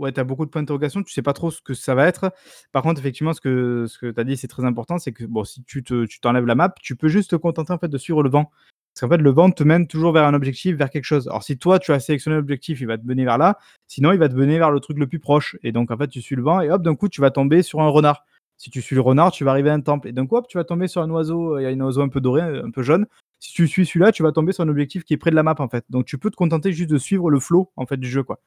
[0.00, 2.06] ouais, tu as beaucoup de points d'interrogation, tu sais pas trop ce que ça va
[2.06, 2.32] être.
[2.72, 5.24] Par contre, effectivement, ce que, ce que tu as dit, c'est très important, c'est que
[5.24, 7.88] bon, si tu, te, tu t'enlèves la map, tu peux juste te contenter en fait,
[7.88, 8.50] de suivre le vent.
[8.94, 11.28] Parce qu'en fait, le vent te mène toujours vers un objectif, vers quelque chose.
[11.28, 13.58] Alors, si toi, tu as sélectionné l'objectif, il va te mener vers là.
[13.86, 15.56] Sinon, il va te mener vers le truc le plus proche.
[15.62, 17.62] Et donc, en fait, tu suis le vent et hop, d'un coup, tu vas tomber
[17.62, 18.24] sur un renard.
[18.56, 20.08] Si tu suis le renard, tu vas arriver à un temple.
[20.08, 21.58] Et d'un coup, hop, tu vas tomber sur un oiseau.
[21.58, 23.06] Il y a un oiseau un peu doré, un peu jaune.
[23.38, 25.42] Si tu suis celui-là, tu vas tomber sur un objectif qui est près de la
[25.42, 25.84] map, en fait.
[25.88, 28.40] Donc, tu peux te contenter juste de suivre le flow, en fait, du jeu, quoi.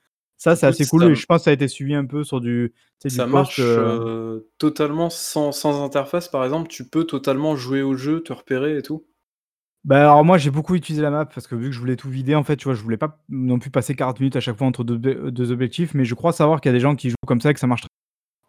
[0.44, 1.16] Ça, c'est assez cool.
[1.16, 2.74] je pense que ça a été suivi un peu sur du.
[3.08, 6.68] Ça marche euh, totalement sans, sans, interface, par exemple.
[6.68, 9.06] Tu peux totalement jouer au jeu, te repérer et tout.
[9.86, 12.10] Bah alors moi j'ai beaucoup utilisé la map parce que vu que je voulais tout
[12.10, 14.58] vider en fait tu vois je voulais pas non plus passer 40 minutes à chaque
[14.58, 17.18] fois entre deux, objectifs mais je crois savoir qu'il y a des gens qui jouent
[17.28, 17.90] comme ça et que ça marche très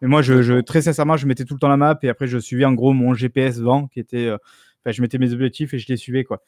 [0.01, 2.37] mais moi je, très sincèrement je mettais tout le temps la map et après je
[2.37, 4.37] suivais en gros mon GPS vent qui était euh,
[4.85, 6.41] je mettais mes objectifs et je les suivais quoi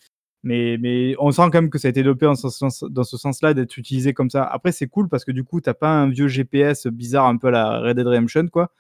[0.44, 3.04] mais, mais on sent quand même que ça a été développé dans ce, sens, dans
[3.04, 4.44] ce sens-là, d'être utilisé comme ça.
[4.44, 7.48] Après, c'est cool parce que du coup, t'as pas un vieux GPS bizarre un peu
[7.48, 8.72] à la Red Dead Redemption, quoi.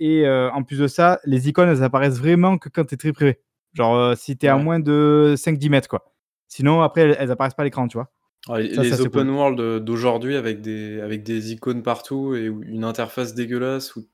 [0.00, 3.12] Et euh, en plus de ça, les icônes, elles apparaissent vraiment que quand t'es très
[3.12, 3.40] privé.
[3.74, 6.12] Genre, euh, si t'es es à moins de 5-10 mètres, quoi.
[6.48, 8.10] Sinon, après, elles, apparaissent pas à l'écran, tu vois.
[8.58, 14.06] les open world d'aujourd'hui avec des, avec des icônes partout et une interface dégueulasse, ou...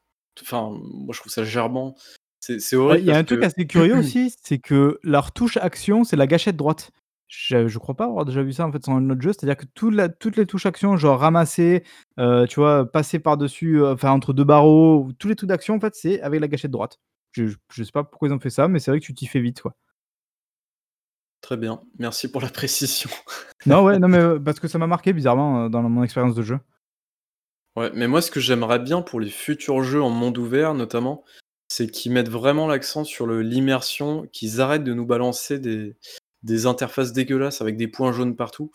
[0.43, 1.97] enfin, moi je trouve ça gerbant.
[2.41, 3.03] C'est horrible.
[3.03, 6.27] Il y a un truc assez curieux aussi, c'est que leur touche action, c'est la
[6.27, 6.91] gâchette droite.
[7.27, 9.59] Je, je crois pas avoir déjà vu ça en fait sur un autre jeu, c'est-à-dire
[9.59, 11.85] que toutes les touches action, genre ramasser,
[12.19, 15.81] euh, tu vois, passer par-dessus, euh, enfin entre deux barreaux, tous les trucs d'action en
[15.81, 16.99] fait, c'est avec la gâchette droite.
[17.33, 19.27] Je, je sais pas pourquoi ils ont fait ça, mais c'est vrai que tu t'y
[19.27, 19.77] fais vite quoi.
[21.43, 23.11] Très bien, merci pour la précision.
[23.67, 26.43] non ouais, non mais euh, parce que ça m'a marqué bizarrement dans mon expérience de
[26.43, 26.59] jeu.
[27.77, 31.25] Ouais, mais moi ce que j'aimerais bien pour les futurs jeux en monde ouvert notamment,
[31.69, 35.97] c'est qu'ils mettent vraiment l'accent sur l'immersion, qu'ils arrêtent de nous balancer des,
[36.43, 38.71] des interfaces dégueulasses avec des points jaunes partout,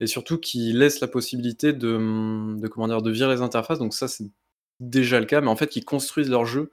[0.00, 3.78] et surtout qu'ils laissent la possibilité de, de, comment dire, de virer les interfaces.
[3.78, 4.24] Donc ça, c'est
[4.80, 6.70] déjà le cas, mais en fait, qu'ils construisent leur jeu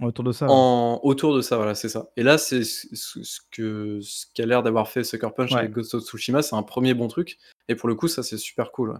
[0.00, 0.46] autour de ça.
[0.48, 2.10] En, autour de ça, voilà, c'est ça.
[2.16, 6.04] Et là, c'est ce que ce qu'a l'air d'avoir fait Sucker Punch avec Ghost of
[6.04, 7.38] Tsushima, c'est un premier bon truc.
[7.68, 8.98] Et pour le coup, ça, c'est super cool.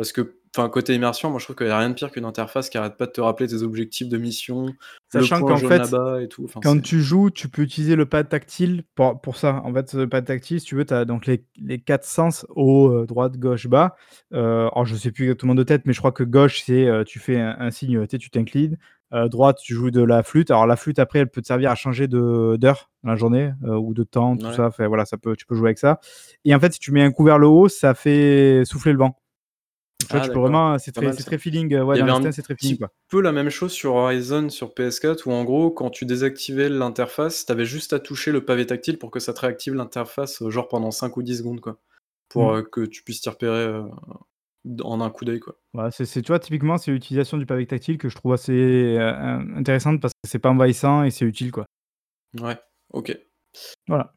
[0.00, 2.24] Parce que, enfin, côté immersion, moi je trouve qu'il n'y a rien de pire qu'une
[2.24, 4.72] interface qui arrête pas de te rappeler tes objectifs de mission,
[5.12, 6.46] Sachant qu'en fait, et tout.
[6.62, 9.60] quand tu joues, tu peux utiliser le pad tactile pour, pour ça.
[9.62, 12.46] En fait, le pad tactile, si tu veux, tu as donc les, les, quatre sens
[12.48, 13.94] haut, euh, droite, gauche, bas.
[14.32, 17.04] Euh, alors, je sais plus exactement de tête, mais je crois que gauche, c'est euh,
[17.04, 18.78] tu fais un, signe, tu t'inclines.
[19.12, 20.50] droite, tu joues de la flûte.
[20.50, 23.92] Alors, la flûte, après, elle peut te servir à changer d'heure dans la journée ou
[23.92, 24.70] de temps, tout ça.
[24.70, 26.00] Fait, voilà, ça peut, tu peux jouer avec ça.
[26.46, 28.98] Et en fait, si tu mets un coup vers le haut, ça fait souffler le
[28.98, 29.19] vent.
[30.00, 31.82] Tu vois, Ah tu peux d'accord, vraiment c'est pas très mal c'est très feeling, Il
[31.84, 32.88] ouais, y avait un très feeling, petit quoi.
[33.08, 37.44] peu la même chose sur Horizon sur PS4 où en gros, quand tu désactivais l'interface,
[37.46, 40.50] tu avais juste à toucher le pavé tactile pour que ça te réactive l'interface, heu,
[40.50, 41.78] genre pendant 5 ou 10 secondes, quoi.
[42.28, 42.56] Pour, Mmh.
[42.56, 43.82] heu, que tu puisses t'y repérer,
[44.82, 45.56] en un coup d'œil, quoi.
[45.74, 48.96] Ouais, c'est c'est tu vois, typiquement, c'est l'utilisation du pavé tactile que je trouve assez,
[48.98, 51.66] intéressante parce que c'est pas envahissant et c'est utile, quoi.
[52.38, 52.58] Ouais,
[52.92, 53.16] OK.
[53.88, 54.14] Voilà.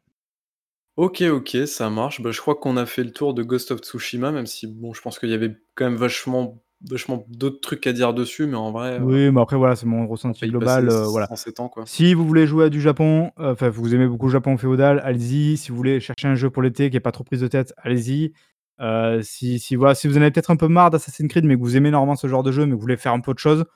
[0.96, 2.20] OK, OK, ça marche.
[2.22, 4.94] Bah, je crois qu'on a fait le tour de Ghost of Tsushima, même si bon,
[4.94, 8.56] je pense qu'il y avait quand même vachement vachement d'autres trucs à dire dessus, mais
[8.56, 11.26] en vrai, heu Oui, mais après voilà, c'est mon on ressenti passer global, heu, voilà.
[11.28, 11.84] 107 ans, quoi.
[11.86, 15.00] Si vous voulez jouer à du Japon, heu, enfin, vous aimez beaucoup le Japon féodal,
[15.04, 15.56] allez-y.
[15.56, 17.74] Si vous voulez chercher un jeu pour l'été qui est pas trop prise de tête,
[17.78, 18.32] allez-y.
[18.80, 21.56] Heu, si si voilà, si vous en avez peut-être un peu marre d'Assassin's Creed, mais
[21.56, 23.32] que vous aimez énormément ce genre de jeu, mais que vous voulez faire un peu
[23.32, 23.66] autre chose, vous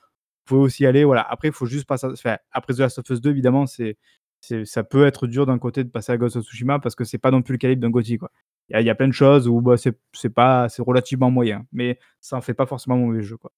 [0.45, 1.21] pouvez aussi y aller, voilà.
[1.29, 3.97] Après, il faut juste pas enfin, après The Last of Us 2, évidemment, c'est
[4.41, 7.17] ça peut être dur d'un côté de passer à Ghost of Tsushima parce que c'est
[7.17, 8.31] pas non plus le calibre d'un GOTY, quoi.
[8.69, 10.81] Il y a il y a plein de choses où, bah, c'est c'est pas c'est
[10.81, 13.51] relativement moyen, mais ça en fait pas forcément un mauvais jeu, quoi.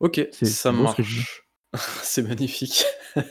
[0.00, 1.42] OK, C'est ça beau marche.
[2.02, 2.84] C'est magnifique.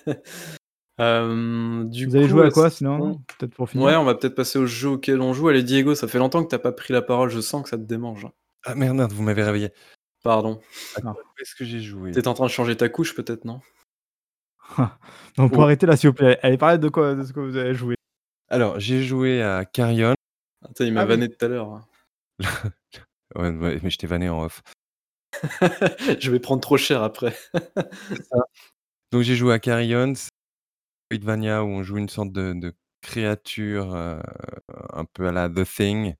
[0.97, 3.21] Hem, du Vous joué à quoi sinon?
[3.37, 5.49] Peut-être pour ouais, on va peut-être passer au jeu auquel on joue.
[5.49, 7.69] Allez, Diego, ça fait longtemps que tu as pas pris la parole, je sens que
[7.69, 8.31] ça te démange, hein.
[8.63, 9.69] Ah merde, merde, vous m'avez réveillé.
[10.23, 10.59] Pardon.
[11.03, 11.13] Ah.
[11.39, 12.11] est-ce que j'ai joué?
[12.11, 13.61] Tu étais en train de changer ta couche peut-être, non?
[15.37, 15.61] On peut Oh.
[15.63, 16.39] arrêter là, s'il vous plaît.
[16.43, 17.95] Allez, parlez de quoi de ce que vous avez joué?
[18.49, 20.13] Alors, j'ai joué à Carrion.
[20.63, 21.09] Attends, il m'a Ah oui.
[21.11, 21.81] vanné tout à l'heure, là.
[23.35, 24.61] Ouais, ouais, mais je t'ai vanné en off.
[26.19, 27.35] Je vais prendre trop cher après.
[29.11, 30.29] Donc j'ai joué à Carrion, c'est
[31.11, 34.21] Metroidvania où on joue une sorte de de créature, heu,
[34.93, 36.15] un peu à la The Thing.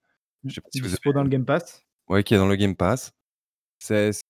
[0.45, 1.83] Je sais pas si vous dispo dans avez le Game Pass?
[2.09, 3.11] ouais, qui est dans le Game Pass.
[3.79, 4.21] C'est c'est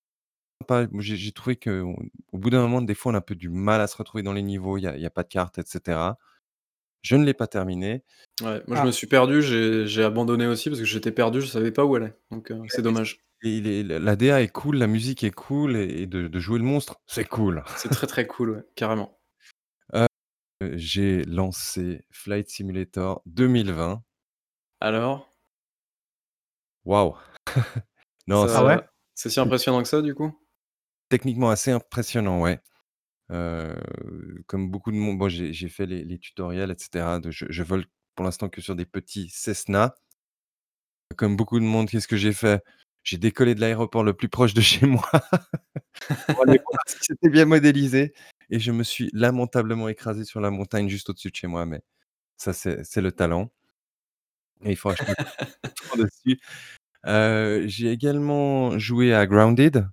[0.69, 1.95] Moi, j'ai j'ai trouvé qu'au
[2.31, 4.23] au bout d'un moment, des fois, on a un peu du mal à se retrouver
[4.23, 4.77] dans les niveaux.
[4.77, 6.17] Il y a il y a pas de cartes et cetera.
[7.03, 8.03] Je ne l'ai pas terminé.
[8.41, 8.85] Ouais, moi je Ah.
[8.85, 11.95] me suis perdu, j'ai j'ai abandonné aussi parce que j'étais perdu, je savais pas où
[11.95, 13.25] aller, donc heu, c'est dommage.
[13.43, 16.27] Et il est la la DA est cool, la musique est cool et et de
[16.27, 17.63] de jouer le monstre, c'est cool.
[17.77, 19.19] C'est très, très cool, ouais, carrément.
[19.93, 20.07] Heu,
[20.77, 24.03] j'ai lancé Flight Simulator 2020.
[24.81, 25.25] Alors?
[26.85, 27.17] Waouh!
[28.27, 28.81] Non, Ah c'est ouais?
[29.15, 30.31] c'est si impressionnant que ça, du coup?
[31.09, 32.59] Techniquement assez impressionnant, ouais.
[33.31, 33.75] Heu,
[34.47, 37.63] comme beaucoup de monde j'ai j'ai fait les les tutoriels et cetera de je je
[37.63, 39.95] vole pour l'instant que sur des petits Cessna.
[41.17, 42.63] Comme beaucoup de monde, qu'est-ce que j'ai fait?
[43.03, 45.03] J'ai décollé de l'aéroport le plus proche de chez moi
[46.27, 48.13] pour aller voir si c'était bien modélisé
[48.49, 51.81] et je me suis lamentablement écrasé sur la montagne juste au-dessus de chez moi, mais
[52.37, 53.51] ça, c'est c'est le talent
[54.63, 55.15] et il faudra que je me
[55.95, 56.39] concentre dessus.
[57.07, 59.87] Heu, j'ai également joué à Grounded,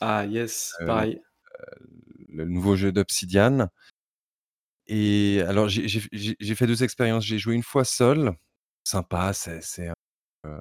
[0.00, 1.20] Ah yes, heu, pareil.
[2.28, 3.68] le nouveau jeu d'Obsidian
[4.86, 7.24] et alors j'ai j'ai f j'ai j'ai fait 2 expériences.
[7.24, 8.32] J'ai joué une fois seul,
[8.84, 10.60] sympa, c'est c'est, heu,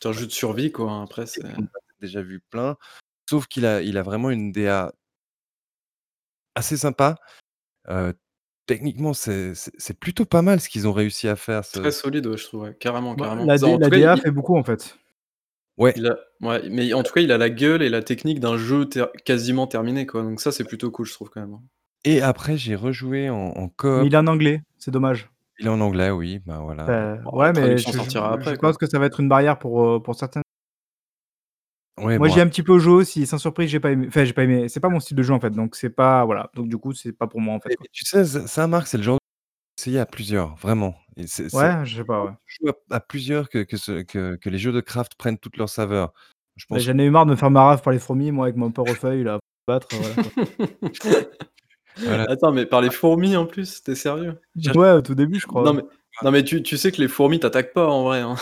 [0.00, 1.42] C'est un jeu de survie, quoi, hein, après c'est
[2.00, 2.76] déjà vu plein,
[3.30, 4.92] sauf qu'il a il a vraiment une DA
[6.56, 7.16] assez sympa.
[8.66, 11.90] Techniquement, c'est c'est c'est plutôt pas mal ce qu'ils ont réussi à faire ce très
[11.92, 13.46] solide, ouais, je trouve, ouais, carrément, Bah, carrément.
[13.46, 14.96] la Ça, D en tout la cas, DA il fait beaucoup, en fait.
[15.78, 18.40] Ouais, il a ouais, mais en tout cas, il a la gueule et la technique
[18.40, 21.54] d'un jeu ter quasiment terminé, quoi, donc ça, c'est plutôt cool, je trouve, quand même,
[21.54, 21.62] hein.
[22.04, 25.30] et après j'ai rejoué en en Mais il est en anglais, c'est dommage.
[25.58, 27.18] Il est en anglais, oui, ben voilà.
[27.22, 29.28] Bon, la ouais, mais je je sortira je après, pense que ça va être une
[29.28, 30.40] barrière pour, heu, pour certains.
[31.98, 34.06] Ouais, Moi, bon j'y ai un petit peu joué aussi, sans surprise, j'ai pas aimé.
[34.08, 36.24] Enfin, j'ai pas aimé, c'est pas mon style de jeu, en fait, donc c'est pas
[36.24, 38.86] voilà, donc du coup, c'est pas pour moi, en fait, tu sais, ça ça Marc,
[38.88, 39.18] c'est le genre
[39.76, 42.32] d'essayer à plusieurs, vraiment et c'est c'est Ouais, je sais pas, ouais.
[42.46, 45.56] joue à à plusieurs que que ce que que les jeux de craft prennent toute
[45.56, 46.12] leur saveur.
[46.56, 48.30] Je Bah, pense j'en ai eu marre de me faire ma rave par les fourmis,
[48.30, 50.32] moi, avec mon portefeuille, là, battre, voilà, quoi.
[51.96, 53.82] voilà, Attends, mais par les fourmis, en plus?
[53.82, 54.40] Tu es sérieux?
[54.74, 55.82] Ouais, au tout début, je crois, Non, ouais.
[55.82, 55.82] mais
[56.22, 58.36] non, mais tu tu sais que les fourmis t'attaquent pas, en vrai, hein?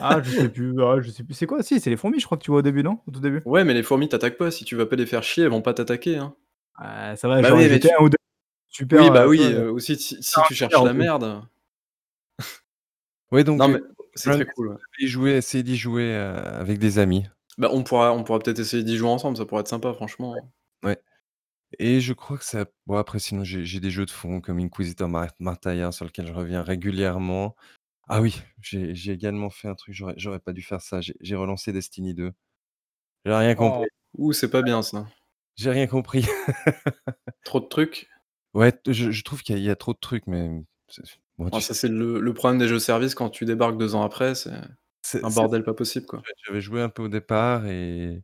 [0.00, 1.34] Ah, je sais plus, ah, je sais plus.
[1.34, 1.62] C'est quoi?
[1.62, 3.00] Si, c'est les fourmis, je crois que tu vois au début, non?
[3.06, 3.42] Au tout début?
[3.44, 5.62] Ouais, mais les fourmis t'attaquent pas, si tu vas pas les faire chier, elles vont
[5.62, 6.34] pas t'attaquer, hein.
[6.76, 8.16] Ah, ça va, Bah j'en oui, ai mais jeté tu 1 ou 2
[8.68, 11.42] super, oui, bah tu oui, heu, aussi si si Ah, tu cherches la merde.
[13.32, 13.80] ouais donc Non, mais
[14.14, 15.06] c'est très cool, ouais.
[15.06, 17.24] jouer essayer d'y jouer, avec des amis.
[17.56, 20.34] Bah, on pourra on pourra peut-être essayer d'y jouer ensemble, ça pourrait être sympa, franchement.
[20.84, 20.98] Ouais
[21.78, 25.08] et je crois que ça bon après sinon j'ai des jeux de fond comme Inquisitor
[25.08, 27.56] Mar Martyr sur lequel je reviens régulièrement.
[28.08, 31.72] Ah oui, j'ai également fait un truc, j'aurais pas dû faire ça, j'ai j'ai relancé
[31.72, 32.32] Destiny 2.
[33.26, 34.28] J'ai rien compris, Oh.
[34.28, 35.06] Ouh, c'est pas bien ça.
[35.56, 36.26] j'ai rien compris.
[37.44, 38.08] Trop de trucs.
[38.54, 40.48] Ouais, t je je trouve qu'il y a il y a trop de trucs mais
[40.88, 41.02] c'est
[41.36, 43.78] bon Ah tu sais ça, c'est le le problème des jeux services quand tu débarques
[43.78, 44.50] 2 ans après, c'est
[45.02, 46.26] c'est un c'est bordel pas possible, quoi.
[46.26, 48.22] Ouais, j'avais joué un peu au départ et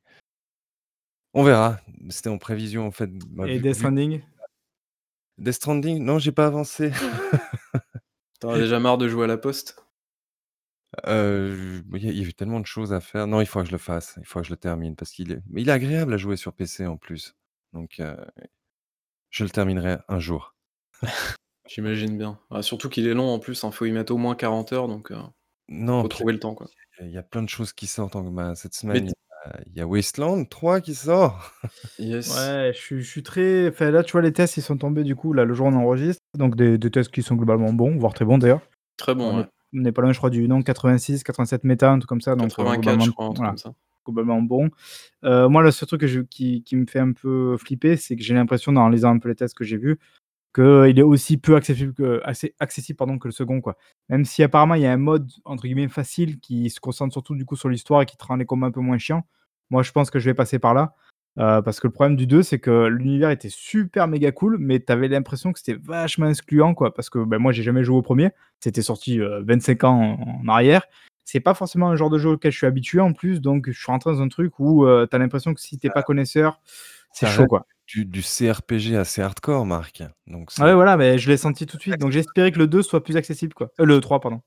[1.35, 1.81] on verra.
[2.11, 4.23] C'était en prévision en fait, bah, Et vu Death vu Stranding?
[5.39, 6.91] Death Stranding, non, j'ai pas avancé.
[8.41, 9.77] Tu en as déjà marre de jouer à la poste?
[11.07, 13.27] Heu, il y a il y avait tellement de choses à faire.
[13.27, 15.33] Non, il faudrait que je le fasse, il faudrait que je le termine parce qu'il
[15.33, 17.35] est mais il est agréable à jouer sur PC en plus,
[17.73, 18.17] donc heu,
[19.35, 20.55] je le terminerai un jour.
[21.69, 22.39] J'imagine bien.
[22.51, 24.89] Bah, surtout qu'il est long en plus, hein, faut y mettre au moins 40 heures
[24.89, 25.13] donc
[25.69, 26.67] Non, faut trouver le temps, quoi.
[27.01, 29.15] il y a plein de choses qui sortent en bah, cette semaine, il y a
[29.67, 31.53] il y a Wasteland 3 qui sort.
[31.99, 32.35] Yes.
[32.35, 35.05] Ouais, je suis je suis très enfin là, tu vois, les tests, ils sont tombés
[35.05, 37.73] du coup, là, le jour où on enregistre, donc des des tests qui sont globalement
[37.73, 38.63] bons, voire très bons d'ailleurs.
[38.97, 39.43] Très bon, On ouais.
[39.43, 42.37] est on est pas loin, je crois, du non 86-87 méta, un truc comme ça,
[42.37, 43.75] donc heu, 84 globalement je crois, un truc voilà, comme ça.
[44.05, 44.71] Globalement bon.
[45.25, 48.17] Heu, moi, le seul truc que je qui qui me fait un peu flipper, c'est
[48.17, 49.99] que j'ai l'impression, en lisant un peu les tests que j'ai vus,
[50.55, 53.77] qu'il est aussi peu accessible que assez accessible pardon, que le second, quoi.
[54.11, 57.37] Même si apparemment il y a un mode entre guillemets «facile» qui se concentre surtout
[57.37, 59.25] du coup sur l'histoire et qui te rend les combats un peu moins chiants.
[59.71, 60.95] Moi, je pense que je vais passer par là,
[61.39, 64.81] heu, parce que le problème du 2, c'est que l'univers était super méga cool, mais
[64.81, 66.95] tu avais l'impression que c'était vachement excluant, quoi.
[66.95, 70.49] Parce que, bah, moi, j'ai jamais joué au 1er, c'était sorti, heu, 25 ans en
[70.49, 70.85] arrière.
[71.25, 73.79] C'est pas forcément un genre de jeu auquel je suis habitué en plus, donc je
[73.79, 76.03] suis rentré dans un truc où, heu, tu as l'impression que si tu es pas
[76.03, 76.61] connaisseur,
[77.13, 77.67] c'est chaud, quoi.
[77.87, 81.77] du du CRPG assez hardcore, Marc, donc Ah ouais, voilà, mais je l'ai senti tout
[81.77, 83.71] de suite, donc espéré que le 2 soit plus accessible, quoi.
[83.81, 84.41] Heu, le 3 pardon.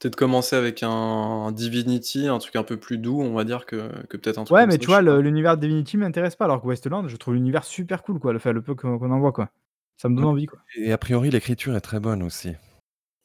[0.00, 3.88] Peut-être commencer avec un Divinity, un truc un peu plus doux, on va dire, que
[4.06, 6.60] que peut-être un truc Ouais, mais ça, tu vois, l'univers de Divinity m'intéresse pas, alors
[6.60, 9.32] que Wasteland, je trouve l'univers super cool, quoi, le le peu qu'on qu'on en voit,
[9.32, 9.48] quoi.
[9.96, 10.58] Ça me donne envie, quoi.
[10.76, 12.54] et a priori, l'écriture est très bonne aussi.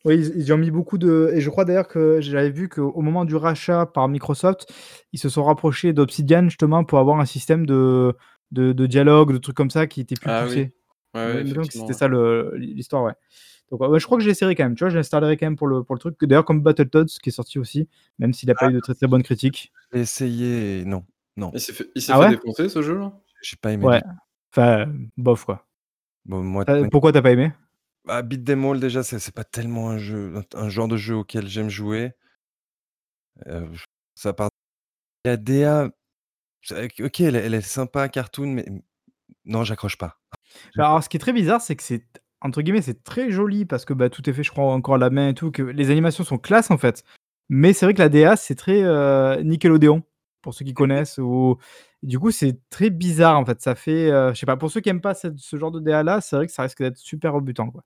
[0.05, 2.69] Oui, ils ils y ont mis beaucoup de et je crois d'ailleurs que j'avais vu
[2.69, 4.71] qu'au moment du rachat par Microsoft,
[5.11, 8.13] ils se sont rapprochés d'Obsidian justement pour avoir un système de
[8.51, 10.47] de de dialogue, de trucs comme ça qui était plus Ah oui.
[10.47, 10.73] poussé.
[11.15, 11.93] Ouais, Il ouais, effectivement, c'était ouais.
[11.99, 13.13] ça le l'histoire, ouais.
[13.71, 14.89] Donc ouais, ouais, je crois que je l'essayerai quand même, tu vois?
[14.89, 17.59] Je l'installerai quand même pour le pour le truc, d'ailleurs comme Battletoads qui est sorti
[17.59, 17.89] aussi,
[18.19, 19.73] même s'il a pas Ah eu de très, très bonnes critiques.
[19.93, 21.03] Et non,
[21.37, 21.51] non.
[21.53, 22.35] Il s'est fait il s'est Ah fait ouais?
[22.37, 23.11] défoncer ce jeu-là?
[23.41, 24.01] J'ai pas aimé Ouais,
[24.53, 25.65] enfin, bof, quoi.
[26.25, 27.51] Bon, moi pourquoi tu as pas aimé?
[28.05, 31.69] Bah, Beat all déjà, c'est pas tellement un jeu un genre de jeu auquel j'aime
[31.69, 32.13] jouer.
[33.45, 33.69] Heu,
[34.15, 34.49] ça part
[35.25, 35.89] la DA,
[37.01, 38.65] OK, elle est sympa cartoon, mais
[39.45, 40.19] non, j'accroche pas.
[40.77, 42.05] Bah, alors ce qui est très bizarre, c'est que c'est
[42.41, 44.97] entre guillemets, «c'est très joli» parce que, bah, tout est fait, je crois, encore à
[44.99, 47.03] la main et tout, que les animations sont classe, en fait.
[47.49, 50.03] Mais c'est vrai que la DA, c'est très, heu, Nickelodeon,
[50.41, 51.57] pour ceux qui connaissent ou
[52.03, 53.61] du coup, c'est très bizarre, en fait.
[53.61, 55.79] Ça fait, heu, je sais pas, pour ceux qui aiment pas cette ce genre de
[55.79, 57.83] DA-là, c'est vrai que ça risque d'être super rebutant, quoi.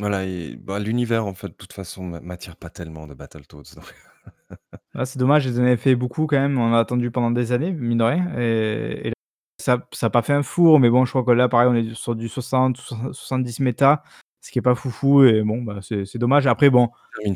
[0.00, 3.74] Voilà et bah, l'univers, en fait, de toute façon, m'a m'attire pas tellement de Battletoads,
[3.74, 3.84] donc
[4.94, 7.52] Ah, c'est dommage, ils en avaient fait beaucoup quand même, on a attendu pendant des
[7.52, 9.12] années, mine de rien et et
[9.60, 11.74] ça ça a pas fait un four, mais bon, je crois que là, pareil, on
[11.74, 14.02] est sur du 60 ou soixan 70 méta,
[14.48, 16.46] ce qui est pas foufou et bon, bah, c'est dommage.
[16.46, 16.88] Après bon,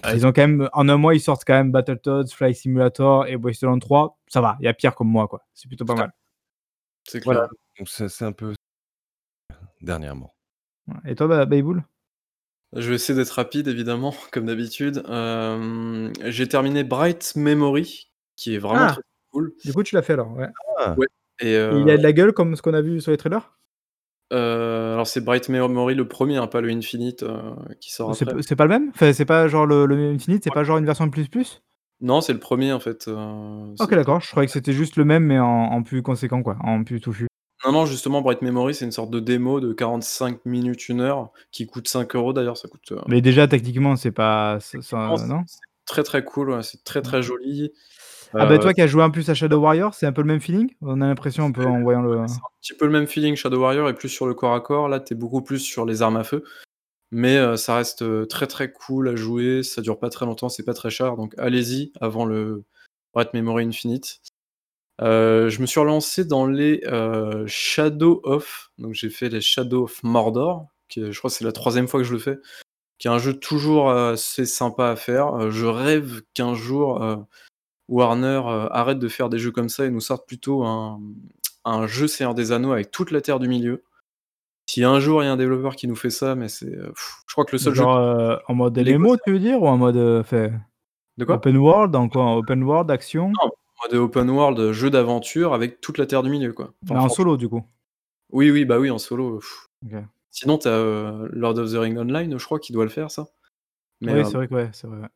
[0.03, 3.27] très ils ont quand même en 1 mois, ils sortent quand même Battletoads, Flight Simulator
[3.27, 5.43] et Wasteland 3, ça va, il y a pire comme mois, quoi.
[5.53, 6.13] C'est plutôt pas mal.
[7.07, 7.51] C'est Voilà, clair.
[7.79, 8.55] donc c'est c'est un peu
[9.83, 10.35] dernièrement.
[11.05, 11.85] Et toi, Ba Baïboul?
[12.75, 15.03] Je vais essayer d'être rapide évidemment, comme d'habitude.
[15.07, 18.93] Hem, j'ai terminé Bright Memory, qui est vraiment Ah!
[18.93, 19.03] très
[19.33, 19.53] cool.
[19.67, 20.33] Du coup, tu l'as fait alors?
[20.35, 20.49] Ouais
[20.79, 20.95] Ah!
[20.97, 21.07] Ouais
[21.41, 23.53] et et il a de la gueule comme ce qu'on a vu sur les trailers?
[24.33, 27.39] Heu, alors c'est Bright Memory le 1er, hein, pas le Infinite, heu,
[27.81, 28.35] qui sort C'est après.
[28.35, 28.91] p c'est pas le même?
[28.95, 31.63] Enfin, c'est pas genre le le Infinite, c'est pas genre une version plus plus?
[32.01, 33.15] Non, c'est le 1er en fait, heu,
[33.81, 36.57] OK, d'accord, je croyais que c'était juste le même, mais en en plus conséquent, quoi,
[36.63, 37.27] en plus touffu.
[37.65, 41.31] Non, non, justement, Bright Memory, c'est une sorte de démo de 45 minutes, 1 heure,
[41.53, 44.83] qui coûte 5 € d'ailleurs, ça coûte, Mais déjà, techniquement, c'est pas ça
[45.27, 45.45] non?
[45.47, 47.73] c'est très, très cool, ouais, c'est très, très joli.
[48.35, 50.23] Ah bah, Heu, toi qui as joué en plus à Shadow Warrior, c'est un peu
[50.23, 50.73] le même feeling?
[50.81, 53.37] On a l'impression un peu en voyant le c'est un petit peu le même feeling,
[53.37, 55.85] Shadow Warrior est plus sur le corps à corps, là, tu es beaucoup plus sur
[55.85, 56.45] les armes à feu,
[57.11, 60.49] mais heu, ça reste, heu, très, très cool à jouer, ça dure pas très longtemps,
[60.49, 62.65] c'est pas très cher, donc allez-y avant le
[63.13, 64.21] Bright Memory Infinite.
[65.01, 66.83] Je me suis relancé dans les,
[67.47, 71.45] Shadow of, donc j'ai fait les Shadow of Mordor, qui est je crois que c'est
[71.45, 72.39] la 3e fois que je le fais,
[72.99, 75.51] qui est un jeu toujours assez sympa à faire.
[75.51, 77.03] Je rêve qu'un jour,
[77.93, 81.01] Warner, heu, arrête de faire des jeux comme ça et nous sorte plutôt un,
[81.67, 83.83] un jeu Seigneur des Anneaux avec toute la terre du milieu.
[84.67, 86.95] Si un jour il y a un développeur qui nous fait ça, mais c'est, heu,
[86.97, 89.63] je crois que le seul jeu Genre, heu, en mode MMO, tu veux dire?
[89.63, 90.51] Ou en mode, heu, enfin,
[91.19, 91.37] De quoi?
[91.37, 92.23] open world, en quoi?
[92.23, 93.29] En open world, action?
[93.29, 93.51] Non, en
[93.85, 96.73] mode open world, jeu d'aventure avec toute la terre du milieu, quoi.
[96.91, 97.63] Mais en solo, du coup?
[98.31, 99.41] Oui, oui, bah, oui, en solo,
[100.31, 103.11] sinon tu as, heu, Lord of the Rings Online, je crois, qui doit le faire
[103.11, 103.27] ça,
[104.01, 105.09] mais Oui, c'est vrai que ouais, c'est vrai, ouais.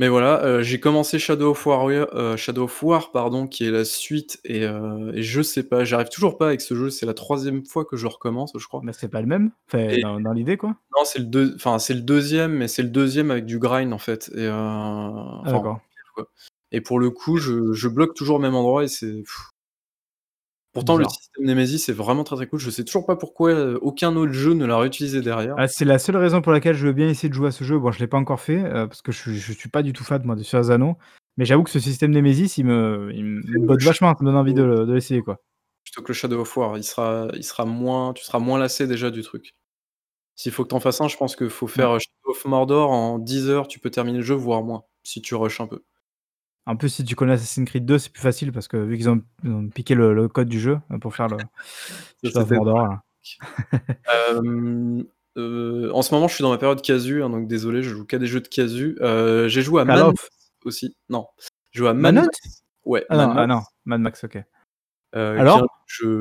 [0.00, 3.70] Mais voilà, heu, j'ai commencé Shadow of Warrior heu, Shadow of War, pardon, qui est
[3.70, 7.06] la suite et heu, et je sais pas, j'arrive toujours pas avec ce jeu, c'est
[7.06, 9.52] la 3e fois que je recommence, je crois Mais c'est pas le même?
[9.68, 10.74] Enfin, et dans dans l'idée, quoi?
[10.96, 13.92] non, c'est le deux enfin, c'est le 2e, mais c'est le 2e avec du grind,
[13.92, 15.80] en fait et Ah d'accord.
[16.72, 19.22] et pour le coup, je je bloque toujours au même endroit et c'est
[20.72, 22.58] Pourtant, le système Nemesis est vraiment très, très cool.
[22.60, 25.56] Je sais toujours pas pourquoi, heu, aucun autre jeu ne l'a réutilisé derrière.
[25.58, 27.64] Ah, c'est la seule raison pour laquelle je veux bien essayer de jouer à ce
[27.64, 27.78] jeu.
[27.78, 29.92] Bon, je l'ai pas encore fait, heu, parce que je suis je suis pas du
[29.92, 30.96] tout fan moi de sur les anneaux,
[31.36, 34.54] mais j'avoue que ce système Nemesis, il me il botte vachement, ça me donne envie
[34.54, 35.38] de l'essayer, quoi.
[35.84, 36.76] plutôt que le Shadow of War.
[36.78, 39.54] Il sera il sera moins tu seras moins lassé déjà du truc.
[40.36, 42.44] S'il faut que tu en fasses un, je pense qu'il faut faire, heu, Shadow of
[42.46, 45.66] Mordor en 10 heures, tu peux terminer le jeu, voire moins, si tu rushes un
[45.68, 45.84] peu.
[46.70, 49.10] En plus, si tu connais Assassin's Creed 2, c'est plus facile parce que vu qu'ils
[49.10, 49.20] ont
[49.74, 51.36] piqué le le code du jeu, heu, pour faire le
[52.30, 53.02] Ça.
[54.08, 55.04] Hem,
[55.36, 58.04] heu, en ce moment, je suis dans ma période casu, hein, donc désolé, je joue
[58.04, 58.96] qu'à des jeux de casu.
[59.48, 60.06] J'ai joué à Mad?
[60.06, 60.28] Max
[60.64, 60.94] aussi.
[61.08, 61.26] Non,
[61.72, 62.14] j'ai joué à Mad?
[62.14, 62.62] Max.
[62.84, 64.38] Ouais, Ah Mad non, ah non, Mad Max, OK.
[65.12, 65.66] Alors?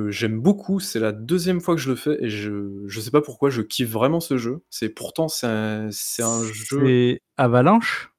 [0.09, 3.21] j'aime beaucoup, c'est la 2e fois que je le fais et je je sais pas
[3.21, 4.63] pourquoi, je kiffe vraiment ce jeu.
[4.71, 8.11] C'est pourtant c'est un c'est un jeu C'est Avalanche?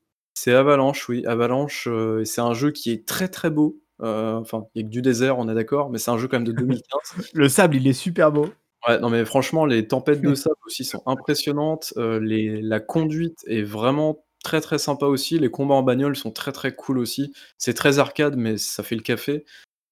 [0.42, 3.78] C'est Avalanche, oui, Avalanche, et c'est un jeu qui est très, très beau.
[4.02, 6.28] Heu, enfin, il y a que du désert, on est d'accord, mais c'est un jeu
[6.28, 6.80] quand même de 2015.
[7.34, 8.48] Le sable, il est super beau.
[8.88, 11.92] Ouais, non, mais franchement, les tempêtes de sable aussi sont impressionnantes.
[11.96, 15.38] Les la conduite est vraiment très, très sympa aussi.
[15.38, 17.34] Les combats en bagnole sont très, très cool aussi.
[17.58, 19.44] C'est très arcade, mais ça fait le café.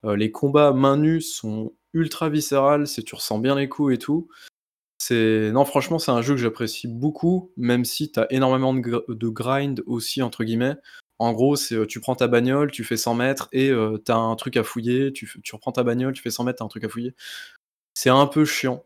[0.04, 4.28] Les combats main nue sont ultra viscérales, c'est tu ressens bien les coups et tout.
[5.10, 9.00] Non, franchement, c'est un jeu que j'apprécie beaucoup, même si tu as énormément de gr
[9.08, 10.76] de «grind» aussi entre guillemets.
[11.18, 14.12] En gros, c'est, heu, tu prends ta bagnole, tu fais 100 mètres et heu, tu
[14.12, 16.62] as un truc à fouiller, tu tu reprends ta bagnole, tu fais 100 mètres, tu
[16.62, 17.14] as un truc à fouiller.
[17.94, 18.84] C'est un peu chiant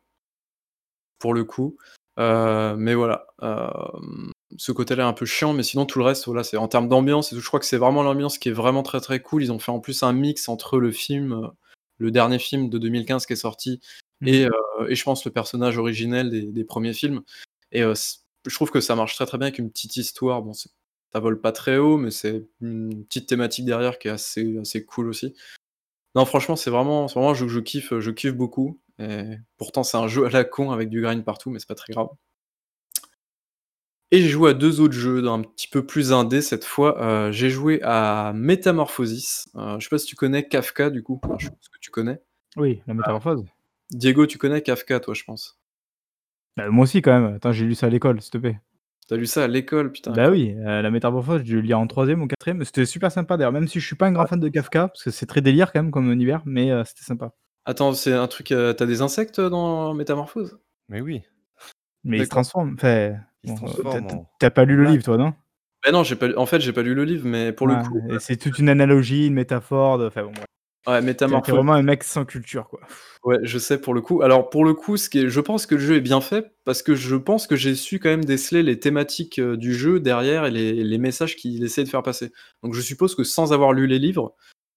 [1.18, 1.76] pour le coup,
[2.18, 6.26] heu, mais voilà, hem, ce côté-là est un peu chiant, mais sinon tout le reste,
[6.26, 8.82] voilà, c'est en termes d'ambiance et je crois que c'est vraiment l'ambiance qui est vraiment
[8.82, 9.42] très, très cool.
[9.42, 11.50] Ils ont fait en plus un mix entre le film,
[11.98, 13.80] le dernier film de 2015 qui est sorti
[14.22, 14.28] Mmh.
[14.28, 14.52] et heu
[14.90, 17.22] et je pense le personnage originel des des premiers films
[17.72, 18.18] et heu, c
[18.48, 20.42] je trouve que ça marche très, très bien avec une petite histoire.
[20.42, 20.68] Bon, ça
[21.20, 25.08] vole pas très haut, mais c'est une petite thématique derrière qui est assez assez cool
[25.08, 25.34] aussi.
[26.16, 29.24] Non, franchement, c'est vraiment vraiment un jeu que je kiffe, je kiffe beaucoup et
[29.58, 31.92] pourtant c'est un jeu à la con avec du grind partout, mais c'est pas très
[31.94, 32.08] grave.
[34.12, 37.32] Et j'ai joué à 2 autres jeux d'un petit peu plus indé cette fois, heu,
[37.32, 41.18] j'ai joué à Metamorphosis, heu, je sais pas si tu connais Kafka du coup?
[41.24, 42.20] Enfin, je pense que tu connais?
[42.56, 43.44] Oui, la métamorphose.
[43.92, 45.56] Diego, tu connais Kafka toi, je pense?
[46.56, 48.58] Bah, moi aussi quand même, attends, j'ai lu ça à l'école, s'il te plaît.
[49.06, 49.92] Tu as lu ça à l'école?
[49.92, 52.64] Putain, Bah oui, heu, la métamorphose, j'ai dû le lire en 3e ou 4e, mais
[52.64, 54.28] c'était super sympa d'ailleurs, même si je suis pas un grand Ouais.
[54.28, 57.04] fan de Kafka, parce que c'est très délire quand même comme univers, mais heu, c'était
[57.04, 57.32] sympa.
[57.64, 60.58] Attends, c'est un truc, heu, tu as des insectes, dans Métamorphose?
[60.88, 61.22] Mais oui,
[62.04, 62.30] Mais il se D'accord.
[62.30, 65.34] transforme, enfin, bon, transforme tu en tu as pas lu le livre toi, non?
[65.84, 67.76] Bah non, j'ai pas lu en fait, j'ai pas lu le livre, mais pour le
[67.76, 70.32] coup, c'est toute une analogie, une métaphore de enfin bon.
[70.86, 72.80] Ouais, es Métamorphosis vraiment un mec sans culture, quoi.
[73.24, 74.22] Ouais, je sais pour le coup.
[74.22, 76.52] Alors pour le coup, ce qui est je pense que le jeu est bien fait
[76.64, 80.00] parce que je pense que j'ai su quand même déceler les thématiques, heu, du jeu
[80.00, 82.32] derrière et les les messages qu'il essaie de faire passer.
[82.62, 84.34] Donc je suppose que sans avoir lu les livres,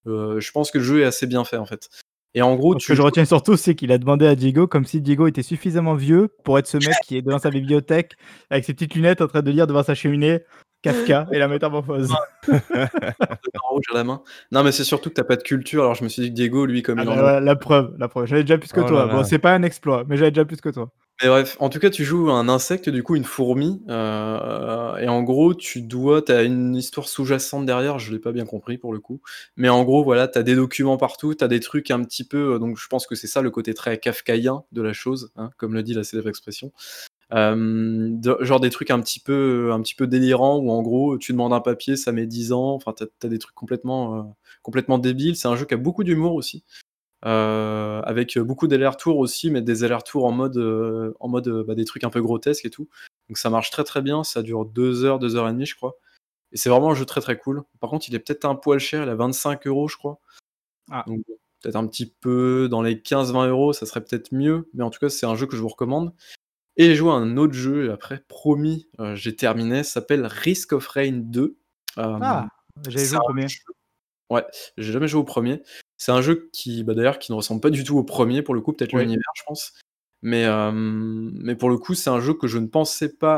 [0.08, 1.90] heu, je pense que le jeu est assez bien fait, en fait.
[2.36, 4.84] Et en gros, ce que je retiens surtout, c'est qu'il a demandé à Diego, comme
[4.84, 8.18] si Diego était suffisamment vieux pour être ce mec qui est devant sa bibliothèque
[8.50, 10.42] avec ses petites lunettes en train de lire devant sa cheminée
[10.86, 12.14] Kafka et la métamorphose.
[12.48, 14.22] le carton rouge à la main.
[14.52, 16.30] Non, mais c'est surtout que tu as pas de culture, alors je me suis dit
[16.30, 18.28] que Diego, lui, comme Ah il bah en la preuve, la preuve.
[18.28, 19.08] J'avais déjà plus que Oh là toi.
[19.08, 20.92] Bon, c'est pas un exploit, mais j'avais déjà plus que toi.
[21.24, 25.08] Mais bref, en tout cas, tu joues un insecte, du coup, une fourmi, heu et
[25.08, 28.78] en gros, tu dois tu as une histoire sous-jacente derrière, je l'ai pas bien compris
[28.78, 29.22] pour le coup.
[29.56, 32.26] Mais en gros, voilà, tu as des documents partout, tu as des trucs un petit
[32.26, 35.32] peu, heu donc je pense que c'est ça le côté très kafkaïen de la chose,
[35.38, 36.74] hein, comme le dit la célèbre expression.
[37.32, 41.32] De genre des trucs un petit peu, un petit peu délirants où en gros, tu
[41.32, 44.24] demandes un papier, ça met 10 ans, enfin, tu as des trucs complètement, heu,
[44.62, 45.36] complètement débiles.
[45.36, 46.64] C'est un jeu qui a beaucoup d'humour aussi,
[47.26, 47.30] heu,
[48.06, 50.58] avec, beaucoup d'allers-retours aussi, mais des allers-retours en mode,
[51.20, 52.90] en bah, des trucs un peu grotesques et tout.
[53.30, 55.76] Donc ça marche très, très bien, ça dure 2 heures, 2 heures et demie, je
[55.76, 55.96] crois
[56.54, 57.64] et c'est vraiment un jeu très, très cool.
[57.82, 60.20] Par contre, il est peut-être un poil cher, il est à 25 € je crois.
[60.92, 61.04] Ah.
[61.08, 61.22] Donc
[61.64, 65.00] peut-être un petit peu dans les 15-20 €, ça serait peut-être mieux, mais en tout
[65.00, 66.14] cas, c'est un jeu que je vous recommande
[66.78, 70.26] et j'ai joué à un autre jeu et après promis, heu, j'ai terminé, ça s'appelle
[70.26, 71.58] Risk of Rain 2.
[71.98, 72.48] Hem, Ah!
[72.88, 73.48] J'avais joué au 1er.
[73.48, 73.60] jeu
[74.30, 74.44] ouais,
[74.78, 75.64] j'ai jamais joué au 1er.
[75.98, 78.54] C'est un jeu qui, bah, d'ailleurs, qui ne ressemble pas du tout au 1er pour
[78.54, 79.74] le coup, peut-être l'univers, je pense.
[80.22, 83.38] Mais hem, mais pour le coup, c'est un jeu que je ne pensais pas,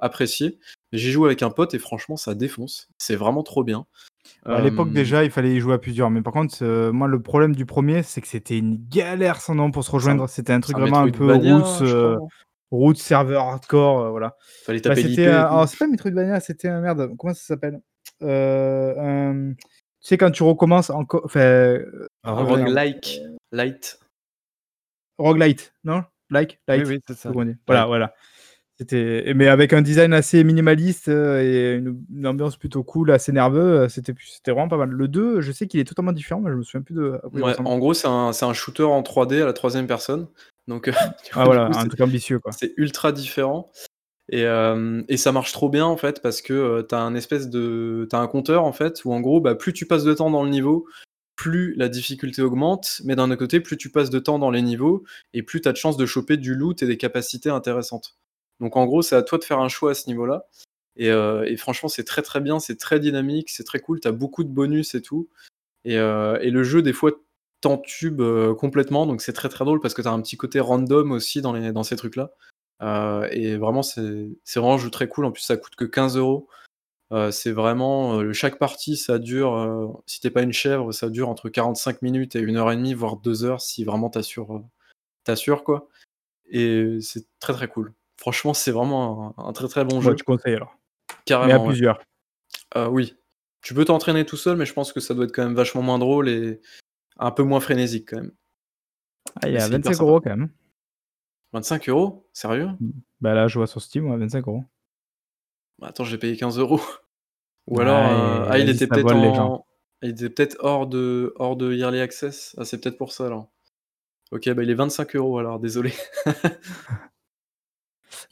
[0.00, 0.58] apprécier.
[0.92, 2.88] J'ai joué avec un pote et franchement, ça défonce.
[2.98, 3.86] C'est vraiment trop bien.
[4.44, 7.54] À l'époque, déjà, il fallait y jouer à plusieurs, mais par contre, moi, le problème
[7.54, 10.28] du 1er, c'est que c'était une galère sans nom pour se rejoindre.
[10.28, 11.84] C'était un truc un vraiment un peu roots,
[12.74, 14.36] roots serveur hardcore, heu, voilà.
[14.64, 15.46] Fallait Bah, taper l'IP c'était, heu, et tout.
[15.54, 17.80] alors c'est pas Metroidvania, c'était un merde, comment ça s'appelle?
[18.20, 21.78] Tu sais quand tu recommences enco enfin,
[22.24, 23.22] oh roguelike
[23.52, 23.98] light.
[25.18, 26.04] roguelite, non?
[26.30, 26.60] Like?
[26.68, 26.88] Oui, Light?
[26.88, 27.30] oui, c'est ça.
[27.66, 28.14] Voilà, voilà.
[28.76, 33.88] C'était mais avec un design assez minimaliste, et une une ambiance plutôt cool, assez nerveux,
[33.88, 34.90] c'était c'était vraiment pas mal.
[34.90, 37.56] Le 2, je sais qu'il est totalement différent, mais je me souviens plus de Ouais,
[37.60, 40.26] en gros, c'est un c'est un shooter en 3D à la 3e personne,
[40.68, 40.86] donc
[41.24, 42.52] du Ah voilà, coup, un c'est truc ambitieux, quoi.
[42.52, 43.70] c'est ultra différent
[44.30, 47.14] et hem et ça marche trop bien, en fait, parce que, heu, tu as un
[47.14, 50.04] espèce de tu as un compteur, en fait, où en gros, bah, plus tu passes
[50.04, 50.86] de temps dans le niveau,
[51.36, 54.62] plus la difficulté augmente, mais d'un autre côté, plus tu passes de temps dans les
[54.62, 55.04] niveaux
[55.34, 58.16] et plus tu as de chances de choper du loot et des capacités intéressantes.
[58.60, 60.46] Donc en gros, c'est à toi de faire un choix à ce niveau-là
[60.96, 64.08] et heu et franchement, c'est très, très bien, c'est très dynamique, c'est très cool, tu
[64.08, 65.28] as beaucoup de bonus et tout
[65.84, 67.12] et et le jeu, des fois,
[67.64, 70.60] t'entube, heu, complètement, donc c'est très, très drôle parce que tu as un petit côté
[70.60, 72.30] random aussi dans les dans ces trucs-là,
[72.82, 75.26] heu et vraiment, c'est vraiment un jeu très cool.
[75.26, 76.48] En plus, ça coûte que 15 €.
[77.12, 81.28] Heu, c'est vraiment, chaque partie, ça dure, si tu es pas une chèvre, ça dure
[81.30, 84.54] entre 45 minutes et 1 heure et demie, voire 2 heures si vraiment tu assures,
[84.56, 84.62] heu,
[85.26, 85.88] tu assures, quoi
[86.50, 87.94] et c'est très, très cool.
[88.18, 90.16] Franchement, c'est vraiment un un très, très bon tu jeu.
[90.26, 90.76] conseilles alors?
[90.76, 91.70] Mais à Carrément, ouais.
[91.70, 92.00] plusieurs?
[92.90, 93.16] Oui.
[93.62, 95.82] Tu peux t'entraîner tout seul, mais je pense que ça doit être quand même vachement
[95.82, 96.60] moins drôle et
[97.18, 98.32] un peu moins frénésique, quand même.
[99.36, 100.30] Ah, il est Mais à c'est hyper 25 € sympa.
[100.30, 100.50] quand même.
[101.52, 102.24] 25 €?
[102.32, 102.68] Sérieux?
[102.80, 102.90] Mmh.
[103.20, 104.64] Bah, là, je vois sur Steam, ouais, 25 €.
[105.78, 106.80] Bah, attends, j'ai payé 15 €
[107.66, 109.52] ou alors, Ah et ah, il était peut-être vole les gens.
[109.54, 109.66] en
[110.02, 112.54] il était peut-être hors de hors de Early Access?
[112.58, 113.50] Ah, c'est peut-être pour ça, alors.
[114.32, 115.92] OK, bah, il est 25 € alors, désolé.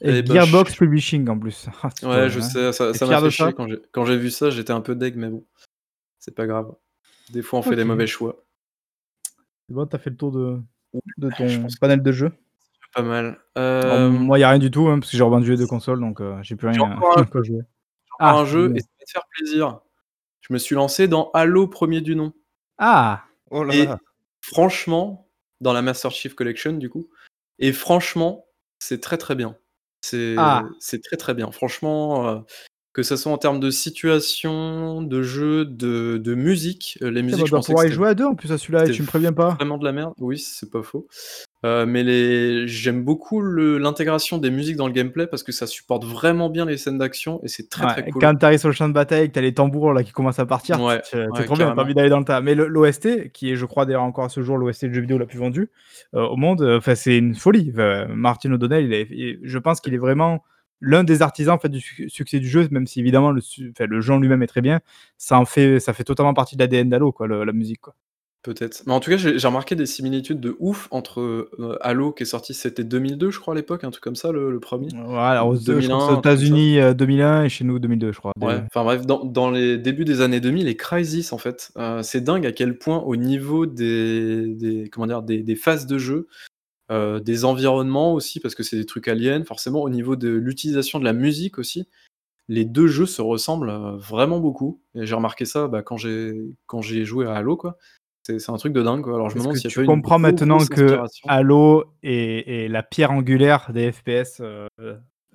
[0.01, 1.67] Et Eh bah, Gearbox Publishing, en plus.
[1.83, 2.41] Ah, Ouais, je hein?
[2.41, 3.53] sais, ça m'a fait chier
[3.91, 5.45] quand j'ai vu ça, j'étais un peu dég, mais bon,
[6.19, 6.75] c'est pas grave.
[7.31, 8.43] Des fois, on fait des mauvais choix.
[9.73, 10.61] C'est bon, tu as fait le tour de
[11.31, 11.47] ton
[11.81, 12.31] panel de jeux?
[12.81, 13.39] c'est pas mal.
[13.81, 15.57] Alors Hem moi, il y a rien du tout, hein, parce que j'ai revendu les
[15.57, 17.61] 2 consoles, donc heu, j'ai plus rien un à jouer.
[18.05, 18.39] j'ai encore Ah!
[18.41, 19.79] un jeu et ça va te faire plaisir.
[20.41, 22.33] Je me suis lancé dans Halo: 1er du nom
[22.77, 23.23] Ah!
[23.51, 23.99] Oh là et là!
[24.41, 25.29] franchement
[25.61, 27.09] dans la Master Chief Collection, du coup
[27.59, 28.45] et franchement,
[28.79, 29.57] c'est très, très bien.
[30.01, 30.63] C'est Ah!
[31.03, 31.51] très, très bien.
[31.51, 32.43] Franchement, heu,
[32.93, 37.25] que ça soit en termes de situation, de jeu, de de musique, heu, les bah,
[37.25, 38.91] musiques, on je pensais que pouvoir y jouer à 2 en plus à celui-là et
[38.91, 39.55] tu me préviens pas?
[39.55, 40.13] vraiment de la merde.
[40.19, 41.07] Oui, c'est pas faux,
[41.65, 46.05] heu, mais les j'aime beaucoup l'intégration des musiques dans le gameplay parce que ça supporte
[46.05, 48.21] vraiment bien les scènes d'action et c'est très, très cool.
[48.21, 50.03] quand tu arrives sur le champ de bataille et que tu as les tambours, là,
[50.03, 52.41] qui commencent à partir, Ouais, c'est ouais, trop bien, envie d'aller dans le tas.
[52.41, 55.17] Mais l'OST, qui est, je crois, d'ailleurs encore à ce jour, l'OST de jeu vidéo
[55.17, 55.71] la plus vendue,
[56.15, 57.71] heu, au monde, enfin, c'est une folie.
[58.09, 60.43] Martin O'Donnell, il est il je pense qu'il est vraiment
[60.83, 63.41] l'un des artisans, en fait, du suc succès du jeu, même si évidemment le
[63.79, 64.81] le jeu en lui-même est très bien,
[65.17, 67.95] ça en fait ça fait totalement partie de l'ADN d'Halo, quoi, le la musique, quoi.
[68.43, 72.23] Peut-être, mais en tout cas, j'ai remarqué des similitudes de ouf entre, heu, Halo qui
[72.23, 74.89] est sorti, c'était 2002, je crois, à l'époque, un truc comme ça, le le 1er
[74.93, 76.39] Ouais, alors ou aux je crois que c'est 2001, aux un truc comme ça.
[76.39, 79.77] États-Unis, heu, 2001 et chez nous 2002, je crois, Ouais, enfin bref, dans dans les
[79.77, 83.15] débuts des années 2000 et Crysis, en fait, heu, c'est dingue à quel point au
[83.15, 85.23] niveau des des comment dire?
[85.23, 86.27] Des des phases de jeu,
[86.91, 90.99] heu, des environnements aussi parce que c'est des trucs aliens, forcément, au niveau de l'utilisation
[90.99, 91.87] de la musique aussi,
[92.49, 96.33] les 2 jeux se ressemblent, heu, vraiment beaucoup et j'ai remarqué ça, bah, quand j'ai
[96.67, 97.77] quand j'ai joué à Halo, quoi.
[98.23, 99.15] C'est c'est un truc de dingue, quoi.
[99.15, 100.99] Alors je me demande a tu comprends maintenant que.
[101.27, 104.67] Halo est est la pierre angulaire des FPS, heu,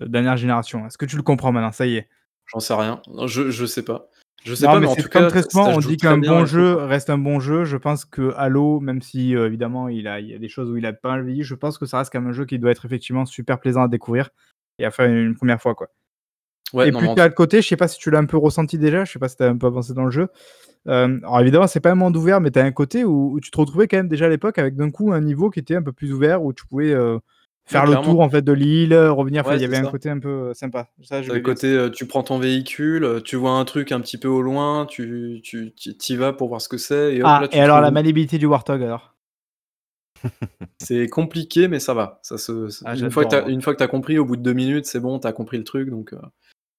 [0.00, 0.86] dernière génération?
[0.86, 1.72] Est-ce que tu le comprends maintenant?
[1.72, 2.08] Ça y est?
[2.46, 3.02] J'en sais rien.
[3.26, 4.10] Je je sais pas.
[4.48, 6.74] Je sais Non, pas, mais mais en tout comme cas, on dit qu'un bon jeu
[6.74, 7.64] reste un bon jeu.
[7.64, 10.70] Je pense que Halo, même si, heu, évidemment, il a il y a des choses
[10.70, 12.58] où il a pas vieilli, je pense que ça reste quand même un jeu qui
[12.58, 14.30] doit être effectivement super plaisant à découvrir
[14.78, 15.88] et à faire une 1re fois, quoi.
[16.74, 18.26] Ouais, et non, puis as tout le côté, je sais pas si tu l'as un
[18.26, 20.28] peu ressenti déjà, je sais pas si tu as un peu avancé dans le jeu,
[20.88, 23.40] hem, alors évidemment, c'est pas un monde ouvert, mais tu as un côté où où
[23.40, 25.76] tu te retrouvais quand même déjà à l'époque avec d'un coup un niveau qui était
[25.76, 26.94] un peu plus ouvert, où tu pouvais,
[27.68, 29.86] Ouais, faire le tour, en fait, de l'île, heu, revenir, Ouais, il y c'est avait
[29.86, 30.88] un côté un peu, heu, sympa.
[31.02, 34.00] Ça, Tu as le côté, heu, tu prends ton véhicule, tu vois un truc un
[34.00, 35.72] petit peu au loin, tu tu
[36.08, 37.90] y vas pour voir ce que c'est et hop, Ah là, et tu alors la
[37.90, 39.14] maniabilité du Warthog, alors?
[40.80, 42.18] C'est compliqué, mais ça va.
[42.22, 44.36] Ça se Ah, une fois que as une fois que tu as compris, au bout
[44.36, 46.14] de 2 minutes, c'est bon, tu as compris le truc, donc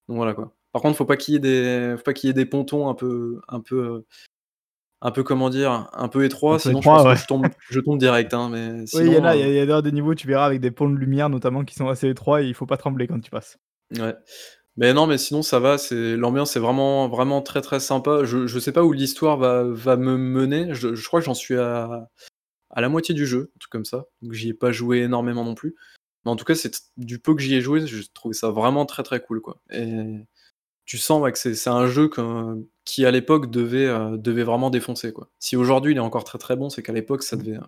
[0.08, 0.52] voilà, quoi.
[0.72, 2.88] Par contre, faut pas qu'il y ait des faut pas qu'il y ait des pontons
[2.88, 4.04] un peu un peu,
[5.02, 5.88] un peu, comment dire?
[5.92, 8.48] Un peu Un peu sinon je pense étroit, que je tombe je tombe direct, hein,
[8.50, 10.26] mais Oui, il y en a il y il y a d'ailleurs des niveaux, tu
[10.26, 12.76] verras, avec des ponts de lumière, notamment, qui sont assez étroits et il faut pas
[12.76, 13.58] trembler quand tu passes.
[13.98, 14.14] Ouais,
[14.76, 18.24] mais non, mais sinon ça va, c'est l'ambiance est vraiment vraiment très, très sympa.
[18.24, 20.74] Je je sais pas où l'histoire va va me mener.
[20.74, 22.08] Je je crois que j'en suis à
[22.70, 25.44] à la moitié du jeu, un truc comme ça, donc j'y ai pas joué énormément
[25.44, 25.74] non plus,
[26.24, 28.86] mais en tout cas, c'est du peu que j'y ai joué, j'ai trouvé ça vraiment
[28.86, 30.18] très, très cool, quoi et
[30.90, 34.70] tu sens, ouais, que c'est un jeu que qui, à l'époque, devait, heu, devait vraiment
[34.70, 35.30] défoncer, quoi.
[35.38, 37.42] Si aujourd'hui il est encore très, très bon, c'est qu'à l'époque ça Mmh.
[37.42, 37.60] devait, heu,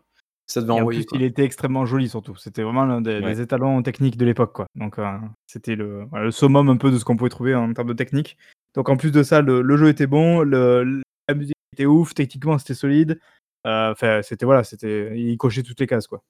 [0.46, 2.36] ça devait Et en envoyer, plus, il était extrêmement joli, surtout.
[2.36, 3.36] C'était vraiment l'un des Ouais.
[3.36, 5.04] des étalons techniques de l'époque, quoi, donc heu,
[5.46, 8.38] c'était le summum un peu de ce qu'on pouvait trouver en termes de technique,
[8.74, 12.14] donc en plus de ça, le le jeu était bon, le la musique était ouf,
[12.14, 13.20] techniquement, c'était solide,
[13.66, 16.22] heu, enfin, c'était voilà, c'était il cochait toutes les cases, quoi.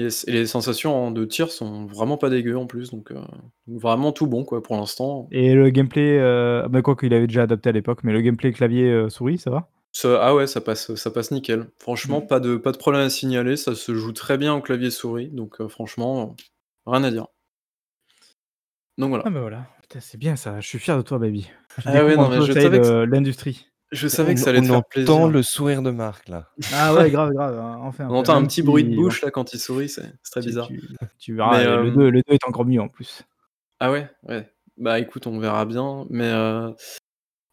[0.00, 3.18] Yes et les sensations de tir sont vraiment pas dégueu en plus donc, heu,
[3.66, 5.28] vraiment tout bon quoi pour l'instant.
[5.30, 8.52] Et le gameplay, heu, bah, quoique il avait déjà adapté à l'époque, mais le gameplay
[8.52, 9.68] clavier, heu, souris, ça va?
[9.92, 11.68] Ça ah ouais, ça passe, ça passe nickel.
[11.78, 12.26] Franchement, Mmh.
[12.26, 15.28] pas de pas de problème à signaler, ça se joue très bien au clavier souris
[15.28, 16.36] donc, heu, franchement,
[16.86, 17.26] rien à dire.
[18.98, 19.24] Donc Ah voilà.
[19.30, 19.66] bah, voilà,
[20.00, 21.50] c'est bien ça, je suis fier de toi baby.
[21.84, 22.52] Ah ouais, non mais je
[23.04, 23.69] l'industrie.
[23.92, 25.28] Je savais on que ça allait te on faire entend plaisir.
[25.28, 26.48] le sourire de Marc là.
[26.72, 29.58] Ah ouais, grave, grave, enfin On entend un petit bruit de bouche là quand il
[29.60, 30.68] sourit, c'est très tu bizarre.
[30.68, 30.80] tu
[31.18, 33.22] tu Mais, verras et le 2 hem le 2 est encore mieux en plus.
[33.82, 34.10] Ah ouais?
[34.24, 34.46] Ouais.
[34.76, 36.74] Bah écoute, on verra bien, mais, heu,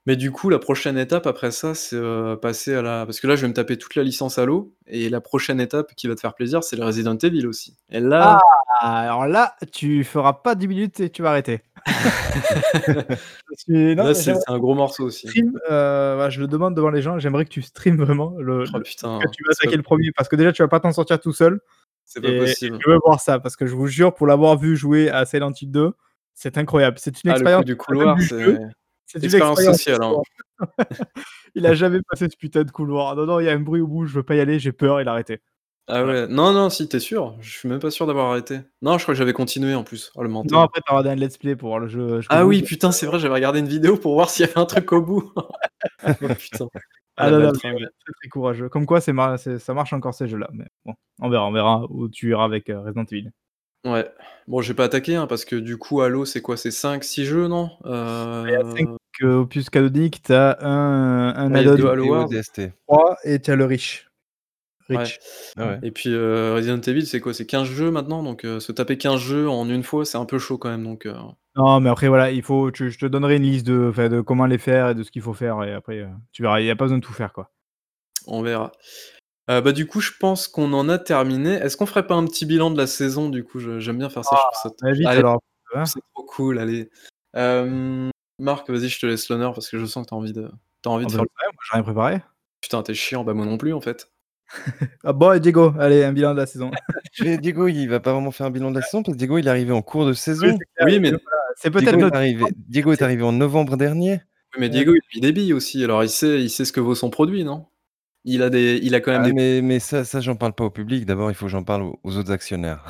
[0.07, 3.27] mais du coup la prochaine étape après ça, c'est, heu, passer à la parce que
[3.27, 6.15] là je vais me taper toute la licence Halo et la prochaine étape qui va
[6.15, 7.75] te faire plaisir, c'est le Resident Evil aussi.
[7.91, 8.01] Et Ah!
[8.01, 8.39] là
[8.81, 11.61] Alors là, tu feras pas 10 minutes et tu vas arrêter.
[12.87, 15.27] Parce que non, Là mais c'est un gros morceau aussi.
[15.27, 18.79] stream, voilà, je le demande devant les gens, j'aimerais que tu streames vraiment le Oh
[18.79, 21.19] putain, que tu vas attaquer le 1er parce que déjà tu vas pas t'en sortir
[21.19, 21.59] tout seul
[22.05, 22.79] c'est pas possible.
[22.81, 25.51] je veux voir ça parce que je vous jure pour l'avoir vu jouer à Silent
[25.61, 25.91] Hill 2,
[26.33, 26.97] c'est incroyable.
[26.99, 28.57] C'est une Ah le coup expérience du couloir, c'est
[29.07, 30.21] c'est une expérience sociale, hein.
[31.55, 33.15] Il a jamais passé ce putain de couloir.
[33.15, 34.71] Non, non, il y a un bruit au bout, je veux pas y aller, j'ai
[34.71, 35.41] peur, il a arrêté.
[35.87, 37.37] Ah ouais, non, non, si, tu es sûr?
[37.39, 38.59] Je suis même pas sûr d'avoir arrêté.
[38.81, 40.11] Non, je crois que j'avais continué en plus.
[40.15, 42.45] Oh le Non, après tu as regardé un let's play pour voir le jeu Ah
[42.45, 44.91] oui, putain, c'est vrai, j'avais regardé une vidéo pour voir s'il y avait un truc
[44.91, 45.33] au bout.
[46.05, 46.67] Oh putain.
[47.15, 48.69] Ah Ah non, non, très, très courageux.
[48.69, 51.51] Comme quoi c'est mar c'est ça marche encore ces jeux-là, mais bon, on verra, on
[51.51, 53.31] verra où tu iras avec, heu, Resident Evil.
[53.85, 54.09] Ouais.
[54.47, 56.57] Bon, je vais pas attaquer, hein, parce que du coup Halo, c'est quoi?
[56.57, 57.69] C'est 5-6 jeux, non?
[57.85, 58.87] Il y a 5
[59.21, 62.25] Heu opus canoniques, tu as un un Ouais, add-on 2 Halo Et Wars.
[62.25, 62.61] ODST.
[62.87, 64.07] 3 et tu as le Reach.
[64.89, 64.97] Ouais.
[64.99, 65.19] Reach.
[65.57, 65.79] Ah ouais.
[65.83, 67.33] Et puis, heu, Resident Evil, c'est quoi?
[67.33, 70.25] C'est 15 jeux maintenant, donc, heu, se taper 15 jeux en une fois, c'est un
[70.25, 71.13] peu chaud quand même, donc, heu
[71.55, 74.45] Non, mais après voilà, il faut tu je te donnerai une liste de de comment
[74.45, 76.69] les faire et de ce qu'il faut faire et après, heu, tu verras, il y
[76.69, 77.49] a pas besoin de tout faire, quoi.
[78.25, 78.71] On verra.
[79.49, 81.51] Heu, bah, du coup, je pense qu'on en a terminé.
[81.53, 83.59] Est-ce qu'on ferait pas un petit bilan de la saison du coup?
[83.59, 85.39] Je j'aime bien faire ça, je Ah, trouve ça t va vite allez, alors,
[85.75, 85.85] hein.
[85.85, 86.89] c'est trop cool, allez.
[87.33, 88.09] Hem,
[88.39, 90.49] Marc, vas-y, je te laisse l'honneur parce que je sens que tu as envie de
[90.83, 92.21] tu as envie Ah de bah, faire le ouais, moi j'ai rien préparé.
[92.61, 94.11] putain, tu es chiant, bah, moi non plus en fait.
[95.03, 96.71] Ah bon et Diego, allez, un bilan de la saison.
[97.21, 99.37] Mais Diego, il va pas vraiment faire un bilan de la saison parce que Diego,
[99.37, 100.57] il est arrivé en cours de saison.
[100.85, 101.11] Oui, mais
[101.55, 104.21] c'est peut-être Diego est notre arrivé Diego est arrivé en novembre dernier.
[104.53, 106.71] oui, mais Diego, il a mis des billes aussi, alors il sait il sait ce
[106.73, 107.65] que vaut son produit, non?
[108.25, 110.53] Il a des il a quand même Ah des mais mais ça ça j'en parle
[110.53, 112.83] pas au public, d'abord il faut que j'en parle aux aux autres actionnaires.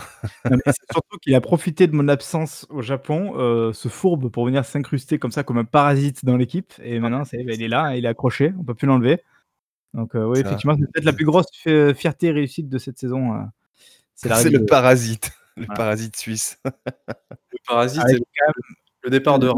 [0.50, 4.30] Non, mais c'est surtout qu'il a profité de mon absence au Japon, heu, ce fourbe
[4.32, 7.62] pour venir s'incruster comme ça, comme un parasite dans l'équipe et maintenant est, bah, il
[7.62, 9.22] est là, il est accroché, on peut plus l'enlever.
[9.94, 13.00] Donc, heu, oui, effectivement, c'est peut-être la plus grosse fie fierté et réussite de cette
[13.00, 13.46] saison, heu,
[14.16, 15.74] c'est C'est le de parasite, le Voilà.
[15.74, 16.60] parasite suisse.
[17.54, 18.54] Le parasite quand
[19.04, 19.50] le départ de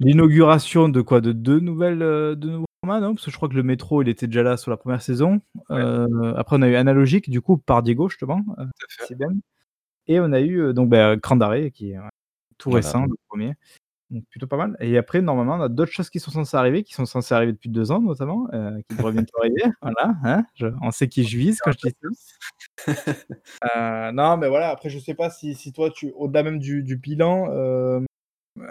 [0.00, 1.20] l'inauguration de quoi?
[1.20, 2.66] De 2 nouvelles, heu, de nouveaux
[3.00, 3.14] non?
[3.14, 5.40] Parce que je crois que le métro, il était déjà là sur la 1re saison.
[5.68, 5.80] Ouais.
[5.82, 8.44] Heu, après on a eu Analogique du coup par Diego justement,
[8.88, 9.04] fait.
[9.06, 9.28] si bien
[10.08, 11.98] et on a eu, heu, donc bah, Cran d'arrêt qui est,
[12.58, 12.88] tout Voilà.
[12.88, 13.54] récent, le 1er,
[14.10, 16.84] donc plutôt pas mal et après normalement on a d'autres choses qui sont censées arriver,
[16.84, 20.44] qui sont censées arriver depuis 2 ans notamment, heu, qui devraient bientôt arriver, voilà, hein,
[20.56, 22.08] je on sait qui je vise quand je dis ça.
[23.64, 26.82] Heu, non, mais voilà, après je sais pas si si toi tu au-delà même du
[26.82, 27.48] du bilan,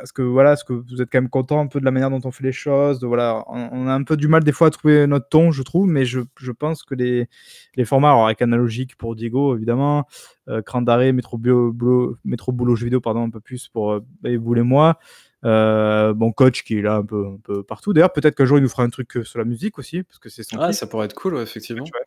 [0.02, 2.10] est-ce que voilà, est-ce que vous êtes quand même content un peu de la manière
[2.10, 2.99] dont on fait les choses?
[2.99, 5.52] De voilà, on on a un peu du mal des fois à trouver notre ton,
[5.52, 7.28] je trouve, mais je je pense que les
[7.76, 10.06] les formats, alors avec Analogique pour Diego évidemment,
[10.49, 13.94] heu, Cran d'arrêt, Métro bio boulot Métro boulot jeux vidéo pardon, un peu plus pour,
[13.94, 14.99] heu, Baby-Boule et moi.
[15.45, 17.94] Heu, bon Coach qui est là un peu un peu partout.
[17.94, 20.20] D'ailleurs peut-être qu'un jour il nous fera un truc, heu, sur la musique aussi, parce
[20.20, 21.84] que c'est son Ah, ça pourrait être cool, ouais, effectivement.
[21.84, 22.06] Ouais.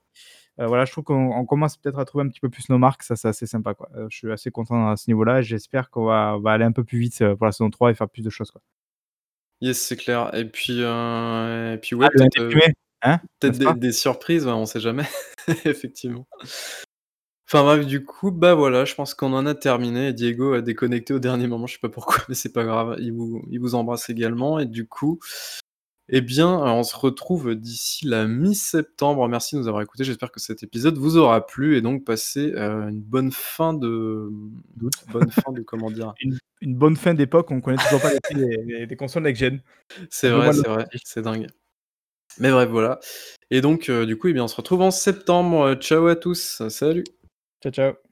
[0.61, 2.79] Heu, voilà, je trouve qu'on on commence peut-être à trouver un petit peu plus nos
[2.79, 3.89] marques, ça c'est assez sympa, quoi.
[3.97, 6.85] Heu, je suis assez content à ce niveau-là et j'espère qu'on va aller un peu
[6.85, 8.61] plus vite, heu, pour la saison 3 et faire plus de choses, quoi.
[9.61, 12.49] Yes, c'est clair et puis, et puis Ah ouais, le
[13.39, 15.07] peut-être, hein, des surprises, ouais, on sait jamais,
[15.65, 16.27] effectivement.
[17.49, 20.15] Enfin bref, du coup, bah, voilà, je pense qu'on en a terminé.
[20.15, 23.13] Diego a déconnecté au dernier moment, je sais pas pourquoi, mais c'est pas grave, il
[23.13, 25.19] vous il vous embrasse également et du coup,
[26.09, 29.29] eh bien, heu, on se retrouve d'ici la mi-septembre.
[29.29, 32.53] Merci de nous avoir écoutés, j'espère que cet épisode vous aura plu et donc passez,
[32.55, 34.31] heu, une bonne fin de,
[35.09, 36.15] bonne fin de comment dire?
[36.23, 39.61] Une une bonne fin d'époque, on connaît toujours pas les des consoles next gen.
[40.11, 41.49] C'est vrai, c'est vrai, c'est dingue.
[42.39, 43.01] Mais bref, voilà
[43.51, 45.75] et donc, heu, du coup, eh bien, on se retrouve en septembre.
[45.81, 47.05] Ciao à tous, salut!
[47.63, 48.12] Ciao, ciao.